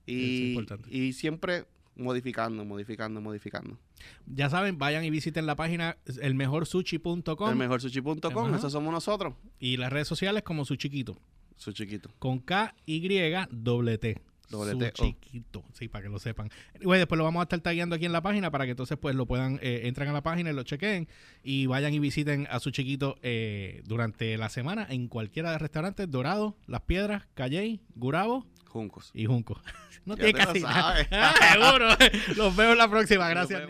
Y, 0.06 0.58
y 0.88 1.12
siempre 1.12 1.66
modificando, 1.96 2.64
modificando, 2.64 3.20
modificando. 3.20 3.78
Ya 4.26 4.48
saben, 4.48 4.78
vayan 4.78 5.04
y 5.04 5.10
visiten 5.10 5.44
la 5.44 5.54
página 5.54 5.98
elmejorsushi.com 6.22 7.50
El 7.50 7.56
mejorsushi.com, 7.56 8.46
Ajá. 8.46 8.56
eso 8.56 8.70
somos 8.70 8.90
nosotros. 8.92 9.34
y 9.58 9.76
las 9.76 9.92
redes 9.92 10.08
sociales 10.08 10.42
como 10.44 10.64
su 10.64 10.76
chiquito. 10.76 11.18
Su 11.56 11.72
chiquito. 11.72 12.10
Con 12.18 12.38
K, 12.38 12.74
Y, 12.86 13.02
doble 13.50 13.98
T. 13.98 14.22
Su 14.48 14.90
chiquito, 14.92 15.62
sí, 15.74 15.88
para 15.88 16.04
que 16.04 16.08
lo 16.08 16.18
sepan. 16.18 16.50
Bueno, 16.82 17.00
después 17.00 17.18
lo 17.18 17.24
vamos 17.24 17.40
a 17.40 17.42
estar 17.44 17.60
tagueando 17.60 17.96
aquí 17.96 18.06
en 18.06 18.12
la 18.12 18.22
página 18.22 18.50
para 18.50 18.64
que 18.64 18.70
entonces 18.70 18.96
pues 18.98 19.14
lo 19.14 19.26
puedan, 19.26 19.58
eh, 19.62 19.82
entren 19.84 20.08
a 20.08 20.12
la 20.12 20.22
página 20.22 20.50
y 20.50 20.54
lo 20.54 20.62
chequen 20.62 21.08
y 21.42 21.66
vayan 21.66 21.92
y 21.92 21.98
visiten 21.98 22.46
a 22.50 22.58
su 22.58 22.70
chiquito 22.70 23.18
eh, 23.22 23.82
durante 23.84 24.36
la 24.38 24.48
semana 24.48 24.86
en 24.88 25.08
cualquiera 25.08 25.50
de 25.50 25.56
los 25.56 25.62
restaurantes, 25.62 26.10
Dorado, 26.10 26.56
Las 26.66 26.82
Piedras, 26.82 27.24
Calley, 27.34 27.80
Gurabo. 27.94 28.46
Juncos. 28.68 29.10
Y 29.14 29.26
Juncos. 29.26 29.60
no 30.04 30.16
ya 30.16 30.24
tiene 30.24 30.38
casi. 30.38 30.62
Ah, 30.66 31.34
seguro. 31.52 31.88
Los 32.36 32.56
veo 32.56 32.72
en 32.72 32.78
la 32.78 32.88
próxima. 32.88 33.28
Gracias. 33.28 33.68